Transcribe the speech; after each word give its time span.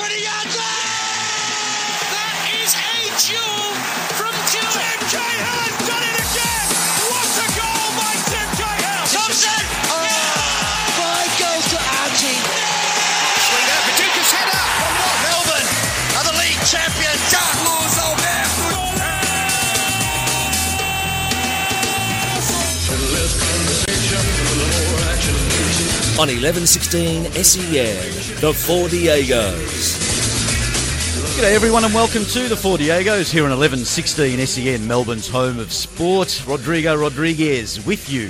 20 0.00 0.14
yards! 0.24 0.56
That 2.08 2.36
is 2.56 2.72
a 2.72 3.12
jewel 3.20 3.68
from 4.16 4.29
on 26.20 26.28
1116 26.28 27.32
SEN, 27.32 27.96
the 28.42 28.52
Four 28.52 28.88
Diegos. 28.88 29.96
G'day 31.38 31.54
everyone 31.54 31.82
and 31.82 31.94
welcome 31.94 32.26
to 32.26 32.46
the 32.46 32.56
Four 32.58 32.76
Diegos 32.76 33.32
here 33.32 33.44
on 33.44 33.48
1116 33.48 34.46
SEN, 34.46 34.86
Melbourne's 34.86 35.26
home 35.26 35.58
of 35.58 35.72
sport. 35.72 36.44
Rodrigo 36.46 36.94
Rodriguez 36.94 37.86
with 37.86 38.10
you. 38.10 38.26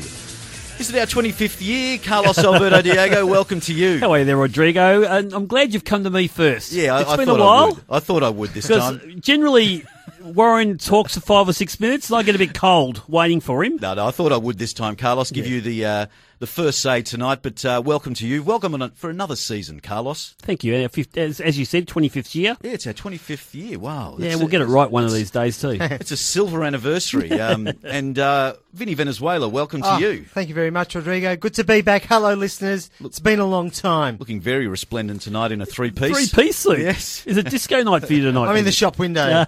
This 0.79 0.89
is 0.89 0.95
our 0.95 1.05
25th 1.05 1.61
year? 1.61 1.99
Carlos 1.99 2.39
Alberto 2.45 2.81
Diego, 2.81 3.27
welcome 3.27 3.59
to 3.63 3.75
you. 3.75 3.99
How 3.99 4.13
are 4.13 4.21
you 4.21 4.25
there, 4.25 4.37
Rodrigo? 4.37 5.03
And 5.03 5.33
I'm 5.33 5.49
glad 5.49 5.75
you've 5.75 5.85
come 5.85 6.05
to 6.05 6.11
me 6.11 6.29
first. 6.29 6.71
Yeah, 6.71 6.95
I, 6.95 7.01
it's 7.01 7.11
I 7.11 7.17
been 7.17 7.29
a 7.29 7.35
a 7.35 7.39
I 7.39 7.41
while. 7.41 7.69
would. 7.71 7.85
I 7.91 7.99
thought 7.99 8.23
I 8.23 8.29
would 8.29 8.51
this 8.51 8.69
time. 8.69 9.01
generally, 9.19 9.85
Warren 10.23 10.79
talks 10.79 11.15
for 11.15 11.21
five 11.21 11.49
or 11.49 11.53
six 11.53 11.81
minutes, 11.81 12.09
and 12.09 12.19
I 12.19 12.23
get 12.23 12.37
a 12.37 12.39
bit 12.39 12.55
cold 12.55 13.03
waiting 13.09 13.41
for 13.41 13.65
him. 13.65 13.79
No, 13.83 13.95
no, 13.95 14.07
I 14.07 14.13
thought 14.13 14.33
I 14.33 14.37
would 14.37 14.59
this 14.59 14.73
time, 14.75 14.95
Carlos. 14.95 15.33
Give 15.33 15.47
you 15.49 15.61
the 15.61 15.85
uh, 15.85 16.07
the 16.41 16.47
first 16.47 16.81
say 16.81 17.03
tonight, 17.03 17.41
but 17.43 17.63
uh, 17.67 17.83
welcome 17.85 18.15
to 18.15 18.27
you. 18.27 18.43
Welcome 18.43 18.73
on 18.73 18.81
a, 18.81 18.89
for 18.91 19.11
another 19.11 19.37
season, 19.37 19.79
Carlos. 19.81 20.35
Thank 20.41 20.65
you. 20.65 20.89
As, 21.15 21.39
as 21.39 21.59
you 21.59 21.67
said, 21.67 21.87
25th 21.87 22.35
year. 22.35 22.57
Yeah, 22.63 22.73
it's 22.73 22.87
our 22.87 22.95
25th 22.95 23.53
year. 23.55 23.79
Wow. 23.79 24.17
Yeah, 24.19 24.29
That's 24.31 24.39
we'll 24.39 24.49
a- 24.49 24.51
get 24.51 24.63
it 24.63 24.65
right 24.67 24.91
one 24.91 25.05
of 25.05 25.13
these 25.13 25.31
days 25.31 25.61
too. 25.61 25.77
It's 25.81 26.11
a 26.13 26.17
silver 26.17 26.65
anniversary. 26.65 27.31
Um, 27.33 27.69
and 27.85 28.19
uh, 28.19 28.55
Vinny 28.73 28.95
Venezuela, 28.95 29.49
welcome 29.49 29.83
to 29.83 29.95
Oh, 29.95 29.99
you. 29.99 30.25
Thank 30.25 30.49
you 30.49 30.55
very 30.55 30.71
much, 30.71 30.95
Rodrigo. 30.95 31.37
Good 31.37 31.55
to 31.55 31.65
be 31.65 31.83
back. 31.83 32.05
Hello, 32.05 32.33
listeners. 32.33 32.89
It's 33.01 33.21
been 33.21 33.39
a 33.39 33.47
long 33.47 33.71
time. 33.71 34.17
Looking 34.19 34.41
very 34.41 34.67
resplendent 34.67 35.21
tonight 35.21 35.53
in 35.53 35.61
a 35.61 35.67
three 35.67 35.91
piece. 35.91 36.31
Three 36.33 36.45
piece 36.47 36.57
suit. 36.57 36.79
Yes. 36.79 37.27
Is 37.27 37.37
it 37.37 37.51
disco 37.51 37.83
night 37.83 38.07
for 38.07 38.15
you 38.15 38.23
tonight? 38.23 38.47
I'm 38.49 38.57
in 38.57 38.65
the 38.65 38.73
shop 38.73 38.99
window. 38.99 39.45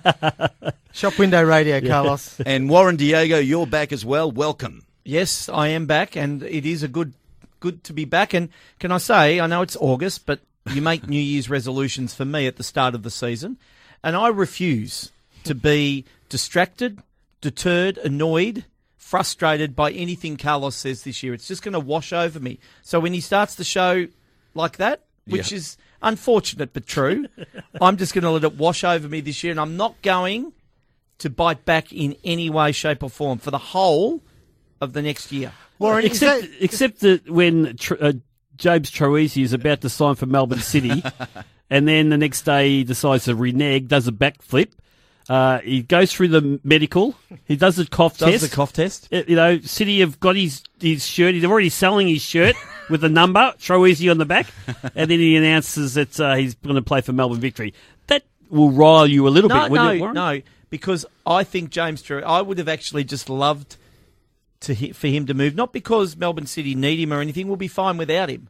shop 0.92 1.18
window 1.18 1.42
radio, 1.42 1.80
Carlos. 1.80 2.38
And 2.44 2.68
Warren 2.68 2.96
Diego, 2.96 3.38
you're 3.38 3.66
back 3.66 3.92
as 3.92 4.04
well. 4.04 4.30
Welcome. 4.30 4.82
Yes, 5.04 5.48
I 5.48 5.68
am 5.68 5.86
back, 5.86 6.16
and 6.16 6.42
it 6.42 6.64
is 6.66 6.82
a 6.82 6.88
good 6.88 7.12
good 7.60 7.84
to 7.84 7.92
be 7.92 8.04
back. 8.04 8.34
And 8.34 8.48
can 8.80 8.90
I 8.92 8.98
say, 8.98 9.38
I 9.40 9.46
know 9.46 9.62
it's 9.62 9.76
August, 9.76 10.26
but 10.26 10.40
you 10.72 10.82
make 10.82 11.06
New 11.08 11.20
Year's 11.20 11.48
resolutions 11.50 12.14
for 12.14 12.24
me 12.24 12.46
at 12.46 12.56
the 12.56 12.62
start 12.64 12.94
of 12.94 13.02
the 13.02 13.10
season, 13.10 13.56
and 14.02 14.16
I 14.16 14.28
refuse 14.28 15.10
to 15.44 15.54
be 15.54 16.04
distracted, 16.28 17.00
deterred, 17.40 17.98
annoyed, 17.98 18.64
frustrated 18.96 19.74
by 19.76 19.90
anything 19.92 20.36
Carlos 20.36 20.76
says 20.76 21.02
this 21.02 21.22
year. 21.22 21.34
It's 21.34 21.48
just 21.48 21.62
going 21.62 21.72
to 21.72 21.80
wash 21.80 22.12
over 22.12 22.38
me. 22.40 22.58
So 22.82 23.00
when 23.00 23.12
he 23.12 23.20
starts 23.20 23.54
the 23.56 23.64
show 23.64 24.06
like 24.54 24.76
that, 24.78 25.02
which 25.26 25.50
Yeah. 25.50 25.56
is 25.58 25.76
unfortunate 26.00 26.72
but 26.72 26.86
true, 26.86 27.26
I'm 27.80 27.96
just 27.96 28.14
going 28.14 28.24
to 28.24 28.30
let 28.30 28.44
it 28.44 28.56
wash 28.56 28.84
over 28.84 29.08
me 29.08 29.20
this 29.20 29.42
year, 29.42 29.50
and 29.50 29.60
I'm 29.60 29.76
not 29.76 30.00
going 30.02 30.52
to 31.18 31.28
bite 31.30 31.64
back 31.64 31.92
in 31.92 32.16
any 32.24 32.48
way, 32.50 32.70
shape, 32.72 33.02
or 33.02 33.10
form 33.10 33.38
for 33.38 33.50
the 33.50 33.58
whole 33.58 34.20
of 34.82 34.92
the 34.92 35.00
next 35.00 35.32
year. 35.32 35.52
Warren, 35.78 36.04
Except, 36.04 36.42
that, 36.42 36.50
except 36.60 37.00
that 37.00 37.28
when 37.30 37.76
Tr- 37.76 37.94
uh, 38.00 38.12
James 38.56 38.90
Troisi 38.90 39.42
is 39.42 39.52
about 39.52 39.80
to 39.80 39.88
sign 39.88 40.14
for 40.16 40.26
Melbourne 40.26 40.58
City, 40.60 41.02
and 41.70 41.88
then 41.88 42.10
the 42.10 42.18
next 42.18 42.42
day 42.42 42.68
he 42.68 42.84
decides 42.84 43.24
to 43.24 43.34
renege, 43.34 43.88
does 43.88 44.06
a 44.08 44.12
backflip. 44.12 44.72
Uh, 45.28 45.60
he 45.60 45.82
goes 45.82 46.12
through 46.12 46.28
the 46.28 46.60
medical. 46.64 47.14
He 47.46 47.54
does 47.56 47.76
the 47.76 47.86
cough 47.86 48.18
test 48.18 48.30
Does 48.32 48.40
test. 48.40 48.50
the 48.50 48.56
cough 48.56 48.72
test? 48.72 49.08
Uh, 49.12 49.22
you 49.26 49.36
know, 49.36 49.60
City 49.60 50.00
have 50.00 50.18
got 50.20 50.34
his, 50.36 50.62
his 50.80 51.06
shirt. 51.06 51.34
He's 51.34 51.44
already 51.44 51.68
selling 51.68 52.08
his 52.08 52.20
shirt 52.22 52.56
with 52.90 53.04
a 53.04 53.08
number, 53.08 53.54
Troisi 53.58 54.10
on 54.10 54.18
the 54.18 54.24
back, 54.26 54.48
and 54.96 55.10
then 55.10 55.18
he 55.20 55.36
announces 55.36 55.94
that 55.94 56.18
uh, 56.20 56.34
he's 56.34 56.54
going 56.56 56.74
to 56.74 56.82
play 56.82 57.00
for 57.02 57.12
Melbourne 57.12 57.38
Victory. 57.40 57.72
That 58.08 58.24
will 58.50 58.72
rile 58.72 59.06
you 59.06 59.26
a 59.28 59.30
little 59.30 59.48
No, 59.48 59.62
bit, 59.62 59.70
wouldn't 59.70 59.88
no, 59.88 59.94
it, 59.94 60.00
Warren? 60.00 60.14
no, 60.14 60.42
because 60.70 61.06
I 61.24 61.44
think 61.44 61.70
James 61.70 62.02
Drew. 62.02 62.22
I 62.22 62.42
would 62.42 62.58
have 62.58 62.68
actually 62.68 63.04
just 63.04 63.30
loved 63.30 63.76
to 64.62 64.92
for 64.92 65.08
him 65.08 65.26
to 65.26 65.34
move, 65.34 65.54
not 65.54 65.72
because 65.72 66.16
Melbourne 66.16 66.46
City 66.46 66.74
need 66.74 66.98
him 66.98 67.12
or 67.12 67.20
anything. 67.20 67.46
We'll 67.48 67.56
be 67.56 67.68
fine 67.68 67.96
without 67.96 68.28
him. 68.30 68.48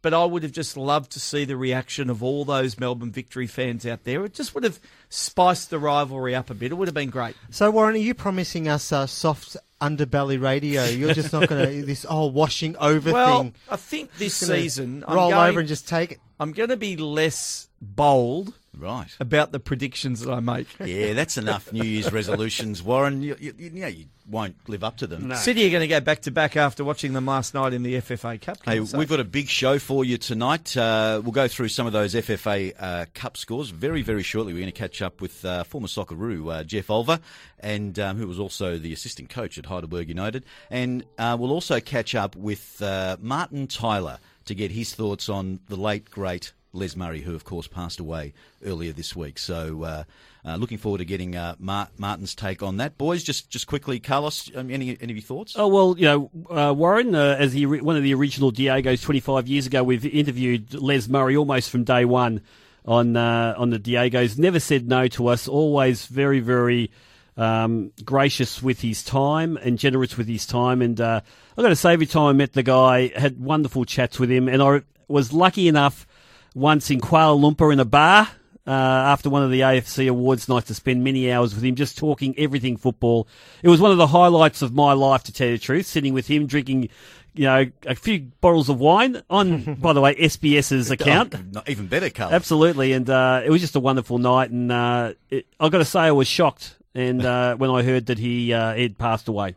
But 0.00 0.14
I 0.14 0.24
would 0.24 0.44
have 0.44 0.52
just 0.52 0.76
loved 0.76 1.10
to 1.12 1.20
see 1.20 1.44
the 1.44 1.56
reaction 1.56 2.08
of 2.08 2.22
all 2.22 2.44
those 2.44 2.78
Melbourne 2.78 3.10
Victory 3.10 3.48
fans 3.48 3.84
out 3.84 4.04
there. 4.04 4.24
It 4.24 4.32
just 4.32 4.54
would 4.54 4.62
have 4.62 4.78
spiced 5.08 5.70
the 5.70 5.78
rivalry 5.80 6.36
up 6.36 6.50
a 6.50 6.54
bit. 6.54 6.70
It 6.70 6.76
would 6.76 6.86
have 6.86 6.94
been 6.94 7.10
great. 7.10 7.34
so, 7.50 7.68
Warren, 7.72 7.96
are 7.96 7.98
you 7.98 8.14
promising 8.14 8.68
us 8.68 8.92
uh, 8.92 9.08
soft 9.08 9.56
underbelly 9.80 10.40
radio? 10.40 10.84
You're 10.84 11.14
just 11.14 11.32
not 11.32 11.48
going 11.48 11.66
to 11.80 11.84
this 11.84 12.04
whole 12.04 12.30
washing 12.30 12.76
over 12.76 13.12
Well, 13.12 13.42
thing. 13.42 13.54
I 13.68 13.74
think 13.74 14.14
this 14.18 14.34
season 14.34 15.04
I'm 15.08 15.16
roll 15.16 15.30
going, 15.30 15.50
over 15.50 15.58
and 15.58 15.68
just 15.68 15.88
take 15.88 16.12
it. 16.12 16.18
I'm 16.38 16.52
going 16.52 16.68
to 16.68 16.76
be 16.76 16.96
less 16.96 17.68
bold 17.82 18.54
Right. 18.76 19.08
about 19.20 19.52
the 19.52 19.60
predictions 19.60 20.20
that 20.20 20.32
I 20.32 20.40
make. 20.40 20.68
Yeah, 20.88 21.12
that's 21.12 21.36
enough 21.36 21.72
New 21.72 21.84
Year's 21.84 22.12
resolutions, 22.12 22.82
Warren. 22.82 23.22
You, 23.22 23.36
you, 23.38 23.52
you 23.58 23.70
know 23.70 23.88
you 23.88 24.06
won't 24.28 24.56
live 24.68 24.84
up 24.84 24.98
to 24.98 25.06
them. 25.06 25.34
City 25.34 25.66
are 25.66 25.70
going 25.70 25.82
to 25.82 25.88
go 25.88 26.00
back 26.00 26.22
to 26.22 26.30
back 26.30 26.56
after 26.56 26.84
watching 26.84 27.12
them 27.12 27.26
last 27.26 27.52
night 27.54 27.72
in 27.72 27.82
the 27.82 27.94
FFA 27.94 28.40
Cup. 28.40 28.58
Hey, 28.64 28.78
I 28.78 28.80
we've 28.80 29.08
got 29.08 29.20
a 29.20 29.24
big 29.24 29.48
show 29.48 29.78
for 29.78 30.04
you 30.04 30.16
tonight. 30.16 30.76
Uh, 30.76 31.20
we'll 31.22 31.32
go 31.32 31.48
through 31.48 31.68
some 31.68 31.86
of 31.86 31.92
those 31.92 32.14
FFA 32.14 32.74
uh, 32.78 33.06
Cup 33.14 33.36
scores 33.36 33.70
very, 33.70 34.02
very 34.02 34.22
shortly. 34.22 34.52
We're 34.52 34.60
going 34.60 34.72
to 34.72 34.78
catch 34.78 35.02
up 35.02 35.20
with 35.20 35.44
uh, 35.44 35.64
former 35.64 35.88
Socceroo 35.88 36.60
uh, 36.60 36.64
Jeff 36.64 36.86
Olver, 36.86 37.20
and 37.60 37.98
um, 37.98 38.16
who 38.16 38.26
was 38.26 38.38
also 38.38 38.78
the 38.78 38.92
assistant 38.92 39.28
coach 39.28 39.58
at 39.58 39.66
Heidelberg 39.66 40.08
United. 40.08 40.44
And 40.70 41.04
uh, 41.18 41.36
we'll 41.38 41.52
also 41.52 41.80
catch 41.80 42.14
up 42.14 42.36
with 42.36 42.80
uh, 42.80 43.16
Martin 43.20 43.66
Tyler 43.66 44.18
to 44.46 44.54
get 44.54 44.70
his 44.70 44.94
thoughts 44.94 45.28
on 45.28 45.60
the 45.68 45.76
late 45.76 46.10
great 46.10 46.52
Les 46.72 46.96
Murray, 46.96 47.20
who 47.20 47.34
of 47.34 47.44
course 47.44 47.66
passed 47.66 48.00
away 48.00 48.32
earlier 48.64 48.92
this 48.92 49.14
week. 49.16 49.38
So. 49.38 49.82
Uh, 49.82 50.04
uh, 50.48 50.56
looking 50.56 50.78
forward 50.78 50.98
to 50.98 51.04
getting 51.04 51.36
uh, 51.36 51.54
Mar- 51.58 51.88
Martin's 51.98 52.34
take 52.34 52.62
on 52.62 52.78
that, 52.78 52.96
boys. 52.96 53.22
Just, 53.22 53.50
just 53.50 53.66
quickly, 53.66 54.00
Carlos. 54.00 54.50
Um, 54.54 54.70
any, 54.70 54.96
any 55.00 55.12
of 55.12 55.16
your 55.16 55.20
thoughts? 55.20 55.54
Oh 55.56 55.68
well, 55.68 55.94
you 55.98 56.04
know, 56.04 56.30
uh, 56.48 56.72
Warren, 56.72 57.14
uh, 57.14 57.36
as 57.38 57.54
one 57.54 57.96
of 57.96 58.02
the 58.02 58.14
original 58.14 58.50
Diego's 58.50 59.02
25 59.02 59.46
years 59.46 59.66
ago, 59.66 59.82
we've 59.82 60.06
interviewed 60.06 60.72
Les 60.74 61.06
Murray 61.08 61.36
almost 61.36 61.70
from 61.70 61.84
day 61.84 62.04
one 62.04 62.40
on 62.86 63.16
uh, 63.16 63.54
on 63.58 63.70
the 63.70 63.78
Diego's. 63.78 64.38
Never 64.38 64.60
said 64.60 64.88
no 64.88 65.08
to 65.08 65.26
us. 65.26 65.48
Always 65.48 66.06
very, 66.06 66.40
very 66.40 66.92
um, 67.36 67.92
gracious 68.04 68.62
with 68.62 68.80
his 68.80 69.02
time 69.02 69.58
and 69.58 69.78
generous 69.78 70.16
with 70.16 70.28
his 70.28 70.46
time. 70.46 70.80
And 70.80 70.98
I've 70.98 71.24
got 71.56 71.68
to 71.68 71.76
say, 71.76 71.92
every 71.92 72.06
time 72.06 72.26
I 72.26 72.32
met 72.32 72.54
the 72.54 72.62
guy, 72.62 73.08
had 73.14 73.38
wonderful 73.38 73.84
chats 73.84 74.18
with 74.18 74.30
him, 74.30 74.48
and 74.48 74.62
I 74.62 74.82
was 75.08 75.32
lucky 75.32 75.68
enough 75.68 76.06
once 76.54 76.90
in 76.90 77.00
Kuala 77.00 77.38
Lumpur 77.38 77.72
in 77.72 77.80
a 77.80 77.84
bar 77.84 78.28
uh, 78.68 78.70
after 78.70 79.30
one 79.30 79.42
of 79.42 79.50
the 79.50 79.60
AFC 79.60 80.10
awards 80.10 80.46
nights 80.46 80.66
to 80.66 80.74
spend 80.74 81.02
many 81.02 81.32
hours 81.32 81.54
with 81.54 81.64
him, 81.64 81.74
just 81.74 81.96
talking 81.96 82.34
everything 82.38 82.76
football. 82.76 83.26
It 83.62 83.70
was 83.70 83.80
one 83.80 83.92
of 83.92 83.96
the 83.96 84.06
highlights 84.06 84.60
of 84.60 84.74
my 84.74 84.92
life, 84.92 85.22
to 85.24 85.32
tell 85.32 85.48
you 85.48 85.56
the 85.56 85.62
truth, 85.62 85.86
sitting 85.86 86.12
with 86.12 86.26
him, 86.26 86.46
drinking, 86.46 86.90
you 87.32 87.44
know, 87.44 87.64
a 87.86 87.94
few 87.94 88.20
bottles 88.42 88.68
of 88.68 88.78
wine 88.78 89.22
on, 89.30 89.74
by 89.80 89.94
the 89.94 90.02
way, 90.02 90.14
SBS's 90.16 90.90
account. 90.90 91.34
Oh, 91.56 91.62
even 91.66 91.86
better, 91.86 92.10
Carlos. 92.10 92.34
Absolutely, 92.34 92.92
and 92.92 93.08
uh, 93.08 93.40
it 93.42 93.48
was 93.48 93.62
just 93.62 93.74
a 93.74 93.80
wonderful 93.80 94.18
night. 94.18 94.50
And 94.50 94.70
uh, 94.70 95.14
it, 95.30 95.46
I've 95.58 95.72
got 95.72 95.78
to 95.78 95.86
say, 95.86 96.00
I 96.00 96.10
was 96.10 96.28
shocked, 96.28 96.76
and 96.94 97.24
uh, 97.24 97.56
when 97.56 97.70
I 97.70 97.82
heard 97.82 98.06
that 98.06 98.18
he 98.18 98.52
uh, 98.52 98.74
had 98.74 98.98
passed 98.98 99.28
away. 99.28 99.54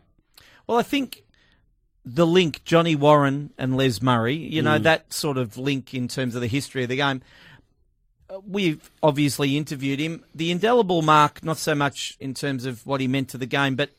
Well, 0.67 0.77
I 0.77 0.83
think 0.83 1.25
the 2.05 2.25
link 2.25 2.63
Johnny 2.63 2.95
Warren 2.95 3.51
and 3.57 3.77
Les 3.77 4.01
Murray, 4.01 4.35
you 4.35 4.61
know, 4.61 4.79
that 4.79 5.13
sort 5.13 5.37
of 5.37 5.57
link 5.57 5.93
in 5.93 6.07
terms 6.07 6.35
of 6.35 6.41
the 6.41 6.47
history 6.47 6.83
of 6.83 6.89
the 6.89 6.95
game. 6.95 7.21
uh, 8.29 8.39
We've 8.47 8.89
obviously 9.03 9.55
interviewed 9.57 9.99
him. 9.99 10.23
The 10.33 10.51
indelible 10.51 11.01
mark, 11.01 11.43
not 11.43 11.57
so 11.57 11.75
much 11.75 12.17
in 12.19 12.33
terms 12.33 12.65
of 12.65 12.85
what 12.85 13.01
he 13.01 13.07
meant 13.07 13.29
to 13.29 13.37
the 13.37 13.45
game, 13.45 13.75
but 13.75 13.91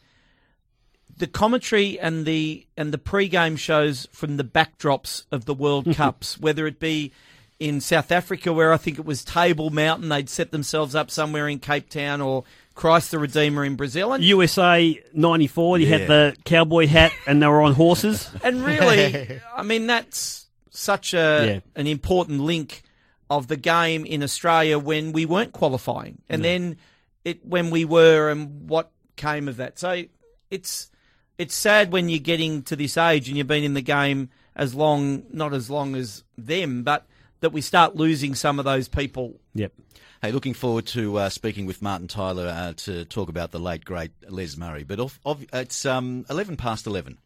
the 1.16 1.26
commentary 1.26 2.00
and 2.00 2.26
the 2.26 2.66
and 2.76 2.92
the 2.92 2.98
pre-game 2.98 3.56
shows 3.56 4.08
from 4.12 4.36
the 4.36 4.44
backdrops 4.44 5.24
of 5.30 5.44
the 5.44 5.54
World 5.54 5.94
Cups, 5.94 6.38
whether 6.38 6.66
it 6.66 6.80
be 6.80 7.12
in 7.60 7.80
South 7.80 8.10
Africa, 8.10 8.52
where 8.52 8.72
I 8.72 8.76
think 8.76 8.98
it 8.98 9.04
was 9.04 9.24
Table 9.24 9.70
Mountain, 9.70 10.08
they'd 10.08 10.28
set 10.28 10.50
themselves 10.50 10.96
up 10.96 11.10
somewhere 11.10 11.48
in 11.48 11.60
Cape 11.60 11.88
Town, 11.88 12.20
or 12.20 12.42
Christ 12.74 13.10
the 13.10 13.18
Redeemer 13.18 13.64
in 13.64 13.76
Brazil, 13.76 14.12
and 14.12 14.24
USA 14.24 15.00
'94, 15.12 15.78
he 15.78 15.86
Yeah. 15.86 15.98
had 15.98 16.08
the 16.08 16.36
cowboy 16.44 16.86
hat, 16.86 17.12
and 17.26 17.42
they 17.42 17.46
were 17.46 17.62
on 17.62 17.74
horses. 17.74 18.30
And 18.44 18.64
really, 18.64 19.40
I 19.56 19.62
mean, 19.62 19.86
that's 19.86 20.46
such 20.70 21.14
a 21.14 21.16
Yeah. 21.46 21.60
an 21.80 21.86
important 21.86 22.40
link 22.40 22.82
of 23.30 23.48
the 23.48 23.56
game 23.56 24.04
in 24.04 24.22
Australia 24.22 24.78
when 24.78 25.12
we 25.12 25.26
weren't 25.26 25.52
qualifying, 25.52 26.18
and 26.28 26.44
then 26.44 26.76
it 27.24 27.44
when 27.46 27.70
we 27.70 27.84
were, 27.84 28.30
and 28.30 28.68
what 28.68 28.90
came 29.16 29.48
of 29.48 29.56
that. 29.58 29.78
So 29.78 30.04
it's 30.50 30.90
it's 31.38 31.54
sad 31.54 31.92
when 31.92 32.08
you're 32.08 32.18
getting 32.18 32.62
to 32.64 32.76
this 32.76 32.96
age 32.96 33.28
and 33.28 33.36
you've 33.36 33.46
been 33.46 33.64
in 33.64 33.74
the 33.74 33.82
game 33.82 34.28
as 34.54 34.74
long, 34.74 35.24
not 35.32 35.54
as 35.54 35.70
long 35.70 35.96
as 35.96 36.24
them, 36.36 36.82
but 36.82 37.06
that 37.40 37.52
we 37.52 37.60
start 37.60 37.96
losing 37.96 38.34
some 38.34 38.58
of 38.58 38.64
those 38.64 38.86
people. 38.86 39.40
Yep. 39.54 39.72
Hey, 40.24 40.30
looking 40.30 40.54
forward 40.54 40.86
to 40.86 41.18
uh, 41.18 41.28
speaking 41.30 41.66
with 41.66 41.82
Martin 41.82 42.06
Tyler 42.06 42.46
uh, 42.46 42.74
to 42.84 43.04
talk 43.06 43.28
about 43.28 43.50
the 43.50 43.58
late 43.58 43.84
great 43.84 44.12
Les 44.28 44.56
Murray. 44.56 44.84
But 44.84 45.00
off, 45.00 45.18
off, 45.24 45.44
it's 45.52 45.84
um, 45.84 46.24
eleven 46.30 46.56
past 46.56 46.86
eleven. 46.86 47.18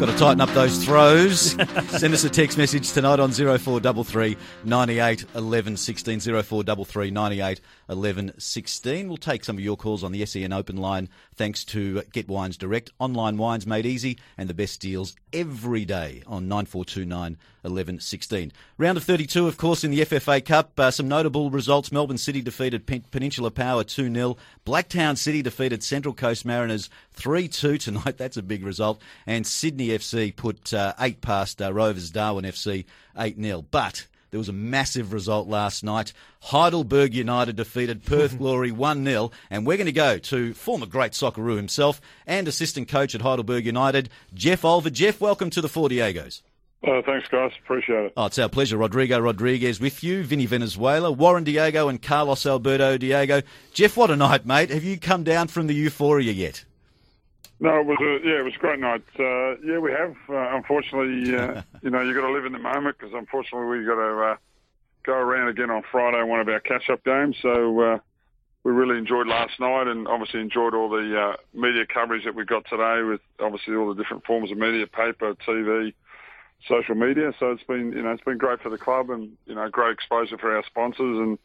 Got 0.00 0.06
to 0.06 0.16
tighten 0.16 0.40
up 0.40 0.48
those 0.50 0.84
throws. 0.84 1.50
Send 1.88 2.14
us 2.14 2.22
a 2.22 2.30
text 2.30 2.56
message 2.56 2.92
tonight 2.92 3.18
on 3.18 3.32
0433 3.32 4.36
98 4.64 5.24
11 5.34 5.76
16. 5.76 6.20
0433 6.20 7.10
98 7.10 7.60
11 7.90 8.32
16. 8.38 9.08
We'll 9.08 9.16
take 9.16 9.44
some 9.44 9.56
of 9.56 9.64
your 9.64 9.76
calls 9.76 10.04
on 10.04 10.12
the 10.12 10.24
SEN 10.24 10.52
open 10.52 10.76
line 10.76 11.08
thanks 11.34 11.64
to 11.66 12.02
Get 12.12 12.28
Wines 12.28 12.56
Direct. 12.56 12.90
Online 12.98 13.36
wines 13.36 13.66
made 13.66 13.84
easy 13.84 14.18
and 14.38 14.48
the 14.48 14.54
best 14.54 14.80
deals 14.80 15.16
every 15.32 15.84
day 15.84 16.22
on 16.26 16.48
9429 16.48 17.36
11 17.64 18.00
16. 18.00 18.52
Round 18.78 18.96
of 18.96 19.04
32, 19.04 19.46
of 19.46 19.56
course, 19.56 19.84
in 19.84 19.90
the 19.90 20.00
FFA 20.00 20.44
Cup. 20.44 20.78
Uh, 20.78 20.90
some 20.90 21.08
notable 21.08 21.50
results. 21.50 21.92
Melbourne 21.92 22.16
City 22.16 22.40
defeated 22.40 22.86
Pen- 22.86 23.04
Peninsula 23.10 23.50
Power 23.50 23.84
2 23.84 24.12
0. 24.12 24.36
Blacktown 24.64 25.18
City 25.18 25.42
defeated 25.42 25.82
Central 25.82 26.14
Coast 26.14 26.44
Mariners 26.44 26.88
3 27.12 27.48
2 27.48 27.76
tonight. 27.78 28.16
That's 28.16 28.36
a 28.36 28.42
big 28.42 28.64
result. 28.64 29.02
And 29.26 29.46
Sydney 29.46 29.88
FC 29.88 30.34
put 30.34 30.72
uh, 30.72 30.94
8 30.98 31.20
past 31.20 31.60
uh, 31.60 31.72
Rovers 31.72 32.10
Darwin 32.10 32.44
FC 32.44 32.84
8 33.18 33.36
0. 33.40 33.64
But 33.70 34.06
there 34.30 34.38
was 34.38 34.48
a 34.48 34.52
massive 34.52 35.12
result 35.12 35.48
last 35.48 35.82
night. 35.82 36.12
Heidelberg 36.42 37.14
United 37.14 37.56
defeated 37.56 38.04
Perth 38.04 38.38
Glory 38.38 38.70
1 38.70 39.04
0. 39.04 39.30
And 39.50 39.66
we're 39.66 39.76
going 39.76 39.86
to 39.86 39.92
go 39.92 40.18
to 40.18 40.54
former 40.54 40.86
great 40.86 41.12
Socceroo 41.12 41.56
himself 41.56 42.00
and 42.26 42.46
assistant 42.48 42.88
coach 42.88 43.14
at 43.14 43.22
Heidelberg 43.22 43.66
United, 43.66 44.08
Jeff 44.32 44.62
Olver. 44.62 44.92
Jeff, 44.92 45.20
welcome 45.20 45.50
to 45.50 45.60
the 45.60 45.68
Four 45.68 45.88
Diegos. 45.88 46.42
Uh, 46.82 47.02
thanks, 47.04 47.28
guys. 47.28 47.52
Appreciate 47.62 48.06
it. 48.06 48.12
Oh, 48.16 48.26
it's 48.26 48.38
our 48.38 48.48
pleasure. 48.48 48.78
Rodrigo 48.78 49.18
Rodriguez 49.18 49.80
with 49.80 50.02
you, 50.02 50.22
Vinny 50.24 50.46
Venezuela, 50.46 51.12
Warren 51.12 51.44
Diego, 51.44 51.88
and 51.88 52.00
Carlos 52.00 52.46
Alberto 52.46 52.96
Diego. 52.96 53.42
Jeff, 53.74 53.98
what 53.98 54.10
a 54.10 54.16
night, 54.16 54.46
mate. 54.46 54.70
Have 54.70 54.84
you 54.84 54.98
come 54.98 55.22
down 55.22 55.48
from 55.48 55.66
the 55.66 55.74
euphoria 55.74 56.32
yet? 56.32 56.64
No, 57.62 57.78
it 57.80 57.86
was 57.86 57.98
a 58.00 58.26
yeah, 58.26 58.40
it 58.40 58.44
was 58.44 58.54
a 58.54 58.58
great 58.58 58.80
night. 58.80 59.04
Uh, 59.18 59.56
yeah, 59.60 59.78
we 59.78 59.92
have. 59.92 60.16
Uh, 60.28 60.56
unfortunately, 60.56 61.36
uh, 61.36 61.60
you 61.82 61.90
know, 61.90 62.00
you 62.00 62.14
got 62.14 62.26
to 62.26 62.32
live 62.32 62.46
in 62.46 62.52
the 62.52 62.58
moment 62.58 62.96
because 62.98 63.14
unfortunately 63.14 63.78
we 63.78 63.84
got 63.84 63.96
to 63.96 64.32
uh, 64.32 64.36
go 65.04 65.12
around 65.12 65.48
again 65.48 65.70
on 65.70 65.82
Friday, 65.92 66.22
one 66.22 66.40
of 66.40 66.48
our 66.48 66.60
catch-up 66.60 67.04
games. 67.04 67.36
So 67.42 67.80
uh, 67.80 67.98
we 68.64 68.72
really 68.72 68.96
enjoyed 68.96 69.26
last 69.26 69.60
night, 69.60 69.88
and 69.88 70.08
obviously 70.08 70.40
enjoyed 70.40 70.74
all 70.74 70.88
the 70.88 71.20
uh, 71.20 71.36
media 71.52 71.84
coverage 71.84 72.24
that 72.24 72.34
we 72.34 72.46
got 72.46 72.64
today 72.66 73.02
with 73.02 73.20
obviously 73.38 73.74
all 73.76 73.94
the 73.94 74.02
different 74.02 74.24
forms 74.24 74.50
of 74.50 74.56
media, 74.56 74.86
paper, 74.86 75.34
TV, 75.46 75.92
social 76.66 76.94
media. 76.94 77.34
So 77.38 77.50
it's 77.50 77.62
been 77.64 77.92
you 77.92 78.02
know 78.02 78.12
it's 78.12 78.24
been 78.24 78.38
great 78.38 78.62
for 78.62 78.70
the 78.70 78.78
club, 78.78 79.10
and 79.10 79.32
you 79.44 79.54
know 79.54 79.68
great 79.68 79.92
exposure 79.92 80.38
for 80.38 80.56
our 80.56 80.64
sponsors 80.64 80.98
and. 81.18 81.38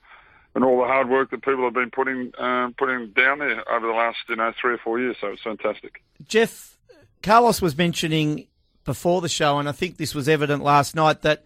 And 0.56 0.64
all 0.64 0.80
the 0.80 0.88
hard 0.88 1.10
work 1.10 1.32
that 1.32 1.44
people 1.44 1.66
have 1.66 1.74
been 1.74 1.92
putting 1.92 2.32
um, 2.38 2.74
putting 2.78 3.10
down 3.10 3.40
there 3.40 3.70
over 3.70 3.86
the 3.86 3.94
last 3.94 4.18
you 4.30 4.38
know 4.38 4.54
three 4.60 4.74
or 4.74 4.78
four 4.78 5.00
years, 5.00 5.18
so 5.20 5.28
it's 5.28 5.42
fantastic. 5.42 6.02
Jeff, 6.26 6.78
Carlos 7.22 7.62
was 7.62 7.78
mentioning 7.78 8.48
before 8.86 9.20
the 9.20 9.30
show, 9.30 9.60
and 9.60 9.68
I 9.68 9.74
think 9.74 9.98
this 9.98 10.16
was 10.16 10.30
evident 10.30 10.64
last 10.64 10.96
night, 10.96 11.24
that 11.24 11.44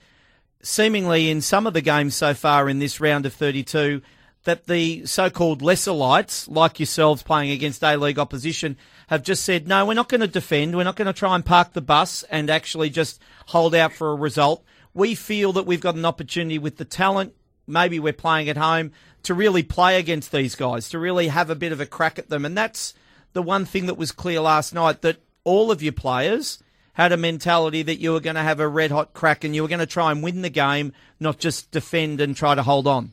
seemingly 0.61 1.29
in 1.29 1.41
some 1.41 1.65
of 1.65 1.73
the 1.73 1.81
games 1.81 2.15
so 2.15 2.33
far 2.33 2.69
in 2.69 2.79
this 2.79 2.99
round 2.99 3.25
of 3.25 3.33
32, 3.33 4.01
that 4.43 4.67
the 4.67 5.05
so-called 5.05 5.61
lesser 5.61 5.91
lights, 5.91 6.47
like 6.47 6.79
yourselves 6.79 7.23
playing 7.23 7.51
against 7.51 7.83
A-League 7.83 8.19
opposition, 8.19 8.77
have 9.07 9.23
just 9.23 9.43
said, 9.43 9.67
no, 9.67 9.85
we're 9.85 9.93
not 9.93 10.09
going 10.09 10.21
to 10.21 10.27
defend. 10.27 10.75
We're 10.75 10.83
not 10.83 10.95
going 10.95 11.07
to 11.07 11.13
try 11.13 11.35
and 11.35 11.45
park 11.45 11.73
the 11.73 11.81
bus 11.81 12.23
and 12.23 12.49
actually 12.49 12.89
just 12.89 13.21
hold 13.47 13.75
out 13.75 13.93
for 13.93 14.11
a 14.11 14.15
result. 14.15 14.63
We 14.93 15.15
feel 15.15 15.53
that 15.53 15.65
we've 15.65 15.81
got 15.81 15.95
an 15.95 16.05
opportunity 16.05 16.57
with 16.57 16.77
the 16.77 16.85
talent. 16.85 17.33
Maybe 17.69 17.99
we're 17.99 18.13
playing 18.13 18.49
at 18.49 18.57
home 18.57 18.91
to 19.23 19.33
really 19.33 19.63
play 19.63 19.99
against 19.99 20.31
these 20.31 20.55
guys, 20.55 20.89
to 20.89 20.99
really 20.99 21.27
have 21.27 21.49
a 21.49 21.55
bit 21.55 21.71
of 21.71 21.79
a 21.79 21.85
crack 21.85 22.17
at 22.19 22.29
them. 22.29 22.45
And 22.45 22.57
that's 22.57 22.93
the 23.33 23.41
one 23.41 23.65
thing 23.65 23.85
that 23.85 23.97
was 23.97 24.11
clear 24.11 24.41
last 24.41 24.73
night 24.73 25.01
that 25.01 25.17
all 25.43 25.71
of 25.71 25.81
your 25.81 25.93
players 25.93 26.59
had 26.93 27.11
a 27.11 27.17
mentality 27.17 27.81
that 27.83 27.99
you 27.99 28.11
were 28.11 28.19
going 28.19 28.35
to 28.35 28.41
have 28.41 28.59
a 28.59 28.67
red 28.67 28.91
hot 28.91 29.13
crack 29.13 29.43
and 29.43 29.55
you 29.55 29.61
were 29.61 29.67
going 29.67 29.79
to 29.79 29.85
try 29.85 30.11
and 30.11 30.21
win 30.21 30.41
the 30.41 30.49
game, 30.49 30.93
not 31.19 31.39
just 31.39 31.71
defend 31.71 32.19
and 32.19 32.35
try 32.35 32.55
to 32.55 32.63
hold 32.63 32.87
on. 32.87 33.11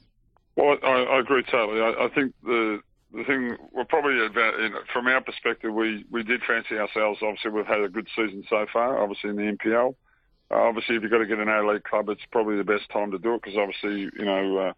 Well, 0.57 0.77
I, 0.83 1.05
I 1.05 1.21
agree 1.21 1.45
totally. 1.45 1.81
I, 1.81 2.07
I 2.07 2.09
think 2.09 2.35
the 2.43 2.81
the 3.13 3.25
thing, 3.25 3.57
we're 3.73 3.85
probably 3.85 4.25
about, 4.25 4.59
you 4.59 4.69
know, 4.69 4.81
from 4.93 5.07
our 5.07 5.21
perspective, 5.23 5.73
we, 5.73 6.05
we 6.11 6.23
did 6.23 6.43
fancy 6.47 6.77
ourselves. 6.77 7.21
Obviously, 7.23 7.51
we've 7.51 7.67
had 7.67 7.81
a 7.81 7.89
good 7.89 8.09
season 8.15 8.45
so 8.49 8.67
far, 8.73 9.01
obviously 9.03 9.31
in 9.31 9.37
the 9.37 9.57
NPL. 9.57 9.95
Uh, 10.51 10.57
obviously, 10.57 10.97
if 10.97 11.03
you've 11.03 11.11
got 11.11 11.19
to 11.19 11.27
get 11.27 11.39
an 11.39 11.49
A-League 11.49 11.85
club, 11.85 12.09
it's 12.09 12.23
probably 12.31 12.57
the 12.57 12.65
best 12.65 12.89
time 12.93 13.11
to 13.11 13.19
do 13.19 13.35
it 13.35 13.43
because 13.43 13.59
obviously, 13.59 14.11
you 14.17 14.25
know, 14.25 14.59
uh, 14.59 14.73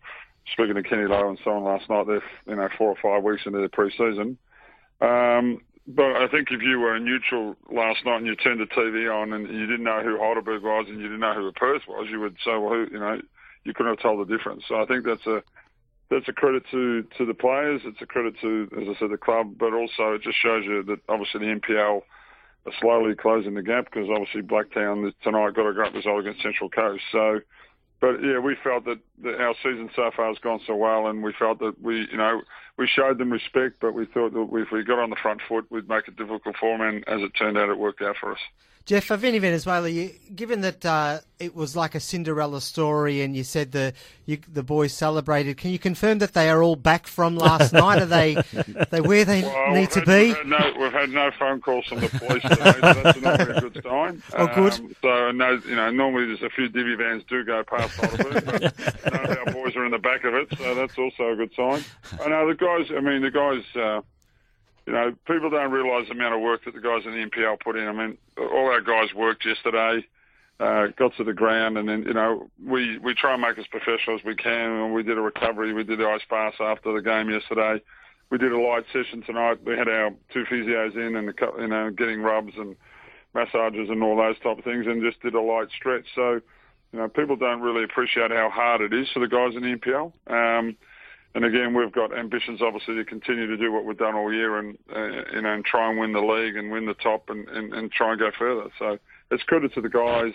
speaking 0.53 0.75
to 0.75 0.82
Kenny 0.82 1.06
Lowe 1.06 1.29
and 1.29 1.38
so 1.44 1.50
on 1.50 1.65
last 1.65 1.88
night, 1.91 2.06
they're, 2.06 2.23
you 2.47 2.56
know, 2.56 2.69
four 2.79 2.88
or 2.88 2.97
five 3.03 3.23
weeks 3.23 3.43
into 3.44 3.61
the 3.61 3.69
pre-season. 3.69 4.38
Um, 5.00 5.61
but 5.87 6.17
I 6.17 6.29
think 6.29 6.49
if 6.50 6.61
you 6.61 6.81
were 6.81 6.99
neutral 6.99 7.56
last 7.70 8.05
night 8.05 8.19
and 8.19 8.26
you 8.26 8.37
turned 8.37 8.61
the 8.61 8.67
TV 8.67 9.12
on 9.12 9.32
and 9.32 9.49
you 9.49 9.67
didn't 9.67 9.85
know 9.85 10.03
who 10.03 10.19
Heidelberg 10.19 10.62
was 10.62 10.87
and 10.88 10.99
you 11.00 11.05
didn't 11.05 11.20
know 11.20 11.35
who 11.35 11.47
the 11.47 11.53
Perth 11.53 11.82
was, 11.88 12.09
you 12.11 12.21
would 12.21 12.37
say, 12.44 12.53
well, 12.53 12.71
who, 12.71 12.87
you 12.93 12.99
know, 12.99 13.21
you 13.64 13.73
couldn't 13.73 13.93
have 13.93 14.03
told 14.03 14.26
the 14.26 14.37
difference. 14.37 14.64
So 14.69 14.76
I 14.81 14.87
think 14.87 15.05
that's 15.05 15.26
a 15.26 15.43
that's 16.11 16.29
a 16.29 16.32
credit 16.32 16.64
to 16.71 17.05
to 17.17 17.26
the 17.26 17.35
players. 17.35 17.82
It's 17.85 18.00
a 18.03 18.06
credit 18.06 18.35
to, 18.41 18.69
as 18.81 18.88
I 18.88 18.99
said, 18.99 19.11
the 19.11 19.19
club, 19.19 19.55
but 19.59 19.73
also 19.73 20.14
it 20.14 20.23
just 20.23 20.38
shows 20.43 20.64
you 20.64 20.82
that 20.85 21.00
obviously 21.09 21.41
the 21.41 21.61
NPL 21.61 22.03
slowly 22.81 23.15
closing 23.15 23.55
the 23.55 23.62
gap 23.62 23.87
because 23.87 24.09
obviously 24.11 24.43
Blacktown 24.43 25.12
tonight 25.23 25.55
got 25.55 25.69
a 25.69 25.73
great 25.73 25.94
result 25.94 26.20
against 26.20 26.43
Central 26.43 26.70
Coast. 26.70 27.03
So, 27.12 27.41
but 28.00 28.23
yeah, 28.23 28.38
we 28.38 28.56
felt 28.62 28.85
that, 28.85 28.99
our 29.41 29.55
season 29.62 29.91
so 29.94 30.11
far 30.15 30.29
has 30.29 30.38
gone 30.38 30.61
so 30.67 30.76
well, 30.76 31.09
and 31.09 31.23
we 31.23 31.32
felt 31.38 31.59
that 31.61 31.81
we, 31.82 32.06
you 32.11 32.17
know, 32.17 32.43
we 32.79 32.87
showed 32.87 33.19
them 33.19 33.31
respect, 33.33 33.77
but 33.81 33.93
we 33.93 34.07
thought 34.07 34.33
that 34.33 34.49
if 34.55 34.71
we 34.71 34.83
got 34.85 34.99
on 34.99 35.11
the 35.11 35.17
front 35.17 35.41
foot, 35.49 35.67
we'd 35.71 35.89
make 35.89 36.09
it 36.09 36.17
difficult 36.17 36.57
for 36.59 36.79
them, 36.79 36.87
and 36.87 37.09
as 37.09 37.21
it 37.21 37.33
turned 37.39 37.59
out, 37.59 37.69
it 37.69 37.79
worked 37.79 38.01
out 38.03 38.17
for 38.19 38.33
us. 38.33 38.39
Jeff, 38.87 39.05
for 39.05 39.19
Vinny 39.19 39.39
Venezuela, 39.39 39.87
you, 39.87 40.11
given 40.35 40.63
that 40.63 40.83
uh, 40.87 41.19
it 41.39 41.55
was 41.55 41.77
like 41.77 41.95
a 41.95 42.01
Cinderella 42.01 42.59
story, 42.63 43.21
and 43.21 43.37
you 43.37 43.45
said 43.45 43.71
the 43.73 43.93
you, 44.25 44.39
the 44.51 44.63
boys 44.63 44.95
celebrated, 44.95 45.59
can 45.59 45.71
you 45.73 45.79
confirm 45.79 46.21
that 46.21 46.33
they 46.33 46.49
are 46.49 46.63
all 46.63 46.75
back 46.75 47.07
from 47.07 47.37
last 47.37 47.73
night? 47.75 48.01
Are 48.01 48.07
they 48.07 48.39
they 48.91 49.03
where 49.03 49.27
they 49.27 49.43
Well, 49.43 49.75
need 49.75 49.91
to 49.91 49.99
had- 50.01 50.07
be? 50.07 50.33
We've 50.33 50.47
no, 50.47 50.73
we've 50.81 50.93
had 50.93 51.11
no 51.11 51.31
phone 51.39 51.61
calls 51.61 51.85
from 51.85 52.01
the 52.01 52.09
police 52.09 52.43
today, 52.45 52.73
so 52.81 53.03
that's 53.03 53.21
normally 53.21 53.57
a 53.57 53.61
good 53.61 53.83
sign. 53.85 54.23
Oh, 54.39 54.47
good. 54.55 54.73
Um, 54.73 54.97
so, 55.03 55.31
no, 55.33 55.61
you 55.69 55.77
know, 55.77 55.91
normally 55.91 56.25
there's 56.29 56.43
a 56.43 56.49
few 56.49 56.71
divvy 56.71 56.95
vans 56.95 57.25
do 57.29 57.45
go 57.45 57.62
past 57.64 57.95
Heidelberg, 58.00 58.45
but 58.47 59.12
none 59.12 59.25
of 59.26 59.38
our 59.49 59.52
boys 59.52 59.68
are 59.78 59.85
in 59.85 59.92
the 59.92 59.99
back 59.99 60.25
of 60.25 60.35
it, 60.35 60.49
so 60.56 60.75
that's 60.75 60.99
also 60.99 61.30
a 61.30 61.37
good 61.37 61.52
sign. 61.54 61.85
I 62.25 62.28
know 62.28 62.49
the 62.49 62.54
guys, 62.54 62.90
I 62.97 63.00
mean, 63.00 63.23
the 63.23 63.30
guys, 63.30 63.62
uh, 63.75 64.02
you 64.87 64.92
know, 64.92 65.14
people 65.26 65.50
don't 65.50 65.70
realise 65.70 66.08
the 66.08 66.14
amount 66.14 66.35
of 66.35 66.40
work 66.40 66.64
that 66.64 66.75
the 66.75 66.80
guys 66.80 67.02
in 67.04 67.12
the 67.12 67.26
NPL 67.26 67.61
put 67.61 67.76
in. 67.76 67.87
I 67.88 67.92
mean, 67.92 68.18
all 68.38 68.66
our 68.66 68.80
guys 68.80 69.14
worked 69.14 69.44
yesterday, 69.44 70.04
uh, 70.61 70.88
got 70.97 71.14
to 71.16 71.25
the 71.25 71.32
ground, 71.32 71.78
and 71.78 71.88
then, 71.88 72.02
you 72.04 72.14
know, 72.14 72.49
we, 72.64 72.99
we 72.99 73.14
try 73.14 73.35
and 73.35 73.42
make 73.42 73.58
as 73.58 73.66
professional 73.66 74.18
as 74.18 74.25
we 74.25 74.35
can. 74.35 74.70
And 74.70 74.94
we 74.94 75.02
did 75.02 75.18
a 75.18 75.20
recovery, 75.20 75.73
we 75.73 75.85
did 75.85 75.99
the 75.99 76.08
ice 76.08 76.23
bath 76.28 76.61
after 76.61 76.92
the 76.92 77.02
game 77.02 77.30
yesterday. 77.30 77.82
We 78.30 78.38
did 78.38 78.52
a 78.52 78.58
light 78.58 78.85
session 78.92 79.23
tonight. 79.23 79.64
We 79.64 79.76
had 79.76 79.88
our 79.88 80.11
two 80.32 80.44
physios 80.44 80.94
in 80.97 81.16
and, 81.16 81.28
the, 81.28 81.52
you 81.58 81.68
know, 81.68 81.90
getting 81.90 82.20
rubs 82.20 82.52
and 82.56 82.76
massages 83.35 83.88
and 83.88 84.02
all 84.02 84.16
those 84.16 84.38
type 84.40 84.58
of 84.58 84.64
things, 84.64 84.87
and 84.87 85.02
just 85.02 85.23
did 85.23 85.35
a 85.35 85.40
light 85.40 85.68
stretch. 85.76 86.06
So, 86.14 86.40
you 86.92 86.99
know, 86.99 87.09
people 87.09 87.37
don't 87.37 87.61
really 87.61 87.85
appreciate 87.85 88.30
how 88.30 88.50
hard 88.50 88.80
it 88.80 88.95
is 88.95 89.09
for 89.12 89.21
the 89.21 89.28
guys 89.28 89.54
in 89.54 89.62
the 89.62 89.76
NPL. 89.76 90.12
Um, 90.26 90.76
and 91.35 91.45
again, 91.45 91.75
we've 91.75 91.92
got 91.92 92.16
ambitions, 92.16 92.61
obviously, 92.62 92.97
to 92.97 93.04
continue 93.04 93.47
to 93.47 93.57
do 93.57 93.71
what 93.71 93.85
we've 93.85 93.99
done 93.99 94.14
all 94.14 94.33
year, 94.33 94.59
and 94.59 94.78
uh, 94.95 95.35
you 95.35 95.42
know, 95.42 95.52
and 95.52 95.64
try 95.64 95.90
and 95.90 95.99
win 95.99 96.12
the 96.12 96.21
league 96.21 96.57
and 96.57 96.71
win 96.71 96.87
the 96.87 96.95
top, 96.95 97.28
and, 97.28 97.47
and, 97.49 97.75
and 97.75 97.92
try 97.92 98.12
and 98.12 98.18
go 98.18 98.30
further. 98.38 98.71
So 98.78 98.99
it's 99.30 99.42
credit 99.42 99.75
to 99.75 99.83
the 99.83 99.90
guys, 99.90 100.33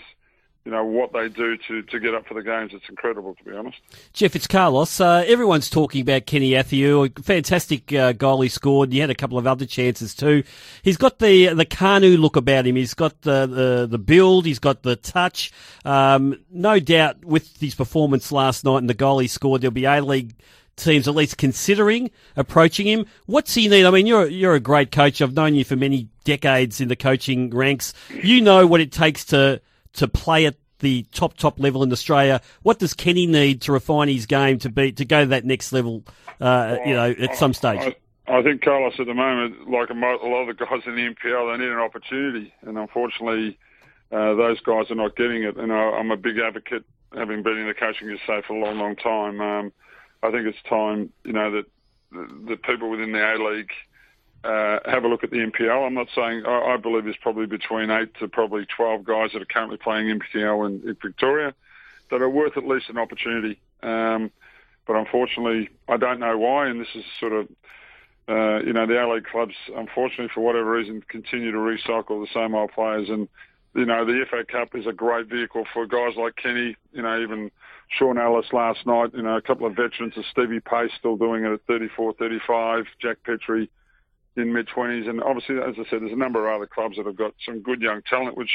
you 0.65 0.71
know, 0.71 0.85
what 0.85 1.11
they 1.11 1.27
do 1.27 1.57
to 1.57 1.81
to 1.83 1.99
get 1.99 2.13
up 2.13 2.25
for 2.25 2.35
the 2.35 2.41
games. 2.41 2.71
It's 2.73 2.87
incredible, 2.87 3.35
to 3.35 3.43
be 3.43 3.51
honest. 3.51 3.77
Jeff, 4.13 4.35
it's 4.35 4.47
Carlos. 4.47 4.99
Uh, 5.01 5.23
everyone's 5.27 5.69
talking 5.69 6.01
about 6.01 6.25
Kenny 6.25 6.51
Athiu. 6.51 7.17
A 7.17 7.21
fantastic 7.21 7.91
uh, 7.91 8.13
goal 8.13 8.41
he 8.41 8.47
scored. 8.47 8.93
He 8.93 8.99
had 8.99 9.09
a 9.09 9.15
couple 9.15 9.37
of 9.37 9.45
other 9.45 9.65
chances 9.65 10.15
too. 10.15 10.43
He's 10.81 10.95
got 10.95 11.19
the 11.19 11.53
the 11.53 11.65
Kanu 11.65 12.17
look 12.17 12.37
about 12.37 12.65
him. 12.65 12.77
He's 12.77 12.93
got 12.93 13.21
the 13.23 13.45
the, 13.45 13.87
the 13.89 13.97
build. 13.97 14.45
He's 14.45 14.59
got 14.59 14.83
the 14.83 14.95
touch. 14.95 15.51
Um, 15.83 16.39
no 16.49 16.79
doubt 16.79 17.25
with 17.25 17.59
his 17.59 17.75
performance 17.75 18.31
last 18.31 18.63
night 18.63 18.77
and 18.77 18.89
the 18.89 18.93
goal 18.93 19.19
he 19.19 19.27
scored, 19.27 19.61
there'll 19.61 19.73
be 19.73 19.85
A 19.85 20.01
League 20.01 20.33
teams 20.75 21.07
at 21.07 21.13
least 21.13 21.37
considering 21.37 22.09
approaching 22.35 22.87
him. 22.87 23.05
What's 23.25 23.53
he 23.53 23.67
need? 23.67 23.85
I 23.85 23.91
mean, 23.91 24.07
you're 24.07 24.27
you're 24.27 24.55
a 24.55 24.61
great 24.61 24.93
coach. 24.93 25.21
I've 25.21 25.33
known 25.33 25.55
you 25.55 25.65
for 25.65 25.75
many 25.75 26.07
decades 26.23 26.79
in 26.79 26.87
the 26.87 26.95
coaching 26.95 27.49
ranks. 27.49 27.93
You 28.23 28.39
know 28.39 28.65
what 28.65 28.79
it 28.79 28.93
takes 28.93 29.25
to 29.25 29.61
to 29.93 30.07
play 30.07 30.45
at 30.45 30.55
the 30.79 31.03
top 31.11 31.37
top 31.37 31.59
level 31.59 31.81
in 31.83 31.91
Australia. 31.91 32.41
What 32.61 32.79
does 32.79 32.93
Kenny 32.93 33.25
need 33.25 33.61
to 33.61 33.71
refine 33.71 34.09
his 34.09 34.25
game 34.25 34.59
to 34.59 34.69
be 34.69 34.91
to 34.91 35.05
go 35.05 35.21
to 35.21 35.27
that 35.27 35.45
next 35.45 35.71
level? 35.71 36.03
Uh, 36.39 36.77
you 36.85 36.93
know, 36.93 37.11
at 37.11 37.35
some 37.35 37.53
stage. 37.53 37.79
I, 37.79 37.95
I 38.27 38.41
think 38.41 38.61
Carlos 38.61 38.93
at 38.99 39.05
the 39.05 39.13
moment, 39.13 39.69
like 39.69 39.89
a, 39.89 39.93
lot 39.93 40.17
of 40.17 40.47
the 40.47 40.65
guys 40.65 40.81
in 40.85 40.95
the 40.95 41.13
NPL, 41.13 41.51
they 41.51 41.63
need 41.63 41.71
an 41.71 41.79
opportunity, 41.79 42.53
and 42.61 42.77
unfortunately, 42.77 43.57
uh, 44.11 44.33
those 44.35 44.59
guys 44.61 44.91
are 44.91 44.95
not 44.95 45.15
getting 45.15 45.43
it. 45.43 45.57
And 45.57 45.71
I, 45.71 45.75
I'm 45.75 46.11
a 46.11 46.17
big 46.17 46.37
advocate, 46.39 46.83
having 47.13 47.43
been 47.43 47.57
in 47.57 47.67
the 47.67 47.73
coaching 47.73 48.07
industry 48.07 48.41
for 48.45 48.53
a 48.53 48.59
long, 48.59 48.77
long 48.77 48.95
time. 48.95 49.41
Um, 49.41 49.73
I 50.21 50.31
think 50.31 50.47
it's 50.47 50.61
time, 50.67 51.11
you 51.23 51.33
know, 51.33 51.51
that 51.51 51.65
the, 52.11 52.49
the 52.49 52.57
people 52.57 52.89
within 52.89 53.11
the 53.11 53.19
A 53.19 53.35
League 53.37 53.71
uh, 54.43 54.79
have 54.85 55.03
a 55.03 55.07
look 55.07 55.23
at 55.23 55.31
the 55.31 55.37
NPL. 55.37 55.85
I'm 55.85 55.93
not 55.93 56.07
saying 56.15 56.43
I, 56.45 56.73
I 56.73 56.77
believe 56.77 57.05
there's 57.05 57.15
probably 57.21 57.45
between 57.45 57.89
eight 57.89 58.13
to 58.19 58.27
probably 58.27 58.65
12 58.75 59.03
guys 59.03 59.31
that 59.33 59.41
are 59.41 59.45
currently 59.45 59.77
playing 59.77 60.19
NPL 60.19 60.67
in, 60.67 60.87
in 60.87 60.97
Victoria 61.01 61.53
that 62.11 62.21
are 62.21 62.29
worth 62.29 62.57
at 62.57 62.67
least 62.67 62.89
an 62.89 62.97
opportunity. 62.97 63.59
Um, 63.81 64.31
but 64.85 64.95
unfortunately, 64.95 65.69
I 65.87 65.97
don't 65.97 66.19
know 66.19 66.37
why, 66.37 66.67
and 66.67 66.79
this 66.81 66.89
is 66.93 67.05
sort 67.19 67.33
of 67.33 67.47
uh, 68.27 68.59
you 68.59 68.71
know, 68.71 68.85
the 68.87 69.01
A 69.01 69.05
League 69.13 69.25
clubs, 69.25 69.55
unfortunately, 69.75 70.29
for 70.33 70.41
whatever 70.41 70.71
reason, 70.71 71.03
continue 71.09 71.51
to 71.51 71.57
recycle 71.57 72.23
the 72.23 72.27
same 72.33 72.55
old 72.55 72.71
players. 72.71 73.09
And, 73.09 73.27
you 73.75 73.85
know, 73.85 74.05
the 74.05 74.23
FA 74.29 74.45
Cup 74.49 74.75
is 74.75 74.87
a 74.87 74.93
great 74.93 75.27
vehicle 75.27 75.65
for 75.73 75.85
guys 75.85 76.13
like 76.15 76.37
Kenny, 76.37 76.77
you 76.93 77.01
know, 77.01 77.21
even 77.21 77.51
Sean 77.89 78.17
Ellis 78.17 78.45
last 78.53 78.85
night, 78.85 79.13
you 79.13 79.21
know, 79.21 79.35
a 79.35 79.41
couple 79.41 79.67
of 79.67 79.75
veterans, 79.75 80.13
of 80.15 80.23
Stevie 80.31 80.61
Pace 80.61 80.91
still 80.97 81.17
doing 81.17 81.43
it 81.43 81.51
at 81.51 81.65
34, 81.67 82.13
35, 82.13 82.85
Jack 83.01 83.17
Petrie 83.25 83.69
in 84.35 84.53
mid 84.53 84.67
20s. 84.67 85.09
And 85.09 85.21
obviously, 85.21 85.57
as 85.57 85.75
I 85.77 85.89
said, 85.89 86.01
there's 86.01 86.11
a 86.11 86.15
number 86.15 86.47
of 86.47 86.55
other 86.55 86.67
clubs 86.67 86.97
that 86.97 87.05
have 87.05 87.15
got 87.15 87.33
some 87.45 87.61
good 87.61 87.81
young 87.81 88.01
talent, 88.09 88.37
which 88.37 88.51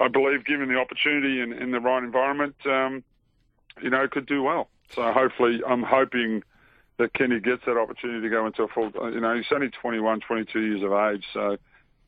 I 0.00 0.08
believe, 0.08 0.44
given 0.44 0.68
the 0.68 0.78
opportunity 0.78 1.40
and 1.40 1.52
in 1.52 1.70
the 1.70 1.80
right 1.80 2.02
environment, 2.02 2.54
um, 2.66 3.02
you 3.82 3.90
know, 3.90 4.06
could 4.08 4.26
do 4.26 4.42
well. 4.42 4.68
So 4.94 5.12
hopefully, 5.12 5.60
I'm 5.66 5.82
hoping 5.82 6.42
that 6.98 7.14
Kenny 7.14 7.40
gets 7.40 7.64
that 7.66 7.76
opportunity 7.76 8.22
to 8.22 8.28
go 8.28 8.46
into 8.46 8.62
a 8.62 8.68
full. 8.68 8.90
You 9.12 9.20
know, 9.20 9.36
he's 9.36 9.46
only 9.52 9.70
21, 9.70 10.20
22 10.20 10.60
years 10.60 10.82
of 10.82 10.92
age, 10.92 11.24
so 11.32 11.56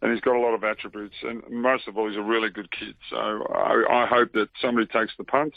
and 0.03 0.13
he's 0.13 0.21
got 0.21 0.35
a 0.35 0.41
lot 0.41 0.55
of 0.55 0.65
attributes, 0.65 1.17
and 1.23 1.43
most 1.51 1.87
of 1.87 1.99
all, 1.99 2.09
he's 2.09 2.17
a 2.17 2.23
really 2.23 2.49
good 2.49 2.71
kid. 2.71 2.95
So 3.11 3.17
I, 3.17 4.05
I 4.05 4.07
hope 4.07 4.33
that 4.33 4.49
somebody 4.61 4.87
takes 4.87 5.13
the 5.19 5.25
punt 5.25 5.55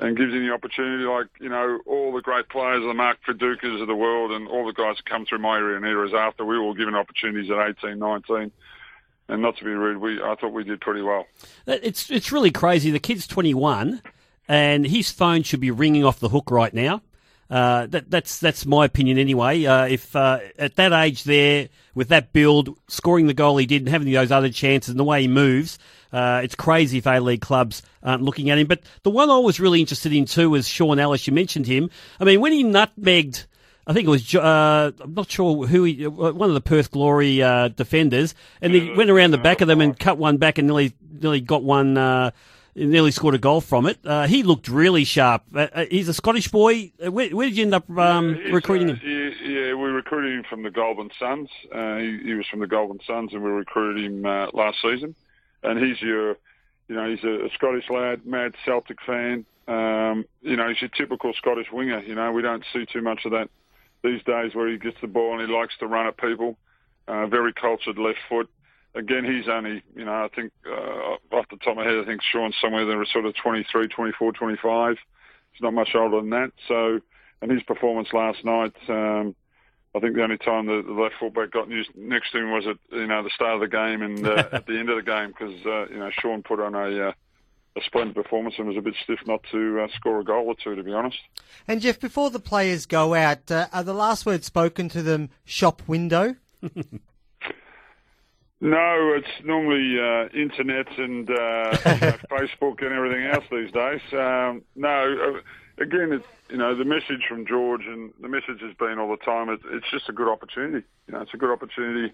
and 0.00 0.16
gives 0.16 0.32
him 0.32 0.46
the 0.46 0.52
opportunity, 0.52 1.04
like 1.04 1.28
you 1.38 1.50
know, 1.50 1.78
all 1.86 2.12
the 2.12 2.22
great 2.22 2.48
players, 2.48 2.82
the 2.82 2.94
Mark 2.94 3.18
Vidukas 3.28 3.80
of 3.80 3.86
the 3.86 3.94
world, 3.94 4.32
and 4.32 4.48
all 4.48 4.66
the 4.66 4.72
guys 4.72 4.96
that 4.96 5.04
come 5.04 5.26
through 5.26 5.38
my 5.38 5.58
area 5.58 5.76
and 5.76 5.84
eras 5.84 6.12
after. 6.14 6.44
We 6.44 6.58
were 6.58 6.64
all 6.64 6.74
given 6.74 6.94
opportunities 6.94 7.50
at 7.50 7.58
18, 7.84 7.98
19. 7.98 8.50
And 9.28 9.42
not 9.42 9.58
to 9.58 9.64
be 9.64 9.70
rude, 9.70 9.98
we 9.98 10.20
I 10.20 10.34
thought 10.34 10.52
we 10.52 10.64
did 10.64 10.80
pretty 10.80 11.02
well. 11.02 11.26
Uh, 11.68 11.76
it's 11.82 12.10
it's 12.10 12.32
really 12.32 12.50
crazy. 12.50 12.90
The 12.90 12.98
kid's 12.98 13.26
21, 13.26 14.02
and 14.48 14.86
his 14.86 15.10
phone 15.12 15.42
should 15.42 15.60
be 15.60 15.70
ringing 15.70 16.04
off 16.04 16.18
the 16.18 16.30
hook 16.30 16.50
right 16.50 16.74
now. 16.74 17.02
Uh, 17.50 17.86
that, 17.86 18.08
that's 18.08 18.38
that's 18.38 18.64
my 18.64 18.84
opinion 18.84 19.18
anyway. 19.18 19.64
Uh, 19.64 19.84
if 19.84 20.14
uh, 20.14 20.38
at 20.56 20.76
that 20.76 20.92
age 20.92 21.24
there, 21.24 21.68
with 21.96 22.08
that 22.08 22.32
build, 22.32 22.78
scoring 22.86 23.26
the 23.26 23.34
goal 23.34 23.56
he 23.56 23.66
did, 23.66 23.82
and 23.82 23.88
having 23.88 24.12
those 24.12 24.30
other 24.30 24.50
chances, 24.50 24.90
and 24.90 25.00
the 25.00 25.04
way 25.04 25.22
he 25.22 25.28
moves, 25.28 25.76
uh, 26.12 26.40
it's 26.44 26.54
crazy 26.54 26.98
if 26.98 27.06
A 27.06 27.18
League 27.18 27.40
clubs 27.40 27.82
aren't 28.04 28.22
looking 28.22 28.50
at 28.50 28.58
him. 28.58 28.68
But 28.68 28.82
the 29.02 29.10
one 29.10 29.30
I 29.30 29.38
was 29.38 29.58
really 29.58 29.80
interested 29.80 30.12
in 30.12 30.26
too 30.26 30.50
was 30.50 30.68
Sean 30.68 31.00
Ellis. 31.00 31.26
You 31.26 31.32
mentioned 31.32 31.66
him. 31.66 31.90
I 32.20 32.24
mean, 32.24 32.40
when 32.40 32.52
he 32.52 32.62
nutmegged. 32.62 33.46
I 33.86 33.92
think 33.92 34.06
it 34.06 34.10
was, 34.10 34.34
uh, 34.36 34.92
I'm 35.00 35.14
not 35.14 35.28
sure 35.30 35.66
who 35.66 35.82
he, 35.82 36.06
one 36.06 36.48
of 36.48 36.54
the 36.54 36.60
Perth 36.60 36.92
Glory 36.92 37.42
uh, 37.42 37.68
defenders, 37.68 38.36
and 38.60 38.72
he 38.72 38.92
went 38.92 39.10
around 39.10 39.32
the 39.32 39.38
back 39.38 39.62
of 39.62 39.68
them 39.68 39.80
and 39.80 39.98
cut 39.98 40.16
one 40.16 40.36
back 40.36 40.58
and 40.58 40.68
nearly, 40.68 40.92
nearly 41.10 41.40
got 41.40 41.64
one, 41.64 41.96
nearly 42.74 43.10
scored 43.10 43.34
a 43.34 43.38
goal 43.38 43.60
from 43.60 43.86
it. 43.86 43.98
Uh, 44.04 44.26
he 44.26 44.42
looked 44.42 44.68
really 44.68 45.04
sharp. 45.04 45.42
Uh, 45.54 45.66
uh 45.72 45.84
he's 45.90 46.08
a 46.08 46.14
Scottish 46.14 46.48
boy. 46.48 46.92
Uh, 47.04 47.10
where, 47.10 47.28
where 47.30 47.48
did 47.48 47.56
you 47.56 47.64
end 47.64 47.74
up 47.74 47.88
um, 47.90 48.36
yeah, 48.36 48.52
recruiting 48.52 48.90
uh, 48.90 48.94
him? 48.94 49.34
Yeah, 49.42 49.74
we 49.74 49.88
recruited 49.88 50.38
him 50.38 50.44
from 50.48 50.62
the 50.62 50.70
Goulburn 50.70 51.10
Suns. 51.18 51.48
Uh, 51.72 51.96
he, 51.96 52.18
he, 52.24 52.34
was 52.34 52.46
from 52.46 52.60
the 52.60 52.66
Goulburn 52.66 53.00
Suns, 53.06 53.32
and 53.32 53.42
we 53.42 53.50
recruited 53.50 54.04
him 54.04 54.22
last 54.22 54.78
season. 54.82 55.14
And 55.62 55.78
he's 55.78 56.00
your, 56.00 56.36
you 56.88 56.96
know, 56.96 57.10
he's 57.10 57.22
a, 57.24 57.46
a 57.46 57.50
Scottish 57.54 57.90
lad, 57.90 58.24
mad 58.26 58.54
Celtic 58.64 58.98
fan. 59.06 59.44
Um, 59.68 60.24
you 60.42 60.56
know, 60.56 60.68
he's 60.68 60.80
your 60.80 60.90
typical 60.90 61.32
Scottish 61.34 61.70
winger. 61.72 62.00
You 62.00 62.14
know, 62.14 62.32
we 62.32 62.42
don't 62.42 62.64
see 62.72 62.86
too 62.86 63.02
much 63.02 63.24
of 63.24 63.32
that 63.32 63.50
these 64.02 64.22
days, 64.22 64.54
where 64.54 64.68
he 64.68 64.78
gets 64.78 64.96
the 65.00 65.06
ball 65.06 65.38
and 65.38 65.46
he 65.46 65.54
likes 65.54 65.76
to 65.78 65.86
run 65.86 66.06
at 66.06 66.16
people. 66.16 66.56
very 67.06 67.52
cultured 67.52 67.98
left 67.98 68.18
foot 68.28 68.48
again, 68.94 69.24
he's 69.24 69.48
only, 69.48 69.82
you 69.94 70.04
know, 70.04 70.24
I 70.24 70.28
think 70.34 70.52
uh, 70.66 71.16
off 71.36 71.48
the 71.50 71.56
top 71.56 71.68
of 71.68 71.76
my 71.76 71.84
head, 71.84 71.98
I 71.98 72.04
think 72.04 72.22
Sean's 72.22 72.54
somewhere 72.60 72.86
there 72.86 73.04
sort 73.06 73.26
of 73.26 73.34
23, 73.36 73.88
24, 73.88 74.32
25. 74.32 74.96
He's 75.52 75.62
not 75.62 75.74
much 75.74 75.90
older 75.94 76.20
than 76.20 76.30
that. 76.30 76.52
So, 76.68 77.00
and 77.42 77.50
his 77.50 77.62
performance 77.62 78.08
last 78.12 78.44
night, 78.44 78.74
um, 78.88 79.34
I 79.94 79.98
think 79.98 80.14
the 80.14 80.22
only 80.22 80.38
time 80.38 80.66
the, 80.66 80.82
the 80.86 80.92
left 80.92 81.14
fullback 81.18 81.50
got 81.50 81.68
next 81.68 82.30
to 82.32 82.38
him 82.38 82.52
was 82.52 82.66
at 82.66 82.76
you 82.96 83.08
know 83.08 83.24
the 83.24 83.30
start 83.30 83.54
of 83.54 83.60
the 83.60 83.68
game 83.68 84.02
and 84.02 84.24
uh, 84.24 84.48
at 84.52 84.66
the 84.66 84.78
end 84.78 84.88
of 84.88 84.96
the 84.96 85.02
game 85.02 85.28
because 85.28 85.54
uh, 85.66 85.88
you 85.88 85.98
know 85.98 86.10
Sean 86.12 86.42
put 86.44 86.60
on 86.60 86.76
a 86.76 87.08
uh, 87.08 87.12
a 87.76 87.80
splendid 87.84 88.14
performance 88.14 88.54
and 88.58 88.68
was 88.68 88.76
a 88.76 88.80
bit 88.80 88.94
stiff 89.02 89.20
not 89.26 89.42
to 89.50 89.80
uh, 89.80 89.88
score 89.96 90.20
a 90.20 90.24
goal 90.24 90.46
or 90.46 90.54
two, 90.54 90.74
to 90.74 90.82
be 90.82 90.92
honest. 90.92 91.18
And 91.66 91.80
Jeff, 91.80 92.00
before 92.00 92.30
the 92.30 92.40
players 92.40 92.86
go 92.86 93.14
out, 93.14 93.50
uh, 93.50 93.66
are 93.72 93.84
the 93.84 93.94
last 93.94 94.26
words 94.26 94.46
spoken 94.46 94.88
to 94.90 95.02
them 95.02 95.30
shop 95.44 95.82
window? 95.86 96.36
No, 98.60 99.14
it's 99.16 99.44
normally 99.44 99.98
uh, 99.98 100.28
internet 100.38 100.86
and 100.98 101.30
uh, 101.30 101.32
you 101.32 102.00
know, 102.00 102.18
Facebook 102.30 102.84
and 102.84 102.92
everything 102.92 103.24
else 103.24 103.44
these 103.50 103.72
days. 103.72 104.00
Um, 104.12 104.62
no, 104.76 105.38
uh, 105.38 105.82
again, 105.82 106.12
it's, 106.12 106.26
you 106.50 106.58
know, 106.58 106.76
the 106.76 106.84
message 106.84 107.24
from 107.26 107.46
George 107.46 107.86
and 107.86 108.12
the 108.20 108.28
message 108.28 108.60
has 108.60 108.74
been 108.78 108.98
all 108.98 109.10
the 109.10 109.24
time. 109.24 109.48
It, 109.48 109.60
it's 109.70 109.90
just 109.90 110.10
a 110.10 110.12
good 110.12 110.28
opportunity. 110.28 110.86
You 111.06 111.14
know, 111.14 111.22
it's 111.22 111.32
a 111.32 111.38
good 111.38 111.50
opportunity, 111.50 112.12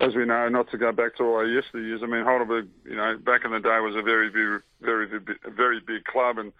as 0.00 0.14
we 0.14 0.24
know, 0.24 0.48
not 0.48 0.70
to 0.70 0.78
go 0.78 0.90
back 0.90 1.16
to 1.18 1.24
our 1.24 1.44
yesteryears. 1.44 2.02
I 2.02 2.06
mean, 2.06 2.24
Heidelberg, 2.24 2.68
you 2.84 2.96
know, 2.96 3.18
back 3.18 3.44
in 3.44 3.50
the 3.50 3.60
day 3.60 3.78
was 3.80 3.94
a 3.94 4.02
very, 4.02 4.30
very, 4.30 4.60
very, 4.80 5.06
very 5.54 5.80
big 5.80 6.04
club 6.04 6.38
and 6.38 6.54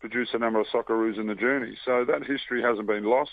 produced 0.00 0.32
a 0.32 0.38
number 0.38 0.58
of 0.58 0.66
Socceroos 0.72 1.18
in 1.18 1.26
the 1.26 1.34
journey. 1.34 1.76
So 1.84 2.06
that 2.06 2.24
history 2.24 2.62
hasn't 2.62 2.86
been 2.86 3.04
lost 3.04 3.32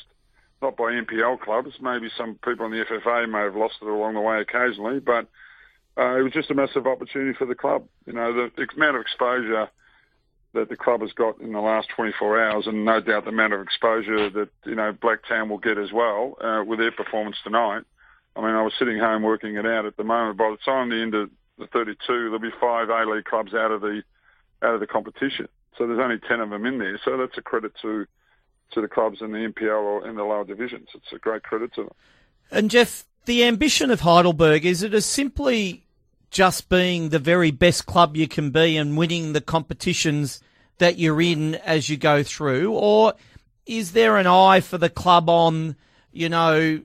not 0.61 0.77
by 0.77 0.91
NPL 0.91 1.39
clubs. 1.39 1.71
Maybe 1.81 2.09
some 2.17 2.35
people 2.43 2.65
in 2.65 2.71
the 2.71 2.83
FFA 2.85 3.29
may 3.29 3.39
have 3.39 3.55
lost 3.55 3.75
it 3.81 3.87
along 3.87 4.15
the 4.15 4.21
way 4.21 4.41
occasionally, 4.41 4.99
but 4.99 5.27
uh, 5.97 6.17
it 6.17 6.23
was 6.23 6.33
just 6.33 6.51
a 6.51 6.55
massive 6.55 6.87
opportunity 6.87 7.35
for 7.37 7.45
the 7.45 7.55
club. 7.55 7.85
You 8.05 8.13
know, 8.13 8.33
the, 8.33 8.51
the 8.55 8.67
amount 8.75 8.97
of 8.97 9.01
exposure 9.01 9.69
that 10.53 10.69
the 10.69 10.75
club 10.75 11.01
has 11.01 11.11
got 11.11 11.39
in 11.41 11.53
the 11.53 11.59
last 11.59 11.89
24 11.95 12.41
hours, 12.41 12.67
and 12.67 12.85
no 12.85 12.99
doubt 12.99 13.25
the 13.25 13.29
amount 13.29 13.53
of 13.53 13.61
exposure 13.61 14.29
that 14.29 14.49
you 14.65 14.75
know 14.75 14.93
Blacktown 14.93 15.49
will 15.49 15.57
get 15.57 15.77
as 15.77 15.91
well 15.91 16.37
uh, 16.41 16.63
with 16.65 16.79
their 16.79 16.91
performance 16.91 17.37
tonight. 17.43 17.83
I 18.35 18.41
mean, 18.41 18.51
I 18.51 18.61
was 18.61 18.73
sitting 18.77 18.99
home 18.99 19.23
working 19.23 19.55
it 19.55 19.65
out 19.65 19.85
at 19.85 19.97
the 19.97 20.03
moment. 20.03 20.37
By 20.37 20.51
the 20.51 20.57
time 20.63 20.89
the 20.89 21.01
end 21.01 21.15
of 21.15 21.29
the 21.57 21.67
32, 21.67 21.97
there'll 22.07 22.39
be 22.39 22.51
five 22.61 22.89
A 22.89 23.09
League 23.09 23.25
clubs 23.25 23.53
out 23.53 23.71
of 23.71 23.81
the 23.81 24.03
out 24.61 24.73
of 24.73 24.79
the 24.79 24.87
competition. 24.87 25.47
So 25.77 25.85
there's 25.85 25.99
only 25.99 26.17
10 26.19 26.39
of 26.39 26.49
them 26.49 26.65
in 26.65 26.79
there. 26.79 26.99
So 27.05 27.17
that's 27.17 27.37
a 27.37 27.41
credit 27.41 27.73
to 27.83 28.07
to 28.71 28.81
the 28.81 28.87
clubs 28.87 29.21
in 29.21 29.31
the 29.31 29.37
NPL 29.37 29.81
or 29.81 30.07
in 30.07 30.15
the 30.15 30.23
lower 30.23 30.45
divisions. 30.45 30.89
It's 30.93 31.13
a 31.13 31.17
great 31.17 31.43
credit 31.43 31.73
to 31.75 31.83
them. 31.83 31.93
And 32.51 32.69
Jeff, 32.69 33.05
the 33.25 33.43
ambition 33.43 33.91
of 33.91 34.01
Heidelberg 34.01 34.65
is 34.65 34.83
it 34.83 34.93
as 34.93 35.05
simply 35.05 35.85
just 36.29 36.69
being 36.69 37.09
the 37.09 37.19
very 37.19 37.51
best 37.51 37.85
club 37.85 38.17
you 38.17 38.27
can 38.27 38.51
be 38.51 38.77
and 38.77 38.97
winning 38.97 39.33
the 39.33 39.41
competitions 39.41 40.41
that 40.77 40.97
you're 40.97 41.21
in 41.21 41.55
as 41.55 41.89
you 41.89 41.97
go 41.97 42.23
through, 42.23 42.71
or 42.71 43.13
is 43.65 43.93
there 43.93 44.17
an 44.17 44.27
eye 44.27 44.59
for 44.59 44.77
the 44.77 44.89
club 44.89 45.29
on, 45.29 45.75
you 46.11 46.29
know, 46.29 46.81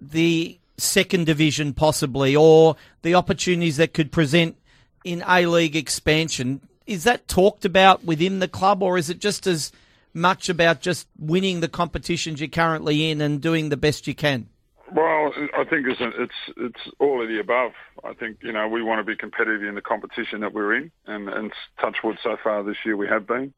the 0.00 0.58
second 0.76 1.26
division 1.26 1.72
possibly, 1.72 2.36
or 2.36 2.76
the 3.02 3.14
opportunities 3.14 3.76
that 3.76 3.94
could 3.94 4.12
present 4.12 4.56
in 5.04 5.24
A 5.26 5.46
League 5.46 5.76
expansion? 5.76 6.60
Is 6.86 7.04
that 7.04 7.28
talked 7.28 7.64
about 7.64 8.04
within 8.04 8.40
the 8.40 8.48
club, 8.48 8.82
or 8.82 8.98
is 8.98 9.08
it 9.08 9.18
just 9.18 9.46
as 9.46 9.72
much 10.14 10.48
about 10.48 10.80
just 10.80 11.08
winning 11.18 11.60
the 11.60 11.68
competitions 11.68 12.40
you're 12.40 12.48
currently 12.48 13.10
in 13.10 13.20
and 13.20 13.40
doing 13.40 13.68
the 13.68 13.76
best 13.76 14.06
you 14.06 14.14
can? 14.14 14.48
Well, 14.94 15.32
I 15.56 15.64
think 15.64 15.86
it's 15.86 16.00
it's 16.00 16.54
it's 16.58 16.94
all 16.98 17.22
of 17.22 17.28
the 17.28 17.40
above. 17.40 17.72
I 18.04 18.12
think 18.12 18.38
you 18.42 18.52
know 18.52 18.68
we 18.68 18.82
want 18.82 18.98
to 18.98 19.04
be 19.04 19.16
competitive 19.16 19.62
in 19.62 19.74
the 19.74 19.80
competition 19.80 20.40
that 20.40 20.52
we're 20.52 20.74
in, 20.74 20.90
and 21.06 21.28
and 21.30 21.52
touch 21.80 21.98
wood 22.04 22.18
so 22.22 22.36
far 22.42 22.62
this 22.62 22.76
year 22.84 22.96
we 22.96 23.08
have 23.08 23.26
been. 23.26 23.54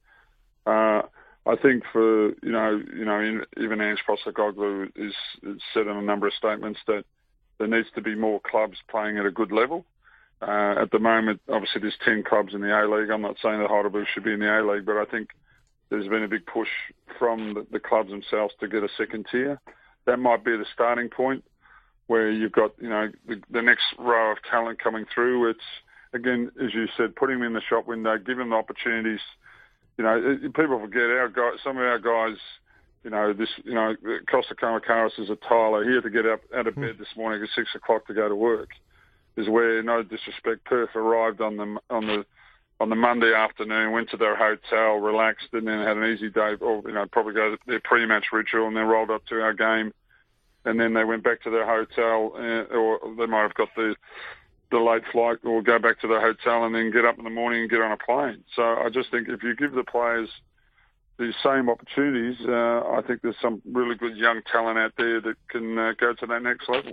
Uh, 0.64 1.02
I 1.46 1.56
think 1.61 1.82
for 1.92 2.28
you 2.28 2.52
know 2.52 2.80
you 2.96 3.04
know 3.04 3.18
in, 3.18 3.44
even 3.56 3.80
Ange 3.80 4.04
Postecoglou 4.08 4.92
is, 4.94 5.14
said 5.73 5.88
in 5.88 5.96
a 5.96 6.02
number 6.02 6.28
of 6.28 6.34
statements 6.34 6.80
that 6.87 7.04
there 7.58 7.68
needs 7.68 7.88
to 7.96 8.00
be 8.00 8.14
more 8.14 8.40
clubs 8.40 8.78
playing 8.88 9.18
at 9.18 9.26
a 9.26 9.30
good 9.30 9.50
level. 9.50 9.84
Uh, 10.40 10.75
at 10.82 10.90
the 10.92 10.99
moment, 10.99 11.40
obviously 11.49 11.80
there's 11.80 11.99
ten 12.04 12.23
clubs 12.23 12.54
in 12.54 12.61
the 12.61 12.70
A 12.70 12.87
League. 12.87 13.11
I'm 13.11 13.23
not 13.23 13.37
saying 13.42 13.58
that 13.58 13.70
Heidelberg 13.70 14.06
should 14.12 14.25
be 14.25 14.32
in 14.32 14.40
the 14.40 14.61
A 14.61 14.62
League, 14.62 14.87
but 14.87 14.99
I 14.99 15.04
think 15.04 15.30
there's 15.91 16.09
been 16.09 16.23
a 16.23 16.29
big 16.29 16.47
push 16.47 16.69
from 17.19 17.67
the, 17.71 17.81
clubs 17.81 18.11
themselves 18.11 18.55
to 18.61 18.69
get 18.69 18.83
a 18.83 18.88
second 18.97 19.26
tier. 19.31 19.61
That 20.07 20.19
might 20.19 20.45
be 20.45 20.57
the 20.57 20.67
starting 20.73 21.09
point 21.09 21.45
where 22.07 22.31
you've 22.31 22.53
got, 22.53 22.73
you 22.81 22.88
know, 22.88 23.11
the, 23.26 23.41
the 23.50 23.62
next 23.62 23.85
row 23.99 24.33
of 24.33 24.38
talent 24.50 24.83
coming 24.83 25.05
through. 25.14 25.50
It's, 25.50 25.61
again, 26.12 26.50
as 26.62 26.75
you 26.75 26.87
said, 26.97 27.17
putting 27.17 27.38
them 27.38 27.47
in 27.47 27.53
the 27.55 27.62
shop 27.69 27.87
window, 27.87 28.19
giving 28.19 28.38
them 28.38 28.50
the 28.50 28.57
opportunities. 28.57 29.21
You 29.97 30.05
know, 30.05 30.38
people 30.55 30.79
forget 30.81 31.03
our 31.03 31.29
guys, 31.29 31.61
some 31.62 31.76
of 31.76 31.83
our 31.83 31.99
guys, 31.99 32.37
you 33.05 33.11
know, 33.11 33.33
this, 33.33 33.49
you 33.64 33.75
know, 33.75 33.95
Costa 34.31 34.55
Kamakaris 34.55 35.19
is 35.19 35.31
a 35.31 35.37
tiler. 35.37 35.88
He 35.88 35.95
had 35.95 36.03
to 36.05 36.11
get 36.11 36.26
up 36.26 36.41
out 36.57 36.67
of 36.67 36.75
bed 36.75 36.97
this 36.99 37.09
morning 37.17 37.43
at 37.43 37.49
six 37.55 37.69
o'clock 37.75 38.07
to 38.07 38.14
go 38.14 38.29
to 38.29 38.35
work. 38.35 38.71
is 39.37 39.49
where, 39.49 39.83
no 39.83 40.03
disrespect, 40.03 40.64
Perth 40.64 40.97
arrived 40.97 41.41
on 41.41 41.57
the 41.57 41.76
on 41.91 42.07
the 42.07 42.25
on 42.85 42.91
the 42.91 42.97
Monday 42.97 43.33
afternoon, 43.33 43.93
went 43.93 44.11
to 44.11 44.19
their 44.19 44.37
hotel, 44.37 44.97
relaxed, 44.97 45.49
and 45.55 45.67
then 45.67 45.79
had 45.79 45.97
an 45.97 46.05
easy 46.05 46.29
day. 46.29 46.55
Or 46.61 46.83
you 46.85 46.93
know, 46.93 47.07
probably 47.11 47.33
go 47.33 47.53
to 47.53 47.59
their 47.67 47.81
pre-match 47.81 48.26
ritual, 48.31 48.67
and 48.67 48.76
then 48.76 48.85
rolled 48.85 49.11
up 49.11 49.25
to 49.29 49.41
our 49.41 49.55
game, 49.55 49.95
and 50.67 50.79
then 50.79 50.93
they 50.93 51.03
went 51.03 51.25
back 51.25 51.43
to 51.45 51.50
their 51.50 51.64
hotel, 51.64 52.33
uh, 52.37 52.76
or 52.76 53.00
they 53.17 53.25
might 53.25 53.41
have 53.41 53.55
got 53.55 53.69
the 53.75 53.97
the 54.71 54.79
late 54.79 55.03
flight, 55.12 55.38
or 55.45 55.62
go 55.62 55.79
back 55.79 55.99
to 56.00 56.09
their 56.09 56.21
hotel, 56.21 56.67
and 56.67 56.75
then 56.75 56.93
get 56.93 57.07
up 57.07 57.17
in 57.17 57.25
the 57.25 57.31
morning 57.31 57.62
and 57.62 57.71
get 57.71 57.81
on 57.81 57.91
a 57.91 57.97
plane. 57.97 58.45
So 58.55 58.62
I 58.62 58.91
just 58.93 59.11
think 59.11 59.31
if 59.31 59.43
you 59.43 59.57
give 59.57 59.73
the 59.73 59.85
players 59.85 60.29
these 61.19 61.35
same 61.43 61.71
opportunities, 61.71 62.37
uh, 62.47 62.83
I 62.99 63.00
think 63.07 63.23
there's 63.23 63.41
some 63.41 63.62
really 63.64 63.95
good 63.95 64.14
young 64.14 64.43
talent 64.53 64.79
out 64.79 64.93
there 64.99 65.23
that 65.23 65.37
can 65.49 65.79
uh, 65.79 65.93
go 65.99 66.12
to 66.12 66.26
that 66.26 66.43
next 66.43 66.69
level. 66.69 66.93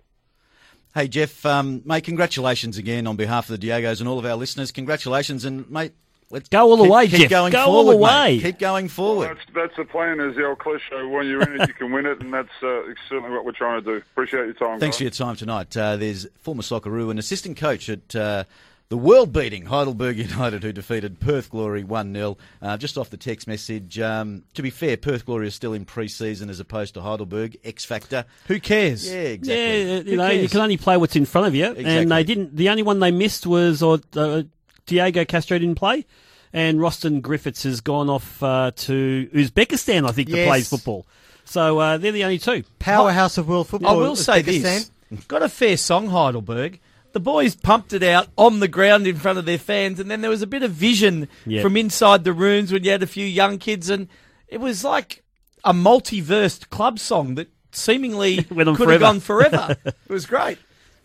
Hey, 0.93 1.07
Jeff, 1.07 1.45
um, 1.45 1.81
mate, 1.85 2.03
congratulations 2.03 2.77
again 2.77 3.07
on 3.07 3.15
behalf 3.15 3.49
of 3.49 3.59
the 3.59 3.67
Diegos 3.67 3.99
and 4.01 4.09
all 4.09 4.19
of 4.19 4.25
our 4.25 4.35
listeners. 4.35 4.71
Congratulations, 4.71 5.45
and 5.45 5.69
mate, 5.71 5.93
let's 6.29 6.49
Go 6.49 6.69
all 6.69 6.75
the 6.75 6.83
way, 6.89 7.07
keep 7.07 7.19
Jeff. 7.21 7.29
Going 7.29 7.53
Go 7.53 7.63
all 7.65 7.85
the 7.85 7.95
way. 7.95 8.35
Mate. 8.35 8.41
Keep 8.43 8.59
going 8.59 8.85
Well, 8.85 8.89
forward. 8.89 9.29
that's, 9.29 9.41
that's 9.55 9.75
the 9.77 9.85
plan, 9.85 10.19
as 10.19 10.35
the 10.35 10.45
old 10.45 10.59
cliche. 10.59 11.03
When 11.05 11.27
you're 11.27 11.43
in 11.43 11.61
it, 11.61 11.67
you 11.69 11.73
can 11.73 11.93
win 11.93 12.05
it, 12.05 12.19
and 12.19 12.33
that's 12.33 12.49
uh, 12.61 12.81
certainly 13.07 13.29
what 13.31 13.45
we're 13.45 13.53
trying 13.53 13.81
to 13.81 13.85
do. 13.89 13.97
Appreciate 13.97 14.45
your 14.45 14.53
time. 14.53 14.79
Thanks 14.81 14.95
guys. 14.95 14.97
for 14.97 15.03
your 15.05 15.11
time 15.11 15.35
tonight. 15.37 15.77
Uh, 15.77 15.95
there's 15.95 16.27
former 16.41 16.61
Socceroo 16.61 17.09
and 17.09 17.19
assistant 17.19 17.55
coach 17.55 17.87
at 17.87 18.13
uh, 18.13 18.43
the 18.91 18.97
world-beating 18.97 19.67
Heidelberg 19.67 20.17
United, 20.17 20.63
who 20.63 20.73
defeated 20.73 21.21
Perth 21.21 21.49
Glory 21.49 21.81
1-0. 21.81 22.37
Uh, 22.61 22.75
just 22.75 22.97
off 22.97 23.09
the 23.09 23.15
text 23.15 23.47
message, 23.47 23.97
um, 24.01 24.43
to 24.53 24.61
be 24.61 24.69
fair, 24.69 24.97
Perth 24.97 25.25
Glory 25.25 25.47
is 25.47 25.55
still 25.55 25.71
in 25.71 25.85
pre-season 25.85 26.49
as 26.49 26.59
opposed 26.59 26.95
to 26.95 27.01
Heidelberg. 27.01 27.57
X 27.63 27.85
Factor. 27.85 28.25
Who 28.47 28.59
cares? 28.59 29.09
Yeah, 29.09 29.21
exactly. 29.21 29.81
Yeah, 29.81 29.99
Who 30.01 30.11
you 30.11 30.17
know, 30.17 30.29
you 30.29 30.49
can 30.49 30.59
only 30.59 30.75
play 30.75 30.97
what's 30.97 31.15
in 31.15 31.25
front 31.25 31.47
of 31.47 31.55
you, 31.55 31.67
and 31.67 32.11
they 32.11 32.23
didn't. 32.25 32.53
The 32.53 32.67
only 32.67 32.83
one 32.83 32.99
they 32.99 33.11
missed 33.11 33.47
was, 33.47 33.81
or 33.81 33.99
uh, 34.17 34.43
Diego 34.87 35.23
Castro 35.23 35.57
didn't 35.57 35.75
play, 35.75 36.05
and 36.51 36.77
Roston 36.79 37.21
Griffiths 37.21 37.63
has 37.63 37.79
gone 37.79 38.09
off 38.09 38.43
uh, 38.43 38.71
to 38.75 39.29
Uzbekistan, 39.33 40.05
I 40.05 40.11
think, 40.11 40.27
to 40.31 40.45
play 40.45 40.63
football. 40.63 41.07
So 41.45 41.79
uh, 41.79 41.97
they're 41.97 42.11
the 42.11 42.25
only 42.25 42.39
two. 42.39 42.65
Powerhouse 42.79 43.37
of 43.37 43.47
world 43.47 43.69
football. 43.69 43.91
I 43.91 43.95
will 43.95 44.17
say 44.17 44.41
this: 44.41 44.91
got 45.29 45.43
a 45.43 45.49
fair 45.49 45.77
song, 45.77 46.07
Heidelberg. 46.07 46.81
The 47.13 47.19
boys 47.19 47.55
pumped 47.55 47.91
it 47.93 48.03
out 48.03 48.27
on 48.37 48.59
the 48.61 48.67
ground 48.67 49.05
in 49.05 49.17
front 49.17 49.37
of 49.37 49.45
their 49.45 49.57
fans, 49.57 49.99
and 49.99 50.09
then 50.09 50.21
there 50.21 50.29
was 50.29 50.41
a 50.41 50.47
bit 50.47 50.63
of 50.63 50.71
vision 50.71 51.27
Yeah. 51.45 51.61
from 51.61 51.75
inside 51.75 52.23
the 52.23 52.33
rooms 52.33 52.71
when 52.71 52.83
you 52.83 52.91
had 52.91 53.03
a 53.03 53.07
few 53.07 53.25
young 53.25 53.57
kids, 53.57 53.89
and 53.89 54.07
it 54.47 54.59
was 54.59 54.83
like 54.83 55.23
a 55.63 55.73
multiversed 55.73 56.69
club 56.69 56.99
song 56.99 57.35
that 57.35 57.49
seemingly 57.71 58.45
Went 58.51 58.69
on 58.69 58.75
could 58.75 58.89
have 58.89 59.01
gone 59.01 59.19
forever. 59.19 59.75
it 59.85 59.95
was 60.09 60.25
great. 60.25 60.57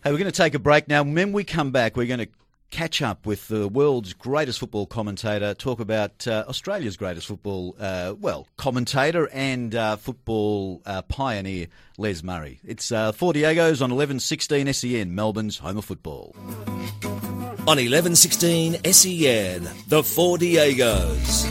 Hey, 0.03 0.11
we're 0.11 0.17
going 0.17 0.31
to 0.31 0.37
take 0.37 0.53
a 0.53 0.59
break 0.59 0.87
now. 0.87 1.03
When 1.03 1.33
we 1.33 1.43
come 1.43 1.71
back, 1.71 1.97
we're 1.97 2.07
going 2.07 2.19
to 2.19 2.27
catch 2.69 3.01
up 3.01 3.25
with 3.25 3.47
the 3.47 3.67
world's 3.67 4.13
greatest 4.13 4.59
football 4.59 4.85
commentator, 4.85 5.53
talk 5.53 5.79
about 5.79 6.27
uh, 6.27 6.43
Australia's 6.47 6.97
greatest 6.97 7.27
football, 7.27 7.75
uh, 7.79 8.13
well, 8.19 8.47
commentator 8.57 9.29
and 9.31 9.73
uh, 9.75 9.95
football 9.95 10.81
uh, 10.85 11.01
pioneer, 11.03 11.67
Les 11.97 12.23
Murray. 12.23 12.59
It's 12.63 12.91
uh, 12.91 13.11
Four 13.11 13.33
Diegos 13.33 13.81
on 13.81 13.91
1116 13.93 14.73
SEN, 14.73 15.15
Melbourne's 15.15 15.57
home 15.57 15.77
of 15.77 15.85
football. 15.85 16.35
On 17.67 17.75
1116 17.75 18.83
SEN, 18.91 19.69
the 19.87 20.03
Four 20.03 20.37
Diegos. 20.37 21.45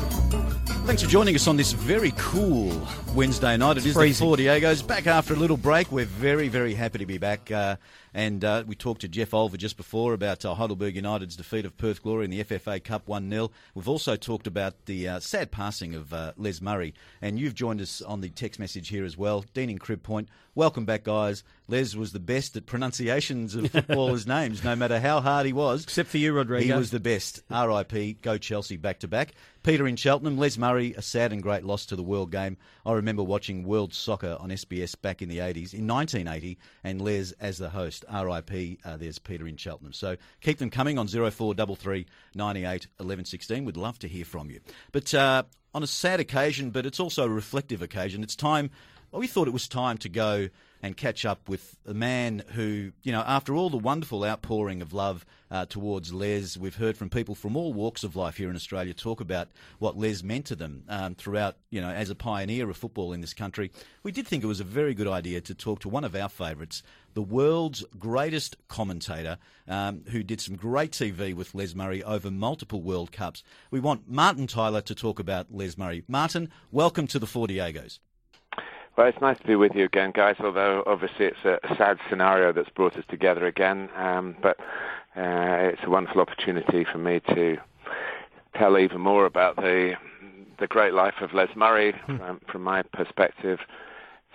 Thanks 0.87 1.03
for 1.03 1.09
joining 1.09 1.35
us 1.35 1.49
on 1.49 1.57
this 1.57 1.73
very 1.73 2.13
cool 2.17 2.71
Wednesday 3.17 3.57
night. 3.57 3.79
It 3.79 3.87
is 3.87 3.95
Freezing. 3.95 4.29
the 4.29 4.37
Four 4.37 4.37
Diegos. 4.37 4.87
Back 4.87 5.07
after 5.07 5.33
a 5.33 5.39
little 5.39 5.57
break. 5.57 5.91
We're 5.91 6.05
very, 6.05 6.49
very 6.49 6.75
happy 6.75 6.99
to 6.99 7.07
be 7.07 7.17
back. 7.17 7.51
Uh, 7.51 7.77
and 8.13 8.45
uh, 8.45 8.65
we 8.67 8.75
talked 8.75 9.01
to 9.01 9.09
Jeff 9.09 9.31
Olver 9.31 9.57
just 9.57 9.79
before 9.79 10.13
about 10.13 10.45
uh, 10.45 10.55
Heidelberg 10.55 10.97
United's 10.97 11.35
defeat 11.35 11.65
of 11.65 11.79
Perth 11.79 12.03
Glory 12.03 12.27
in 12.27 12.31
the 12.31 12.45
FFA 12.45 12.83
Cup 12.85 13.09
1 13.09 13.31
0. 13.31 13.51
We've 13.75 13.89
also 13.89 14.17
talked 14.17 14.47
about 14.47 14.85
the 14.85 15.09
uh, 15.09 15.21
sad 15.21 15.51
passing 15.51 15.95
of 15.95 16.13
uh, 16.13 16.33
Les 16.37 16.61
Murray. 16.61 16.93
And 17.23 17.39
you've 17.39 17.55
joined 17.55 17.81
us 17.81 18.03
on 18.03 18.21
the 18.21 18.29
text 18.29 18.61
message 18.61 18.89
here 18.89 19.05
as 19.05 19.17
well. 19.17 19.47
Dean 19.55 19.71
in 19.71 19.79
Crib 19.79 20.03
Point. 20.03 20.29
Welcome 20.55 20.85
back, 20.87 21.05
guys. 21.05 21.43
Les 21.69 21.95
was 21.95 22.13
the 22.13 22.21
best 22.21 22.57
at 22.57 22.65
pronunciations 22.65 23.55
of 23.55 23.71
footballers' 23.71 24.27
names, 24.27 24.65
no 24.65 24.75
matter 24.75 24.99
how 24.99 25.21
hard 25.21 25.45
he 25.45 25.53
was. 25.53 25.85
Except 25.85 26.09
for 26.09 26.17
you, 26.17 26.33
Rodrigo. 26.33 26.65
He 26.65 26.73
was 26.73 26.91
the 26.91 27.01
best. 27.01 27.43
R.I.P. 27.51 28.19
Go 28.23 28.39
Chelsea 28.39 28.79
back 28.79 29.01
to 29.01 29.09
back. 29.09 29.35
Peter 29.63 29.87
in 29.87 29.97
Cheltenham, 29.97 30.39
Les 30.39 30.57
Murray, 30.57 30.95
a 30.95 31.03
sad 31.03 31.33
and 31.33 31.43
great 31.43 31.65
loss 31.65 31.87
to 31.87 31.97
the 31.97 32.03
World 32.03 32.31
Game. 32.31 32.57
I 32.87 32.93
remember 32.93 33.06
watching 33.15 33.63
World 33.63 33.95
Soccer 33.95 34.37
on 34.41 34.51
SBS 34.51 35.01
back 35.01 35.23
in 35.23 35.29
the 35.29 35.39
80s, 35.39 35.73
in 35.73 35.87
1980, 35.87 36.59
and 36.83 37.01
Les 37.01 37.33
as 37.33 37.59
the 37.59 37.71
host. 37.71 38.05
R.I.P. 38.09 38.79
Uh, 38.85 38.97
there's 38.97 39.19
Peter 39.19 39.47
in 39.47 39.57
Cheltenham. 39.57 39.93
So 39.93 40.17
keep 40.41 40.59
them 40.59 40.71
coming 40.71 40.99
on 40.99 41.07
0433 41.07 42.07
98 42.35 42.89
11 42.99 43.25
16. 43.25 43.65
We'd 43.65 43.77
love 43.77 43.99
to 44.01 44.09
hear 44.09 44.25
from 44.25 44.51
you. 44.51 44.61
But 44.93 45.15
uh, 45.15 45.45
on 45.75 45.83
a 45.83 45.87
sad 45.87 46.21
occasion, 46.21 46.71
but 46.71 46.87
it's 46.87 46.99
also 46.99 47.25
a 47.25 47.29
reflective 47.29 47.83
occasion, 47.83 48.23
it's 48.23 48.35
time. 48.35 48.71
Well, 49.13 49.21
we 49.21 49.27
thought 49.27 49.47
it 49.47 49.53
was 49.53 49.69
time 49.69 49.99
to 49.99 50.09
go 50.09 50.49
and 50.87 50.97
catch 50.97 51.27
up 51.27 51.49
with 51.49 51.77
a 51.85 51.93
man 51.93 52.45
who, 52.53 52.93
you 53.03 53.11
know, 53.11 53.25
after 53.27 53.55
all 53.55 53.69
the 53.71 53.77
wonderful 53.77 54.25
outpouring 54.25 54.81
of 54.81 54.93
love 54.93 55.27
uh, 55.51 55.67
towards 55.67 56.15
Les, 56.15 56.57
we've 56.57 56.77
heard 56.77 56.97
from 56.97 57.11
people 57.11 57.35
from 57.35 57.57
all 57.57 57.73
walks 57.73 58.05
of 58.05 58.15
life 58.15 58.37
here 58.37 58.49
in 58.49 58.55
Australia 58.55 58.95
talk 58.95 59.21
about 59.21 59.49
what 59.81 59.99
Les 59.99 60.23
meant 60.23 60.47
to 60.47 60.55
them 60.55 60.85
um, 60.89 61.17
throughout, 61.17 61.57
you 61.71 61.81
know, 61.81 61.91
as 61.91 62.09
a 62.09 62.15
pioneer 62.15 62.71
of 62.71 62.77
football 62.77 63.13
in 63.13 63.21
this 63.21 63.35
country. 63.35 63.71
We 64.05 64.13
did 64.13 64.29
think 64.29 64.45
it 64.45 64.49
was 64.49 64.61
a 64.61 64.65
very 64.65 64.95
good 64.95 65.09
idea 65.09 65.41
to 65.43 65.55
talk 65.55 65.81
to 65.81 65.89
one 65.89 66.05
of 66.05 66.15
our 66.15 66.29
favourites, 66.29 66.85
the 67.15 67.23
world's 67.23 67.85
greatest 67.99 68.57
commentator, 68.69 69.39
um, 69.67 70.03
who 70.11 70.23
did 70.23 70.41
some 70.41 70.55
great 70.55 70.93
TV 70.93 71.35
with 71.35 71.55
Les 71.55 71.75
Murray 71.75 72.03
over 72.05 72.31
multiple 72.31 72.81
World 72.81 73.11
Cups. 73.11 73.43
We 73.73 73.81
want 73.81 74.09
Martin 74.09 74.47
Tyler 74.47 74.83
to 74.83 74.95
talk 74.95 75.19
about 75.19 75.53
Les 75.53 75.77
Murray. 75.77 76.05
Martin, 76.07 76.49
welcome 76.71 77.09
to 77.09 77.19
the 77.19 77.27
Four 77.27 77.49
Diegos. 77.49 77.99
Well, 78.97 79.09
it's 79.09 79.21
nice 79.21 79.39
to 79.39 79.47
be 79.47 79.57
with 79.57 79.75
you 79.75 79.85
again, 79.85 80.11
guys. 80.15 80.37
Although 80.43 80.83
obviously 80.87 81.27
it's 81.27 81.45
a, 81.45 81.59
sad 81.77 81.99
scenario 82.09 82.51
that's 82.51 82.71
brought 82.71 82.97
us 82.97 83.05
together 83.11 83.47
again, 83.47 83.91
um, 83.95 84.37
but 84.43 84.59
uh, 85.15 85.69
it's 85.69 85.83
a 85.85 85.91
wonderful 85.91 86.23
opportunity 86.23 86.87
for 86.91 86.97
me 86.97 87.21
to 87.29 87.59
tell 88.55 88.79
even 88.79 89.01
more 89.01 89.27
about 89.27 89.57
the 89.57 89.93
the 90.59 90.67
great 90.67 90.95
life 90.95 91.17
of 91.21 91.35
Les 91.35 91.55
Murray 91.55 91.93
from, 92.07 92.41
from 92.51 92.63
my 92.63 92.81
perspective. 92.95 93.59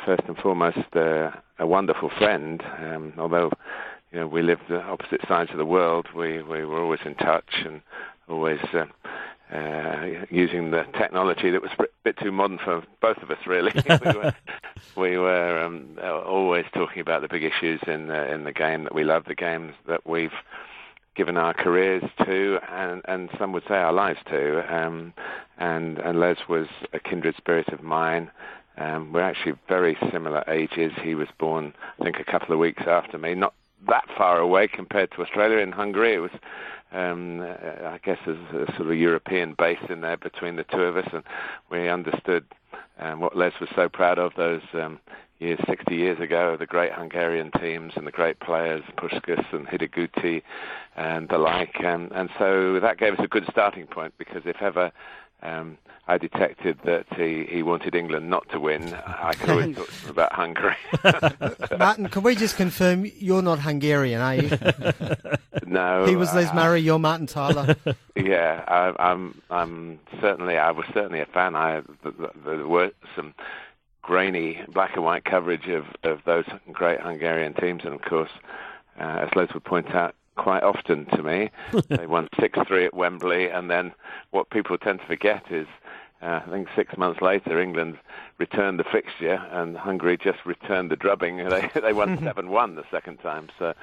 First 0.05 0.21
and 0.27 0.37
foremost, 0.37 0.95
uh, 0.95 1.31
a 1.57 1.65
wonderful 1.65 2.11
friend. 2.19 2.61
Um, 2.77 3.13
although 3.17 3.51
you 4.11 4.19
know 4.19 4.27
we 4.27 4.43
lived 4.43 4.61
the 4.69 4.81
opposite 4.81 5.21
sides 5.27 5.49
of 5.49 5.57
the 5.57 5.65
world, 5.65 6.05
we 6.15 6.43
we 6.43 6.65
were 6.65 6.79
always 6.79 7.01
in 7.03 7.15
touch 7.15 7.63
and 7.65 7.81
always. 8.29 8.59
Uh, 8.71 8.85
uh, 9.51 10.25
using 10.29 10.71
the 10.71 10.85
technology 10.97 11.51
that 11.51 11.61
was 11.61 11.71
a 11.77 11.85
bit 12.03 12.17
too 12.17 12.31
modern 12.31 12.57
for 12.57 12.83
both 13.01 13.17
of 13.17 13.31
us, 13.31 13.45
really. 13.45 13.71
we 14.05 14.11
were, 14.15 14.33
we 14.95 15.17
were 15.17 15.63
um, 15.63 15.97
always 16.01 16.65
talking 16.73 17.01
about 17.01 17.21
the 17.21 17.27
big 17.27 17.43
issues 17.43 17.81
in 17.87 18.07
the, 18.07 18.33
in 18.33 18.43
the 18.45 18.53
game 18.53 18.83
that 18.83 18.95
we 18.95 19.03
love, 19.03 19.25
the 19.25 19.35
games 19.35 19.73
that 19.87 20.07
we've 20.07 20.31
given 21.15 21.35
our 21.35 21.53
careers 21.53 22.03
to, 22.25 22.59
and, 22.71 23.01
and 23.05 23.29
some 23.37 23.51
would 23.51 23.63
say 23.67 23.75
our 23.75 23.93
lives 23.93 24.19
to. 24.29 24.73
Um, 24.73 25.13
and, 25.57 25.99
and 25.99 26.19
Les 26.19 26.37
was 26.47 26.67
a 26.93 26.99
kindred 26.99 27.35
spirit 27.35 27.67
of 27.69 27.83
mine. 27.83 28.31
Um, 28.77 29.11
we're 29.11 29.21
actually 29.21 29.53
very 29.67 29.97
similar 30.11 30.43
ages. 30.47 30.93
He 31.03 31.13
was 31.13 31.27
born, 31.37 31.73
I 31.99 32.03
think, 32.03 32.19
a 32.19 32.23
couple 32.23 32.53
of 32.53 32.59
weeks 32.59 32.83
after 32.87 33.17
me. 33.17 33.35
Not 33.35 33.53
that 33.87 34.05
far 34.17 34.39
away 34.39 34.67
compared 34.67 35.11
to 35.11 35.21
Australia. 35.21 35.57
In 35.57 35.71
Hungary, 35.71 36.13
it 36.13 36.19
was 36.19 36.31
um, 36.91 37.41
uh, 37.41 37.87
I 37.87 37.99
guess 38.03 38.17
there's 38.25 38.67
a 38.67 38.71
sort 38.75 38.91
of 38.91 38.97
European 38.97 39.55
base 39.57 39.79
in 39.89 40.01
there 40.01 40.17
between 40.17 40.55
the 40.55 40.63
two 40.63 40.81
of 40.81 40.97
us, 40.97 41.07
and 41.13 41.23
we 41.69 41.87
understood 41.89 42.45
um, 42.99 43.19
what 43.19 43.37
Les 43.37 43.53
was 43.59 43.69
so 43.75 43.89
proud 43.89 44.19
of 44.19 44.33
those 44.35 44.61
um, 44.73 44.99
years, 45.41 45.59
60 45.67 45.95
years 45.95 46.19
ago, 46.19 46.55
the 46.57 46.65
great 46.65 46.93
Hungarian 46.93 47.51
teams 47.59 47.93
and 47.95 48.05
the 48.05 48.11
great 48.11 48.39
players, 48.39 48.83
Puskas 48.97 49.43
and 49.51 49.67
Hidegkuti 49.67 50.43
and 50.95 51.27
the 51.29 51.37
like. 51.37 51.75
And, 51.83 52.11
and 52.11 52.29
so 52.37 52.79
that 52.79 52.97
gave 52.97 53.13
us 53.13 53.19
a 53.23 53.27
good 53.27 53.45
starting 53.49 53.87
point 53.87 54.13
because 54.17 54.43
if 54.45 54.61
ever 54.61 54.91
um, 55.41 55.77
I 56.07 56.17
detected 56.17 56.79
that 56.83 57.05
he, 57.15 57.45
he 57.49 57.63
wanted 57.63 57.95
England 57.95 58.29
not 58.29 58.49
to 58.49 58.59
win, 58.59 58.93
I 58.93 59.33
could 59.33 59.49
always 59.49 59.75
talk 59.75 59.87
to 59.87 59.93
him 60.03 60.09
about 60.09 60.33
Hungary. 60.33 60.75
Martin, 61.77 62.09
can 62.09 62.23
we 62.23 62.35
just 62.35 62.57
confirm 62.57 63.05
you're 63.17 63.41
not 63.41 63.59
Hungarian, 63.59 64.19
are 64.21 64.35
you? 64.35 64.49
no. 65.65 66.05
he 66.05 66.15
was 66.15 66.33
Les 66.33 66.49
I- 66.49 66.53
Murray, 66.55 66.81
you're 66.81 66.99
Martin 66.99 67.27
Tyler. 67.27 67.75
Yeah, 68.13 68.63
I, 68.67 69.11
I'm. 69.11 69.41
I'm 69.49 69.99
certainly. 70.19 70.57
I 70.57 70.71
was 70.71 70.85
certainly 70.93 71.21
a 71.21 71.25
fan. 71.25 71.55
I 71.55 71.81
th- 72.03 72.15
there 72.45 72.67
were 72.67 72.91
some 73.15 73.33
grainy 74.01 74.61
black 74.67 74.95
and 74.95 75.03
white 75.05 75.23
coverage 75.23 75.67
of 75.69 75.85
of 76.03 76.19
those 76.25 76.43
great 76.71 76.99
Hungarian 76.99 77.53
teams, 77.53 77.83
and 77.85 77.93
of 77.95 78.01
course, 78.01 78.29
uh, 78.99 79.25
as 79.25 79.29
Les 79.35 79.51
would 79.53 79.63
point 79.63 79.89
out 79.95 80.13
quite 80.43 80.63
often 80.63 81.05
to 81.15 81.21
me, 81.23 81.49
they 81.89 82.07
won 82.07 82.27
six 82.39 82.57
three 82.67 82.85
at 82.85 82.93
Wembley, 82.93 83.47
and 83.49 83.69
then 83.69 83.93
what 84.31 84.49
people 84.49 84.77
tend 84.77 84.99
to 84.99 85.05
forget 85.07 85.43
is. 85.51 85.67
Uh, 86.23 86.39
I 86.45 86.49
think 86.51 86.67
six 86.75 86.95
months 86.97 87.19
later, 87.19 87.59
England 87.59 87.97
returned 88.37 88.77
the 88.79 88.83
fixture, 88.83 89.39
and 89.51 89.75
Hungary 89.75 90.17
just 90.17 90.37
returned 90.45 90.91
the 90.91 90.95
drubbing. 90.95 91.37
They 91.49 91.63
they 91.81 91.93
won 91.93 92.19
seven 92.27 92.51
one 92.51 92.75
the 92.75 92.83
second 92.91 93.17
time. 93.29 93.45
So 93.57 93.73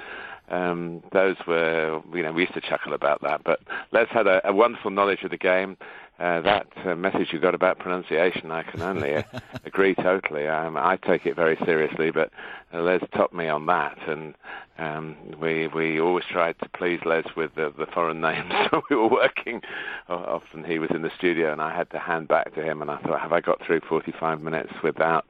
Um, 0.49 1.03
those 1.12 1.37
were, 1.47 2.01
you 2.14 2.23
know, 2.23 2.33
we 2.33 2.42
used 2.42 2.55
to 2.55 2.61
chuckle 2.71 2.94
about 2.94 3.21
that. 3.23 3.42
But 3.44 3.59
Les 3.92 4.09
had 4.09 4.27
a, 4.27 4.40
a 4.49 4.53
wonderful 4.53 4.90
knowledge 4.90 5.23
of 5.25 5.31
the 5.31 5.37
game. 5.53 5.77
Uh, 6.18 6.40
that 6.40 6.66
uh, 6.85 6.94
message 6.97 7.29
you 7.33 7.38
got 7.38 7.55
about 7.55 7.79
pronunciation, 7.79 8.51
I 8.51 8.62
can 8.62 8.83
only 8.83 9.14
uh, 9.16 9.23
agree 9.64 9.94
totally. 9.94 10.49
Um, 10.49 10.77
I 10.77 10.97
take 10.97 11.27
it 11.27 11.37
very 11.37 11.57
seriously, 11.64 12.11
but 12.11 12.31
uh, 12.73 12.81
Les 12.83 13.01
topped 13.14 13.35
me 13.35 13.47
on 13.49 13.66
that, 13.66 13.99
and 14.09 14.35
um, 14.79 15.17
we 15.41 15.67
we 15.67 16.01
always 16.01 16.25
tried 16.25 16.59
to 16.61 16.69
please 16.69 17.01
Les 17.05 17.25
with 17.37 17.55
the, 17.57 17.73
the 17.77 17.87
foreign 17.87 18.21
names. 18.23 18.53
so 18.71 18.83
we 18.88 18.97
were 18.97 19.09
working. 19.09 19.62
Often 20.09 20.64
he 20.64 20.79
was 20.79 20.91
in 20.91 21.03
the 21.03 21.11
studio, 21.17 21.53
and 21.53 21.61
I 21.61 21.75
had 21.75 21.91
to 21.91 21.99
hand 21.99 22.29
back 22.29 22.55
to 22.55 22.62
him. 22.62 22.81
And 22.81 22.91
I 22.91 22.99
thought, 22.99 23.21
have 23.21 23.33
I 23.33 23.41
got 23.41 23.61
through 23.64 23.81
45 23.81 24.41
minutes 24.41 24.73
without 24.83 25.27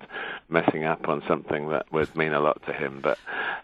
messing 0.49 0.85
up 0.85 1.09
on 1.09 1.23
something 1.27 1.69
that 1.69 1.91
would 1.93 2.15
mean 2.15 2.33
a 2.33 2.41
lot 2.41 2.61
to 2.67 2.73
him? 2.73 3.01
But 3.03 3.19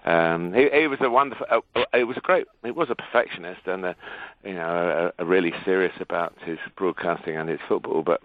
um, 0.04 0.52
he, 0.54 0.68
he 0.72 0.86
was 0.86 1.00
a 1.00 1.10
wonderful. 1.10 1.46
Uh, 1.50 1.84
it 1.92 2.04
was 2.04 2.16
a 2.16 2.20
great. 2.20 2.46
He 2.64 2.70
was 2.70 2.88
a 2.90 2.94
perfectionist 2.94 3.66
and 3.66 3.84
a, 3.84 3.96
you 4.42 4.54
know 4.54 5.12
a, 5.18 5.22
a 5.22 5.26
really 5.26 5.52
serious 5.64 5.94
about 6.00 6.34
his 6.44 6.58
broadcasting 6.76 7.36
and 7.36 7.48
his 7.48 7.60
football, 7.68 8.02
but 8.02 8.22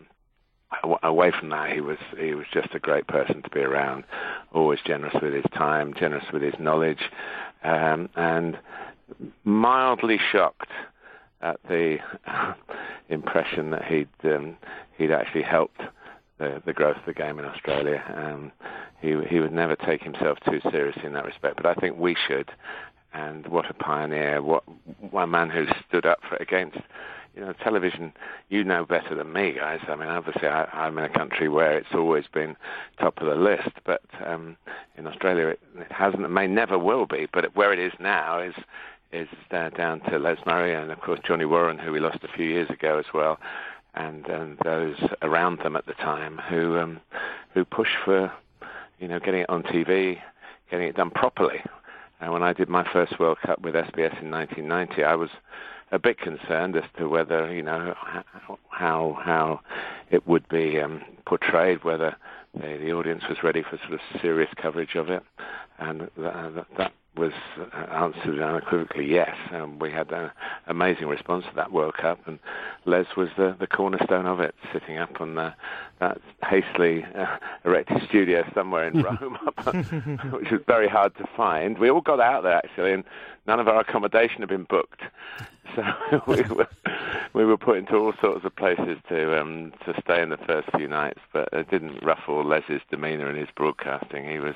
away 1.03 1.31
from 1.31 1.49
that, 1.49 1.71
he 1.71 1.81
was 1.81 1.97
he 2.17 2.33
was 2.35 2.45
just 2.53 2.73
a 2.73 2.79
great 2.79 3.07
person 3.07 3.41
to 3.41 3.49
be 3.49 3.61
around. 3.61 4.03
Always 4.53 4.79
generous 4.85 5.15
with 5.21 5.33
his 5.33 5.45
time, 5.53 5.93
generous 5.93 6.25
with 6.31 6.41
his 6.41 6.53
knowledge, 6.59 7.09
um, 7.63 8.09
and 8.15 8.57
mildly 9.43 10.19
shocked 10.31 10.69
at 11.41 11.59
the 11.67 11.97
impression 13.09 13.71
that 13.71 13.85
he'd 13.85 14.09
um, 14.23 14.57
he'd 14.97 15.11
actually 15.11 15.43
helped 15.43 15.81
the, 16.37 16.61
the 16.65 16.73
growth 16.73 16.97
of 16.97 17.05
the 17.05 17.13
game 17.13 17.39
in 17.39 17.45
Australia. 17.45 18.03
Um, 18.15 18.51
he 19.01 19.15
he 19.29 19.39
would 19.39 19.53
never 19.53 19.75
take 19.75 20.03
himself 20.03 20.37
too 20.45 20.59
seriously 20.71 21.05
in 21.05 21.13
that 21.13 21.25
respect, 21.25 21.57
but 21.57 21.65
I 21.65 21.73
think 21.75 21.97
we 21.97 22.15
should. 22.27 22.51
And 23.11 23.47
what 23.47 23.69
a 23.69 23.73
pioneer! 23.73 24.41
What 24.41 24.63
one 25.11 25.31
man 25.31 25.49
who 25.49 25.65
stood 25.87 26.05
up 26.05 26.19
for 26.27 26.35
against 26.35 26.77
you 27.35 27.41
know, 27.41 27.53
television, 27.53 28.13
you 28.49 28.63
know 28.63 28.85
better 28.85 29.15
than 29.15 29.31
me, 29.31 29.53
guys. 29.53 29.79
I 29.87 29.95
mean, 29.95 30.09
obviously, 30.09 30.47
I, 30.47 30.87
am 30.87 30.97
in 30.97 31.03
a 31.03 31.09
country 31.09 31.47
where 31.47 31.77
it's 31.77 31.93
always 31.93 32.25
been 32.33 32.55
top 32.99 33.19
of 33.21 33.27
the 33.27 33.35
list, 33.35 33.71
but 33.85 34.01
um, 34.25 34.57
in 34.97 35.07
Australia, 35.07 35.47
it, 35.47 35.59
it 35.77 35.91
hasn't, 35.91 36.23
and 36.23 36.33
may 36.33 36.47
never 36.47 36.77
will 36.77 37.05
be. 37.05 37.27
But 37.31 37.55
where 37.55 37.71
it 37.73 37.79
is 37.79 37.93
now 37.99 38.39
is 38.39 38.55
is 39.11 39.27
uh, 39.51 39.69
down 39.69 40.01
to 40.01 40.19
Les 40.19 40.37
Murray 40.45 40.75
and, 40.75 40.91
of 40.91 41.01
course, 41.01 41.19
Johnny 41.25 41.45
Warren, 41.45 41.79
who 41.79 41.91
we 41.91 41.99
lost 41.99 42.23
a 42.23 42.27
few 42.27 42.45
years 42.45 42.69
ago 42.69 42.99
as 42.99 43.11
well, 43.13 43.39
and 43.95 44.27
and 44.27 44.57
those 44.63 44.97
around 45.21 45.59
them 45.59 45.75
at 45.75 45.85
the 45.85 45.93
time 45.93 46.39
who 46.49 46.77
um, 46.77 46.99
who 47.53 47.65
push 47.65 47.95
for, 48.03 48.31
you 48.99 49.07
know, 49.07 49.19
getting 49.19 49.41
it 49.41 49.49
on 49.49 49.63
TV, 49.63 50.19
getting 50.69 50.87
it 50.87 50.95
done 50.95 51.11
properly. 51.11 51.61
And 52.21 52.33
when 52.33 52.43
I 52.43 52.53
did 52.53 52.67
my 52.69 52.85
first 52.91 53.19
World 53.19 53.37
Cup 53.45 53.61
with 53.61 53.75
SBS 53.75 54.21
in 54.21 54.29
1990, 54.29 55.03
I 55.03 55.15
was 55.15 55.29
a 55.91 55.99
bit 55.99 56.19
concerned 56.19 56.75
as 56.75 56.83
to 56.97 57.07
whether 57.07 57.53
you 57.53 57.63
know 57.63 57.95
how 58.69 59.17
how 59.23 59.61
it 60.11 60.27
would 60.27 60.47
be 60.49 60.79
um, 60.79 61.01
portrayed, 61.25 61.83
whether 61.83 62.15
the, 62.53 62.77
the 62.77 62.91
audience 62.91 63.23
was 63.27 63.43
ready 63.43 63.61
for 63.61 63.77
sort 63.77 63.93
of 63.93 63.99
serious 64.21 64.49
coverage 64.55 64.95
of 64.95 65.09
it, 65.09 65.23
and 65.79 66.09
that, 66.17 66.65
that 66.77 66.93
was 67.15 67.33
answered 67.91 68.39
unequivocally 68.39 69.05
yes. 69.05 69.35
Um, 69.51 69.77
we 69.79 69.91
had 69.91 70.11
an 70.11 70.31
amazing 70.67 71.07
response 71.07 71.43
to 71.49 71.55
that 71.55 71.71
World 71.71 71.95
Cup, 71.95 72.19
and 72.27 72.39
Les 72.85 73.05
was 73.17 73.29
the, 73.37 73.55
the 73.59 73.67
cornerstone 73.67 74.25
of 74.25 74.39
it, 74.39 74.55
sitting 74.71 74.97
up 74.97 75.19
on 75.19 75.35
the, 75.35 75.53
that 75.99 76.19
hastily 76.43 77.05
uh, 77.15 77.37
erected 77.65 78.01
studio 78.07 78.43
somewhere 78.53 78.87
in 78.87 79.01
Rome, 79.03 79.37
which 80.31 80.51
was 80.51 80.61
very 80.65 80.87
hard 80.87 81.15
to 81.17 81.27
find. 81.35 81.77
We 81.77 81.89
all 81.89 82.01
got 82.01 82.19
out 82.19 82.43
there 82.43 82.55
actually, 82.55 82.93
and 82.93 83.03
none 83.47 83.59
of 83.59 83.67
our 83.67 83.81
accommodation 83.81 84.39
had 84.39 84.49
been 84.49 84.65
booked, 84.65 85.01
so 85.75 85.83
we 86.27 86.41
were 86.43 86.67
we 87.33 87.45
were 87.45 87.57
put 87.57 87.77
into 87.77 87.95
all 87.95 88.13
sorts 88.21 88.43
of 88.45 88.55
places 88.55 88.97
to 89.09 89.39
um, 89.39 89.71
to 89.85 89.93
stay 90.01 90.21
in 90.21 90.29
the 90.29 90.37
first 90.37 90.69
few 90.75 90.87
nights. 90.87 91.19
But 91.31 91.49
it 91.53 91.69
didn't 91.69 92.03
ruffle 92.03 92.43
Les's 92.43 92.81
demeanour 92.89 93.29
in 93.29 93.35
his 93.35 93.49
broadcasting. 93.55 94.29
He 94.29 94.39
was 94.39 94.55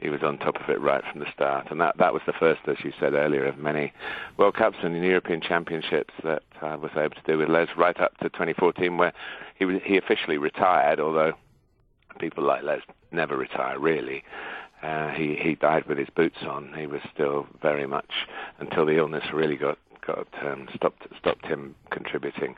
he 0.00 0.08
was 0.08 0.22
on 0.22 0.38
top 0.38 0.56
of 0.60 0.68
it 0.68 0.80
right 0.80 1.04
from 1.10 1.20
the 1.20 1.32
start, 1.32 1.70
and 1.70 1.80
that 1.80 1.96
that 1.98 2.12
was 2.12 2.22
the 2.26 2.32
first, 2.32 2.62
as 2.66 2.76
you 2.84 2.92
said 2.98 3.14
earlier, 3.14 3.44
of 3.46 3.58
many 3.58 3.92
World 4.36 4.54
Cups 4.54 4.78
and 4.82 4.96
European 5.04 5.40
Championships 5.40 6.14
that 6.24 6.42
I 6.62 6.76
was 6.76 6.90
able 6.96 7.14
to 7.14 7.22
do 7.26 7.38
with 7.38 7.48
Les 7.48 7.68
right 7.76 7.98
up 8.00 8.16
to 8.18 8.28
2014, 8.30 8.96
where 8.96 9.12
he 9.58 9.78
he 9.84 9.96
officially 9.96 10.38
retired, 10.38 11.00
although 11.00 11.34
people 12.18 12.44
like 12.44 12.62
Les 12.62 12.80
never 13.12 13.36
retire 13.36 13.78
really. 13.78 14.24
Uh, 14.82 15.10
he 15.10 15.36
he 15.36 15.54
died 15.54 15.86
with 15.86 15.98
his 15.98 16.08
boots 16.10 16.38
on. 16.42 16.72
He 16.76 16.86
was 16.86 17.02
still 17.12 17.46
very 17.60 17.86
much 17.86 18.26
until 18.58 18.86
the 18.86 18.96
illness 18.96 19.24
really 19.32 19.56
got 19.56 19.78
got 20.06 20.26
um, 20.42 20.68
stopped 20.74 21.06
stopped 21.18 21.46
him 21.46 21.74
contributing. 21.90 22.56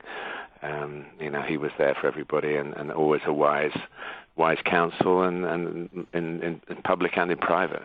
Um, 0.62 1.06
you 1.18 1.30
know, 1.30 1.42
he 1.42 1.56
was 1.56 1.72
there 1.76 1.96
for 2.00 2.06
everybody 2.06 2.54
and, 2.54 2.74
and 2.74 2.92
always 2.92 3.22
a 3.26 3.32
wise 3.32 3.76
wise 4.36 4.58
counsel 4.64 5.22
and, 5.22 5.44
and 5.44 6.06
in, 6.14 6.42
in, 6.42 6.60
in 6.68 6.76
public 6.84 7.18
and 7.18 7.30
in 7.30 7.38
private. 7.38 7.82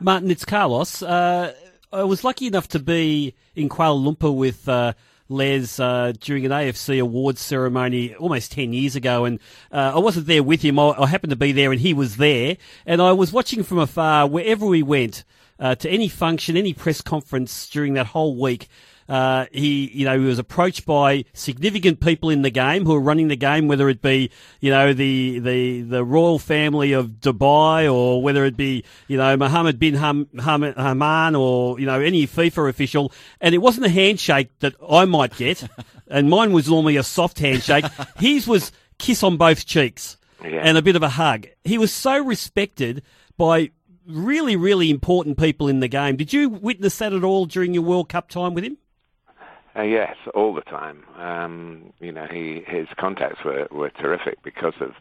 Martin, 0.00 0.30
it's 0.30 0.44
Carlos. 0.44 1.02
Uh, 1.02 1.54
I 1.92 2.02
was 2.02 2.24
lucky 2.24 2.46
enough 2.46 2.68
to 2.68 2.78
be 2.78 3.34
in 3.54 3.68
Kuala 3.68 3.98
Lumpur 3.98 4.34
with 4.34 4.68
uh, 4.68 4.92
Les 5.28 5.80
uh, 5.80 6.12
during 6.20 6.44
an 6.46 6.52
AFC 6.52 7.00
awards 7.00 7.40
ceremony 7.40 8.14
almost 8.14 8.52
10 8.52 8.72
years 8.72 8.94
ago, 8.96 9.24
and 9.24 9.40
uh, 9.72 9.92
I 9.94 9.98
wasn't 9.98 10.26
there 10.26 10.42
with 10.42 10.62
him. 10.62 10.78
I, 10.78 10.94
I, 10.98 11.06
happened 11.06 11.30
to 11.30 11.36
be 11.36 11.52
there, 11.52 11.72
and 11.72 11.80
he 11.80 11.94
was 11.94 12.16
there, 12.16 12.56
and 12.84 13.02
I 13.02 13.12
was 13.12 13.32
watching 13.32 13.62
from 13.62 13.78
afar 13.78 14.26
wherever 14.26 14.66
we 14.66 14.82
went. 14.82 15.24
Uh, 15.58 15.74
to 15.74 15.88
any 15.88 16.06
function, 16.06 16.54
any 16.54 16.74
press 16.74 17.00
conference 17.00 17.70
during 17.70 17.94
that 17.94 18.08
whole 18.08 18.36
week, 18.36 18.68
uh, 19.08 19.46
he, 19.52 19.90
you 19.92 20.04
know, 20.04 20.18
he 20.18 20.24
was 20.24 20.38
approached 20.38 20.84
by 20.84 21.24
significant 21.32 22.00
people 22.00 22.30
in 22.30 22.42
the 22.42 22.50
game 22.50 22.84
who 22.84 22.94
are 22.94 23.00
running 23.00 23.28
the 23.28 23.36
game, 23.36 23.68
whether 23.68 23.88
it 23.88 24.02
be, 24.02 24.30
you 24.60 24.70
know, 24.70 24.92
the, 24.92 25.38
the, 25.38 25.82
the 25.82 26.04
royal 26.04 26.38
family 26.38 26.92
of 26.92 27.20
Dubai 27.20 27.92
or 27.92 28.22
whether 28.22 28.44
it 28.44 28.56
be, 28.56 28.84
you 29.06 29.16
know, 29.16 29.36
Mohammed 29.36 29.78
bin 29.78 29.94
Ham, 29.94 30.28
Ham, 30.42 30.62
Hammam 30.62 31.36
or, 31.36 31.78
you 31.78 31.86
know, 31.86 32.00
any 32.00 32.26
FIFA 32.26 32.68
official. 32.68 33.12
And 33.40 33.54
it 33.54 33.58
wasn't 33.58 33.86
a 33.86 33.90
handshake 33.90 34.50
that 34.60 34.74
I 34.88 35.04
might 35.04 35.36
get. 35.36 35.68
and 36.08 36.28
mine 36.28 36.52
was 36.52 36.68
normally 36.68 36.96
a 36.96 37.02
soft 37.02 37.38
handshake. 37.38 37.84
His 38.18 38.46
was 38.46 38.72
kiss 38.98 39.22
on 39.22 39.36
both 39.36 39.66
cheeks 39.66 40.16
yeah. 40.42 40.62
and 40.62 40.76
a 40.76 40.82
bit 40.82 40.96
of 40.96 41.02
a 41.02 41.10
hug. 41.10 41.46
He 41.64 41.78
was 41.78 41.92
so 41.92 42.18
respected 42.22 43.02
by 43.36 43.70
really, 44.06 44.56
really 44.56 44.90
important 44.90 45.38
people 45.38 45.68
in 45.68 45.80
the 45.80 45.88
game. 45.88 46.16
Did 46.16 46.32
you 46.32 46.48
witness 46.48 46.98
that 46.98 47.12
at 47.12 47.24
all 47.24 47.46
during 47.46 47.74
your 47.74 47.82
World 47.82 48.08
Cup 48.08 48.28
time 48.28 48.54
with 48.54 48.64
him? 48.64 48.78
Uh, 49.76 49.82
yes, 49.82 50.16
all 50.34 50.54
the 50.54 50.62
time. 50.62 51.04
Um, 51.18 51.92
you 52.00 52.12
know, 52.12 52.26
he 52.30 52.62
his 52.66 52.88
contacts 52.96 53.44
were, 53.44 53.68
were 53.70 53.90
terrific 53.90 54.42
because 54.42 54.74
of 54.80 54.92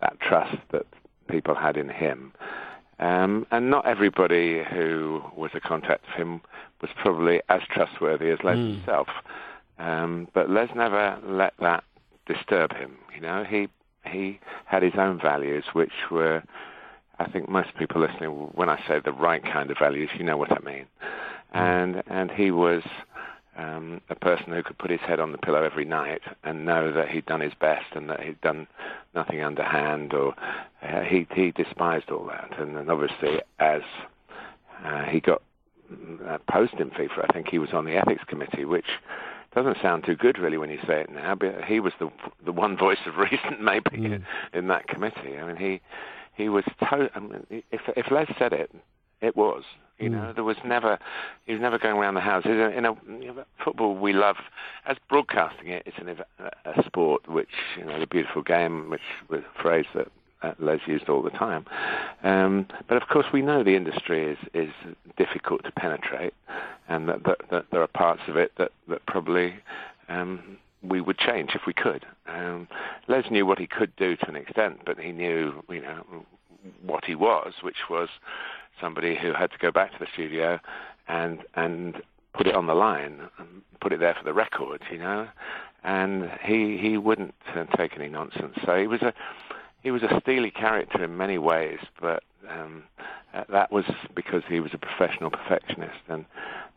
that 0.00 0.18
trust 0.20 0.56
that 0.72 0.86
people 1.28 1.54
had 1.54 1.76
in 1.76 1.88
him. 1.88 2.32
Um, 3.00 3.46
and 3.50 3.70
not 3.70 3.86
everybody 3.86 4.62
who 4.62 5.22
was 5.36 5.50
a 5.54 5.60
contact 5.60 6.04
of 6.08 6.14
him 6.14 6.40
was 6.80 6.90
probably 7.02 7.40
as 7.48 7.60
trustworthy 7.68 8.30
as 8.30 8.38
Les 8.44 8.56
mm. 8.56 8.76
himself. 8.76 9.08
Um, 9.78 10.28
but 10.32 10.48
Les 10.48 10.68
never 10.74 11.18
let 11.26 11.54
that 11.60 11.84
disturb 12.26 12.72
him. 12.74 12.96
You 13.14 13.20
know, 13.20 13.44
he 13.44 13.68
he 14.06 14.38
had 14.64 14.82
his 14.82 14.94
own 14.96 15.20
values, 15.20 15.64
which 15.72 15.92
were, 16.10 16.42
I 17.18 17.28
think, 17.28 17.48
most 17.48 17.74
people 17.78 18.00
listening. 18.00 18.30
When 18.54 18.68
I 18.68 18.80
say 18.86 19.00
the 19.04 19.12
right 19.12 19.42
kind 19.42 19.70
of 19.70 19.78
values, 19.78 20.10
you 20.16 20.24
know 20.24 20.36
what 20.36 20.52
I 20.52 20.60
mean. 20.64 20.86
Mm. 21.54 21.58
And 21.58 22.02
and 22.06 22.30
he 22.30 22.50
was 22.50 22.82
um, 23.56 24.00
a 24.10 24.14
person 24.14 24.52
who 24.52 24.62
could 24.62 24.78
put 24.78 24.90
his 24.90 25.00
head 25.00 25.20
on 25.20 25.32
the 25.32 25.38
pillow 25.38 25.62
every 25.62 25.84
night 25.84 26.22
and 26.42 26.64
know 26.64 26.92
that 26.92 27.08
he'd 27.08 27.26
done 27.26 27.40
his 27.40 27.54
best 27.54 27.86
and 27.94 28.08
that 28.10 28.20
he'd 28.20 28.40
done 28.40 28.66
nothing 29.14 29.42
underhand, 29.42 30.12
or 30.12 30.34
uh, 30.82 31.02
he 31.02 31.26
he 31.34 31.50
despised 31.52 32.10
all 32.10 32.26
that. 32.26 32.58
And 32.58 32.76
then 32.76 32.90
obviously, 32.90 33.40
as 33.58 33.82
uh, 34.84 35.04
he 35.04 35.20
got 35.20 35.42
uh, 36.26 36.38
post 36.50 36.74
in 36.78 36.90
FIFA, 36.90 37.28
I 37.28 37.32
think 37.32 37.48
he 37.48 37.58
was 37.58 37.72
on 37.72 37.84
the 37.84 37.96
ethics 37.96 38.24
committee, 38.26 38.64
which 38.64 38.86
doesn't 39.54 39.76
sound 39.80 40.04
too 40.04 40.16
good 40.16 40.38
really 40.38 40.58
when 40.58 40.70
you 40.70 40.78
say 40.86 41.00
it 41.02 41.10
now. 41.10 41.34
But 41.34 41.64
he 41.64 41.80
was 41.80 41.92
the 41.98 42.10
the 42.44 42.52
one 42.52 42.76
voice 42.86 42.98
of 43.06 43.16
reason 43.16 43.58
maybe 43.60 43.90
mm. 43.90 44.04
in, 44.06 44.26
in 44.52 44.68
that 44.68 44.88
committee. 44.88 45.38
I 45.38 45.46
mean, 45.46 45.56
he 45.56 45.80
he 46.34 46.48
was 46.48 46.64
to- 46.80 47.10
I 47.14 47.20
mean, 47.20 47.62
if 47.70 47.82
if 47.96 48.10
Les 48.10 48.26
said 48.38 48.52
it, 48.52 48.70
it 49.20 49.36
was. 49.36 49.62
You 49.98 50.08
know, 50.08 50.18
mm. 50.18 50.34
there 50.34 50.44
was 50.44 50.56
never, 50.64 50.98
he 51.46 51.52
was 51.52 51.60
never 51.60 51.78
going 51.78 51.96
around 51.96 52.14
the 52.14 52.20
houses. 52.20 52.50
In 52.76 52.84
a, 52.84 52.94
football, 53.64 53.94
we 53.94 54.12
love, 54.12 54.36
as 54.86 54.96
broadcasting 55.08 55.68
it, 55.68 55.84
it's 55.86 55.96
an, 55.98 56.16
a 56.64 56.82
sport 56.84 57.28
which, 57.28 57.48
you 57.78 57.84
know, 57.84 58.00
the 58.00 58.06
beautiful 58.06 58.42
game, 58.42 58.90
which 58.90 59.00
was 59.28 59.40
a 59.40 59.62
phrase 59.62 59.86
that 59.94 60.08
Les 60.58 60.80
used 60.86 61.08
all 61.08 61.22
the 61.22 61.30
time. 61.30 61.64
Um, 62.22 62.66
but 62.88 63.00
of 63.00 63.08
course, 63.08 63.26
we 63.32 63.42
know 63.42 63.62
the 63.62 63.76
industry 63.76 64.32
is, 64.32 64.38
is 64.52 64.70
difficult 65.16 65.64
to 65.64 65.72
penetrate, 65.72 66.34
and 66.88 67.08
that, 67.08 67.24
that, 67.24 67.38
that 67.50 67.66
there 67.70 67.82
are 67.82 67.86
parts 67.86 68.22
of 68.28 68.36
it 68.36 68.52
that, 68.58 68.72
that 68.88 69.06
probably 69.06 69.54
um, 70.08 70.58
we 70.82 71.00
would 71.00 71.18
change 71.18 71.50
if 71.54 71.62
we 71.66 71.72
could. 71.72 72.04
Um, 72.26 72.68
Les 73.08 73.30
knew 73.30 73.46
what 73.46 73.58
he 73.58 73.66
could 73.66 73.94
do 73.96 74.16
to 74.16 74.28
an 74.28 74.36
extent, 74.36 74.80
but 74.84 74.98
he 74.98 75.12
knew, 75.12 75.62
you 75.70 75.82
know, 75.82 76.04
what 76.84 77.04
he 77.04 77.14
was, 77.14 77.54
which 77.62 77.88
was 77.88 78.08
somebody 78.80 79.16
who 79.16 79.32
had 79.32 79.50
to 79.50 79.58
go 79.58 79.70
back 79.70 79.92
to 79.92 79.98
the 79.98 80.06
studio 80.12 80.58
and 81.08 81.40
and 81.54 82.02
put 82.34 82.46
it 82.46 82.54
on 82.54 82.66
the 82.66 82.74
line, 82.74 83.20
put 83.80 83.92
it 83.92 84.00
there 84.00 84.14
for 84.14 84.24
the 84.24 84.32
record, 84.32 84.82
you 84.90 84.98
know. 84.98 85.28
And 85.82 86.30
he 86.42 86.78
he 86.78 86.96
wouldn't 86.96 87.34
uh, 87.54 87.64
take 87.76 87.94
any 87.96 88.08
nonsense. 88.08 88.56
So 88.64 88.76
he 88.76 88.86
was 88.86 89.02
a 89.02 89.12
he 89.82 89.90
was 89.90 90.02
a 90.02 90.20
steely 90.20 90.50
character 90.50 91.04
in 91.04 91.16
many 91.16 91.38
ways, 91.38 91.78
but 92.00 92.22
um, 92.48 92.84
uh, 93.34 93.44
that 93.50 93.70
was 93.70 93.84
because 94.14 94.42
he 94.48 94.60
was 94.60 94.72
a 94.72 94.78
professional 94.78 95.30
perfectionist, 95.30 96.00
and 96.08 96.24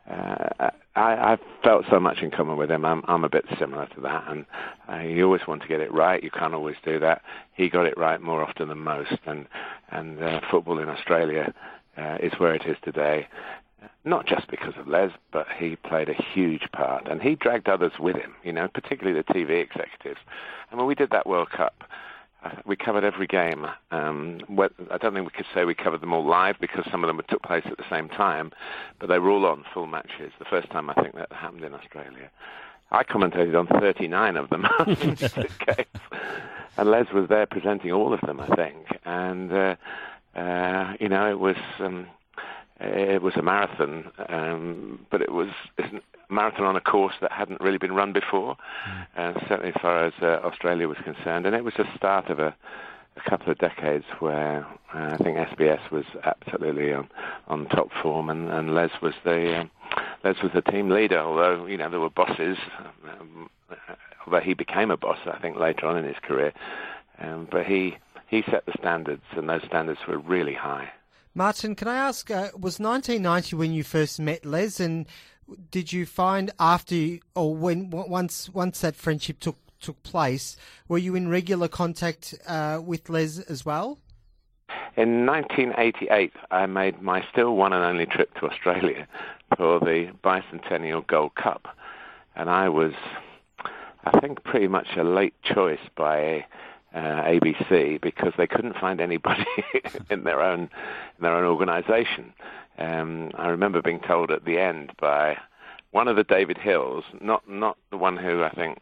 uh, 0.09 0.69
I, 0.95 1.33
I 1.33 1.37
felt 1.63 1.85
so 1.89 1.99
much 1.99 2.19
in 2.21 2.31
common 2.31 2.57
with 2.57 2.71
him. 2.71 2.85
I'm, 2.85 3.03
I'm 3.07 3.23
a 3.23 3.29
bit 3.29 3.45
similar 3.59 3.87
to 3.87 4.01
that, 4.01 4.23
and 4.27 4.45
uh, 4.89 4.99
you 4.99 5.25
always 5.25 5.45
want 5.47 5.61
to 5.61 5.67
get 5.67 5.81
it 5.81 5.93
right. 5.93 6.23
You 6.23 6.31
can't 6.31 6.53
always 6.53 6.77
do 6.83 6.99
that. 6.99 7.21
He 7.53 7.69
got 7.69 7.85
it 7.85 7.97
right 7.97 8.21
more 8.21 8.43
often 8.43 8.69
than 8.69 8.79
most, 8.79 9.17
and 9.25 9.47
and 9.89 10.21
uh, 10.21 10.41
football 10.49 10.79
in 10.79 10.89
Australia 10.89 11.53
uh, 11.97 12.17
is 12.21 12.33
where 12.37 12.53
it 12.53 12.65
is 12.65 12.77
today. 12.83 13.27
Not 14.05 14.25
just 14.25 14.47
because 14.47 14.73
of 14.77 14.87
Les, 14.87 15.11
but 15.31 15.47
he 15.57 15.75
played 15.75 16.09
a 16.09 16.13
huge 16.13 16.71
part, 16.71 17.07
and 17.07 17.21
he 17.21 17.35
dragged 17.35 17.67
others 17.67 17.93
with 17.99 18.15
him. 18.15 18.35
You 18.43 18.53
know, 18.53 18.67
particularly 18.67 19.19
the 19.19 19.33
TV 19.33 19.61
executives. 19.61 20.19
And 20.69 20.77
when 20.77 20.87
we 20.87 20.95
did 20.95 21.09
that 21.11 21.27
World 21.27 21.49
Cup 21.49 21.83
uh, 22.43 22.51
we 22.65 22.75
covered 22.75 23.03
every 23.03 23.27
game. 23.27 23.65
Um, 23.91 24.39
I 24.91 24.97
don't 24.97 25.13
think 25.13 25.25
we 25.25 25.31
could 25.35 25.45
say 25.53 25.65
we 25.65 25.73
covered 25.73 26.01
them 26.01 26.13
all 26.13 26.25
live 26.25 26.57
because 26.59 26.85
some 26.91 27.03
of 27.03 27.07
them 27.07 27.19
took 27.27 27.41
place 27.41 27.63
at 27.65 27.77
the 27.77 27.89
same 27.89 28.09
time, 28.09 28.51
but 28.99 29.07
they 29.07 29.19
were 29.19 29.31
all 29.31 29.45
on 29.45 29.65
full 29.73 29.87
matches. 29.87 30.31
The 30.37 30.45
first 30.45 30.69
time 30.69 30.89
I 30.89 30.93
think 30.93 31.15
that 31.15 31.31
happened 31.31 31.63
in 31.63 31.73
Australia. 31.73 32.29
I 32.91 33.03
commentated 33.03 33.57
on 33.57 33.67
39 33.67 34.37
of 34.37 34.49
them. 34.49 34.67
and 36.77 36.91
Les 36.91 37.11
was 37.11 37.27
there 37.27 37.47
presenting 37.47 37.91
all 37.91 38.13
of 38.13 38.21
them, 38.21 38.39
I 38.39 38.55
think. 38.55 38.85
And, 39.03 39.51
uh, 39.51 39.75
uh, 40.37 40.93
you 40.99 41.09
know, 41.09 41.29
it 41.29 41.39
was. 41.39 41.57
Um, 41.79 42.07
it 42.79 43.23
was 43.23 43.35
a 43.35 43.41
marathon, 43.41 44.11
um, 44.29 45.05
but 45.09 45.21
it 45.21 45.31
was 45.31 45.49
a 45.79 45.83
marathon 46.29 46.65
on 46.65 46.75
a 46.75 46.81
course 46.81 47.15
that 47.21 47.31
hadn't 47.31 47.59
really 47.59 47.79
been 47.79 47.93
run 47.93 48.13
before, 48.13 48.55
uh, 49.17 49.33
certainly 49.47 49.69
as 49.69 49.81
far 49.81 50.05
as 50.05 50.13
uh, 50.21 50.45
Australia 50.45 50.87
was 50.87 50.97
concerned. 51.03 51.47
And 51.47 51.55
it 51.55 51.63
was 51.63 51.73
the 51.75 51.85
start 51.95 52.29
of 52.29 52.37
a, 52.37 52.55
a 53.15 53.29
couple 53.29 53.51
of 53.51 53.57
decades 53.57 54.05
where 54.19 54.63
uh, 54.93 55.13
I 55.13 55.17
think 55.17 55.37
SBS 55.37 55.89
was 55.89 56.05
absolutely 56.23 56.93
on, 56.93 57.09
on 57.47 57.65
top 57.67 57.89
form, 58.03 58.29
and, 58.29 58.49
and 58.49 58.75
Les 58.75 58.91
was 59.01 59.15
the 59.23 59.61
um, 59.61 59.71
Les 60.23 60.41
was 60.43 60.51
the 60.53 60.61
team 60.61 60.89
leader. 60.89 61.19
Although 61.19 61.65
you 61.65 61.77
know 61.77 61.89
there 61.89 61.99
were 61.99 62.11
bosses, 62.11 62.57
um, 63.19 63.49
although 64.25 64.39
he 64.39 64.53
became 64.53 64.91
a 64.91 64.97
boss, 64.97 65.17
I 65.25 65.39
think 65.39 65.57
later 65.57 65.87
on 65.87 65.97
in 65.97 66.05
his 66.05 66.17
career. 66.21 66.53
Um, 67.19 67.47
but 67.49 67.65
he 67.65 67.97
he 68.27 68.43
set 68.49 68.65
the 68.65 68.73
standards, 68.77 69.23
and 69.31 69.49
those 69.49 69.63
standards 69.65 69.99
were 70.07 70.17
really 70.17 70.53
high. 70.53 70.89
Martin, 71.33 71.75
can 71.75 71.87
I 71.87 71.97
ask, 71.97 72.29
uh, 72.31 72.49
was 72.53 72.79
1990 72.79 73.55
when 73.55 73.71
you 73.71 73.83
first 73.83 74.19
met 74.19 74.45
Les, 74.45 74.79
and 74.79 75.05
did 75.71 75.93
you 75.93 76.05
find 76.05 76.51
after 76.59 77.19
or 77.35 77.55
when 77.55 77.89
once 77.89 78.49
once 78.49 78.81
that 78.81 78.95
friendship 78.95 79.39
took 79.39 79.57
took 79.79 80.01
place, 80.03 80.57
were 80.87 80.97
you 80.97 81.15
in 81.15 81.29
regular 81.29 81.67
contact 81.67 82.33
uh, 82.47 82.81
with 82.83 83.09
Les 83.09 83.39
as 83.39 83.65
well? 83.65 83.99
In 84.95 85.25
1988, 85.25 86.33
I 86.49 86.65
made 86.65 87.01
my 87.01 87.23
still 87.31 87.55
one 87.55 87.71
and 87.71 87.83
only 87.83 88.07
trip 88.07 88.33
to 88.39 88.47
Australia 88.47 89.07
for 89.57 89.79
the 89.79 90.11
bicentennial 90.23 91.05
Gold 91.05 91.35
Cup, 91.35 91.67
and 92.35 92.49
I 92.49 92.69
was, 92.69 92.93
I 94.03 94.19
think, 94.19 94.43
pretty 94.43 94.67
much 94.67 94.87
a 94.97 95.03
late 95.03 95.35
choice 95.43 95.79
by 95.95 96.45
uh, 96.97 97.23
ABC 97.23 98.01
because 98.01 98.33
they 98.37 98.47
couldn't 98.47 98.75
find 98.75 98.99
anybody 98.99 99.45
in 100.09 100.23
their 100.23 100.41
own 100.41 100.61
in 100.61 101.21
their 101.21 101.35
own 101.35 101.43
organisation. 101.43 102.33
Um, 102.79 103.31
I 103.35 103.49
remember 103.49 103.81
being 103.81 103.99
told 103.99 104.31
at 104.31 104.45
the 104.45 104.57
end 104.57 104.91
by 104.99 105.37
one 105.91 106.07
of 106.07 106.15
the 106.15 106.23
David 106.23 106.57
Hills, 106.57 107.03
not 107.21 107.47
not 107.47 107.77
the 107.91 107.97
one 107.97 108.17
who 108.17 108.43
I 108.43 108.49
think 108.49 108.79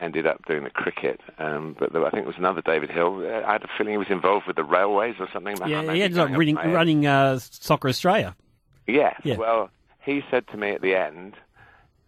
ended 0.00 0.26
up 0.26 0.44
doing 0.46 0.64
the 0.64 0.70
cricket, 0.70 1.20
um, 1.38 1.76
but 1.78 1.92
there, 1.92 2.04
I 2.06 2.10
think 2.10 2.22
it 2.24 2.26
was 2.26 2.38
another 2.38 2.62
David 2.62 2.90
Hill. 2.90 3.26
Uh, 3.26 3.46
I 3.46 3.52
had 3.52 3.64
a 3.64 3.68
feeling 3.76 3.92
he 3.92 3.98
was 3.98 4.10
involved 4.10 4.46
with 4.46 4.56
the 4.56 4.64
railways 4.64 5.16
or 5.18 5.28
something. 5.32 5.56
Yeah, 5.66 5.92
he 5.92 6.02
ended 6.02 6.18
up 6.18 6.30
running, 6.30 6.54
running 6.54 7.06
uh, 7.06 7.38
Soccer 7.38 7.88
Australia. 7.88 8.34
Yes. 8.86 9.20
Yeah. 9.24 9.36
Well, 9.36 9.70
he 10.04 10.22
said 10.30 10.46
to 10.48 10.56
me 10.56 10.70
at 10.70 10.82
the 10.82 10.94
end, 10.94 11.34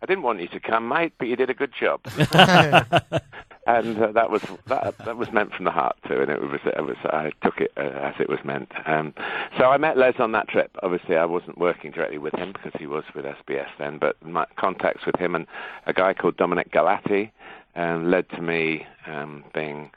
I 0.03 0.07
didn't 0.07 0.23
want 0.23 0.41
you 0.41 0.49
to 0.49 0.61
come, 0.61 0.89
mate, 0.89 1.15
but 1.19 1.29
you 1.29 1.37
did 1.37 1.51
a 1.51 1.55
good 1.55 1.73
job. 1.79 2.03
and 3.67 4.01
uh, 4.01 4.13
that 4.13 4.31
was 4.31 4.43
that, 4.67 4.97
that 4.99 5.17
was 5.17 5.33
meant 5.33 5.53
from 5.53 5.65
the 5.65 5.71
heart 5.71 5.97
too, 6.07 6.21
and 6.21 6.31
it 6.31 6.41
was 6.41 6.61
it 6.65 6.85
was 6.85 6.97
I 7.05 7.33
took 7.43 7.61
it 7.61 7.73
uh, 7.77 7.81
as 7.81 8.15
it 8.21 8.29
was 8.29 8.39
meant. 8.45 8.71
Um, 8.87 9.15
so 9.59 9.65
I 9.65 9.77
met 9.77 9.97
Les 9.97 10.15
on 10.19 10.33
that 10.33 10.49
trip. 10.49 10.71
Obviously, 10.83 11.17
I 11.17 11.25
wasn't 11.25 11.59
working 11.59 11.91
directly 11.91 12.19
with 12.19 12.35
him 12.35 12.53
because 12.53 12.73
he 12.79 12.87
was 12.87 13.05
with 13.15 13.25
SBS 13.25 13.69
then, 13.79 13.99
but 13.99 14.17
my 14.25 14.47
contacts 14.57 15.07
with 15.07 15.17
him 15.17 15.35
and 15.35 15.47
a 15.87 15.93
guy 15.93 16.15
called 16.15 16.37
Dominic 16.37 16.73
Galati 16.73 17.31
um, 17.77 18.11
led 18.11 18.29
to 18.31 18.41
me 18.41 18.87
um, 19.07 19.45
being. 19.55 19.91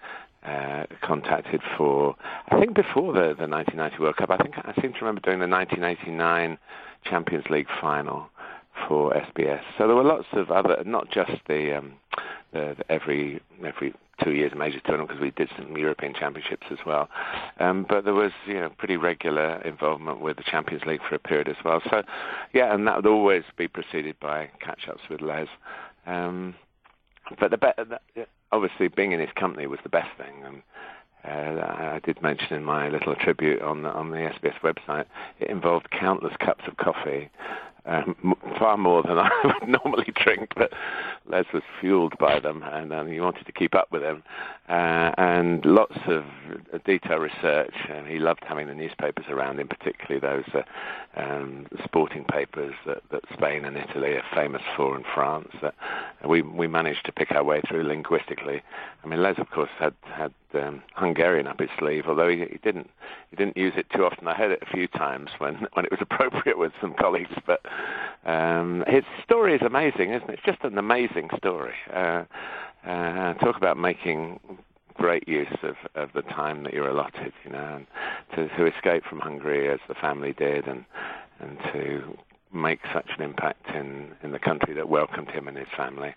Uh, 0.43 0.85
contacted 1.01 1.59
for, 1.77 2.15
I 2.47 2.57
think 2.57 2.73
before 2.73 3.11
the, 3.11 3.35
the 3.35 3.49
1990 3.49 3.97
World 3.99 4.15
Cup. 4.15 4.29
I 4.29 4.37
think 4.37 4.55
I 4.57 4.73
seem 4.81 4.93
to 4.93 4.99
remember 5.01 5.19
doing 5.19 5.39
the 5.39 5.47
1989 5.47 6.57
Champions 7.03 7.45
League 7.49 7.67
final 7.81 8.29
for 8.87 9.13
SBS. 9.13 9.61
So 9.77 9.87
there 9.87 9.95
were 9.95 10.03
lots 10.03 10.27
of 10.33 10.51
other, 10.51 10.83
not 10.85 11.11
just 11.11 11.31
the 11.47 11.77
um, 11.77 11.93
uh, 12.53 12.73
every 12.89 13.41
every 13.65 13.93
two 14.23 14.31
years 14.31 14.51
major 14.55 14.79
tournament 14.79 15.09
because 15.09 15.21
we 15.21 15.31
did 15.31 15.49
some 15.57 15.77
European 15.77 16.13
Championships 16.13 16.67
as 16.71 16.79
well. 16.85 17.07
Um, 17.59 17.85
but 17.87 18.03
there 18.03 18.13
was 18.13 18.31
you 18.45 18.55
know 18.55 18.69
pretty 18.77 18.97
regular 18.97 19.61
involvement 19.61 20.21
with 20.21 20.37
the 20.37 20.43
Champions 20.43 20.83
League 20.85 21.01
for 21.07 21.15
a 21.15 21.19
period 21.19 21.47
as 21.47 21.57
well. 21.63 21.81
So 21.89 22.03
yeah, 22.53 22.73
and 22.73 22.87
that 22.87 22.97
would 22.97 23.05
always 23.07 23.43
be 23.57 23.67
preceded 23.67 24.19
by 24.19 24.49
catch-ups 24.59 25.01
with 25.09 25.21
Les. 25.21 25.47
Um, 26.05 26.55
but 27.39 27.51
the 27.51 27.57
be- 27.57 28.23
obviously 28.51 28.87
being 28.87 29.11
in 29.11 29.19
his 29.19 29.29
company 29.35 29.67
was 29.67 29.79
the 29.83 29.89
best 29.89 30.09
thing. 30.17 30.43
And, 30.45 30.61
uh, 31.25 31.61
I 31.61 31.99
did 32.05 32.21
mention 32.21 32.55
in 32.55 32.63
my 32.63 32.87
little 32.87 33.13
tribute 33.15 33.61
on 33.61 33.81
the, 33.81 33.89
on 33.89 34.11
the 34.11 34.17
SBS 34.17 34.59
website, 34.63 35.05
it 35.39 35.49
involved 35.49 35.89
countless 35.91 36.33
cups 36.39 36.63
of 36.67 36.77
coffee, 36.77 37.29
um, 37.87 38.35
far 38.59 38.77
more 38.77 39.01
than 39.03 39.17
I 39.19 39.29
would 39.43 39.67
normally 39.67 40.11
drink. 40.15 40.53
But 40.55 40.73
Les 41.27 41.45
was 41.53 41.63
fueled 41.79 42.17
by 42.17 42.39
them, 42.39 42.63
and 42.63 42.93
um, 42.93 43.07
he 43.07 43.19
wanted 43.19 43.45
to 43.45 43.51
keep 43.51 43.75
up 43.75 43.91
with 43.91 44.01
them. 44.01 44.23
Uh, 44.69 45.13
and 45.17 45.65
lots 45.65 45.97
of 46.07 46.25
detailed 46.85 47.21
research. 47.21 47.73
And 47.89 48.07
he 48.07 48.19
loved 48.19 48.43
having 48.45 48.67
the 48.67 48.75
newspapers 48.75 49.25
around 49.29 49.59
him, 49.59 49.67
particularly 49.67 50.19
those 50.19 50.53
uh, 50.53 50.63
um, 51.19 51.67
sporting 51.83 52.25
papers 52.25 52.75
that, 52.85 53.01
that 53.11 53.23
Spain 53.33 53.65
and 53.65 53.77
Italy 53.77 54.13
are 54.13 54.25
famous 54.35 54.61
for, 54.75 54.95
and 54.95 55.05
France. 55.13 55.49
That 55.61 55.73
we 56.27 56.41
we 56.41 56.67
managed 56.67 57.05
to 57.05 57.11
pick 57.11 57.31
our 57.31 57.43
way 57.43 57.61
through 57.67 57.83
linguistically. 57.83 58.61
I 59.03 59.07
mean, 59.07 59.21
Les, 59.21 59.37
of 59.37 59.49
course, 59.49 59.69
had 59.79 59.93
had 60.03 60.33
um, 60.61 60.81
Hungarian 60.95 61.47
up 61.47 61.59
his 61.59 61.69
sleeve, 61.77 62.05
although 62.07 62.29
he, 62.29 62.39
he 62.39 62.59
didn't 62.63 62.89
he 63.29 63.35
didn't 63.35 63.57
use 63.57 63.73
it 63.75 63.87
too 63.89 64.05
often. 64.05 64.27
I 64.27 64.33
heard 64.33 64.51
it 64.51 64.61
a 64.61 64.65
few 64.65 64.87
times 64.87 65.29
when 65.37 65.55
when 65.73 65.85
it 65.85 65.91
was 65.91 66.01
appropriate 66.01 66.57
with 66.57 66.73
some 66.81 66.93
colleagues, 66.93 67.35
but 67.45 67.61
um, 68.25 68.83
his 68.87 69.03
story 69.23 69.55
is 69.55 69.61
amazing, 69.61 70.11
isn't 70.11 70.29
it? 70.29 70.33
It's 70.33 70.43
just 70.43 70.63
an 70.63 70.77
amazing 70.77 71.29
story. 71.37 71.75
Uh, 71.93 72.23
uh, 72.85 73.33
talk 73.35 73.57
about 73.57 73.77
making 73.77 74.39
great 74.93 75.27
use 75.27 75.55
of, 75.63 75.75
of 75.95 76.09
the 76.13 76.21
time 76.23 76.63
that 76.63 76.73
you're 76.73 76.89
allotted, 76.89 77.33
you 77.43 77.51
know, 77.51 77.75
and 77.75 77.87
to, 78.35 78.55
to 78.57 78.65
escape 78.65 79.03
from 79.03 79.19
Hungary 79.19 79.69
as 79.69 79.79
the 79.87 79.93
family 79.93 80.33
did, 80.33 80.67
and 80.67 80.85
and 81.39 81.57
to 81.73 82.17
make 82.53 82.79
such 82.93 83.09
an 83.17 83.23
impact 83.23 83.67
in, 83.75 84.11
in 84.23 84.31
the 84.31 84.39
country 84.39 84.73
that 84.73 84.89
welcomed 84.89 85.29
him 85.29 85.47
and 85.47 85.57
his 85.57 85.67
family. 85.75 86.15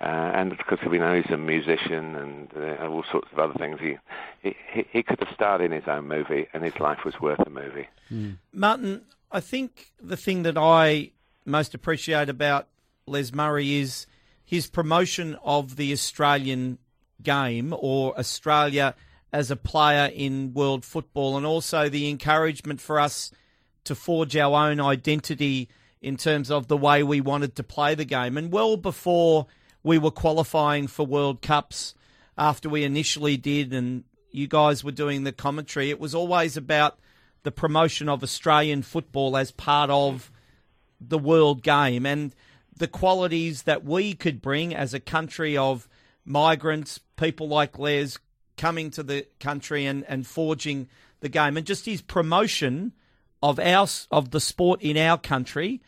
Uh, 0.00 0.32
and 0.34 0.56
because 0.56 0.78
we 0.90 0.98
know 0.98 1.14
he's 1.14 1.30
a 1.30 1.36
musician 1.36 2.16
and 2.16 2.48
uh, 2.56 2.86
all 2.86 3.04
sorts 3.12 3.28
of 3.32 3.38
other 3.38 3.52
things, 3.54 3.78
he, 3.80 3.96
he 4.42 4.86
he 4.90 5.02
could 5.02 5.20
have 5.20 5.28
starred 5.34 5.60
in 5.60 5.72
his 5.72 5.84
own 5.86 6.08
movie, 6.08 6.46
and 6.54 6.64
his 6.64 6.78
life 6.80 7.04
was 7.04 7.20
worth 7.20 7.40
a 7.46 7.50
movie. 7.50 7.86
Mm. 8.10 8.38
Martin, 8.52 9.02
I 9.30 9.40
think 9.40 9.92
the 10.00 10.16
thing 10.16 10.42
that 10.44 10.56
I 10.56 11.10
most 11.44 11.74
appreciate 11.74 12.30
about 12.30 12.68
Les 13.06 13.32
Murray 13.34 13.74
is 13.76 14.06
his 14.42 14.68
promotion 14.68 15.36
of 15.44 15.76
the 15.76 15.92
Australian 15.92 16.78
game 17.22 17.74
or 17.78 18.18
Australia 18.18 18.94
as 19.34 19.50
a 19.50 19.56
player 19.56 20.10
in 20.14 20.54
world 20.54 20.82
football, 20.82 21.36
and 21.36 21.44
also 21.44 21.90
the 21.90 22.08
encouragement 22.08 22.80
for 22.80 22.98
us 22.98 23.30
to 23.84 23.94
forge 23.94 24.34
our 24.34 24.68
own 24.68 24.80
identity 24.80 25.68
in 26.00 26.16
terms 26.16 26.50
of 26.50 26.68
the 26.68 26.76
way 26.76 27.02
we 27.02 27.20
wanted 27.20 27.54
to 27.56 27.62
play 27.62 27.94
the 27.94 28.06
game. 28.06 28.38
And 28.38 28.50
well 28.50 28.78
before 28.78 29.46
we 29.82 29.98
were 29.98 30.10
qualifying 30.10 30.86
for 30.86 31.06
World 31.06 31.42
Cups, 31.42 31.94
after 32.36 32.68
we 32.68 32.84
initially 32.84 33.36
did, 33.36 33.72
and 33.72 34.04
you 34.30 34.46
guys 34.46 34.84
were 34.84 34.92
doing 34.92 35.24
the 35.24 35.32
commentary, 35.32 35.90
it 35.90 36.00
was 36.00 36.14
always 36.14 36.56
about 36.56 36.98
the 37.42 37.50
promotion 37.50 38.08
of 38.08 38.22
Australian 38.22 38.82
football 38.82 39.36
as 39.36 39.50
part 39.50 39.90
of 39.90 40.30
the 41.00 41.18
world 41.18 41.62
game 41.62 42.04
and 42.04 42.34
the 42.76 42.88
qualities 42.88 43.62
that 43.62 43.84
we 43.84 44.14
could 44.14 44.40
bring 44.40 44.74
as 44.74 44.94
a 44.94 45.00
country 45.00 45.56
of 45.56 45.88
migrants, 46.24 47.00
people 47.16 47.48
like 47.48 47.78
Les 47.78 48.18
coming 48.56 48.90
to 48.90 49.02
the 49.02 49.26
country 49.38 49.86
and, 49.86 50.04
and 50.08 50.26
forging 50.26 50.88
the 51.20 51.28
game, 51.28 51.56
and 51.56 51.66
just 51.66 51.86
his 51.86 52.02
promotion 52.02 52.92
of 53.42 53.58
our 53.58 53.86
of 54.10 54.30
the 54.30 54.40
sport 54.40 54.80
in 54.82 54.96
our 54.96 55.18
country 55.18 55.80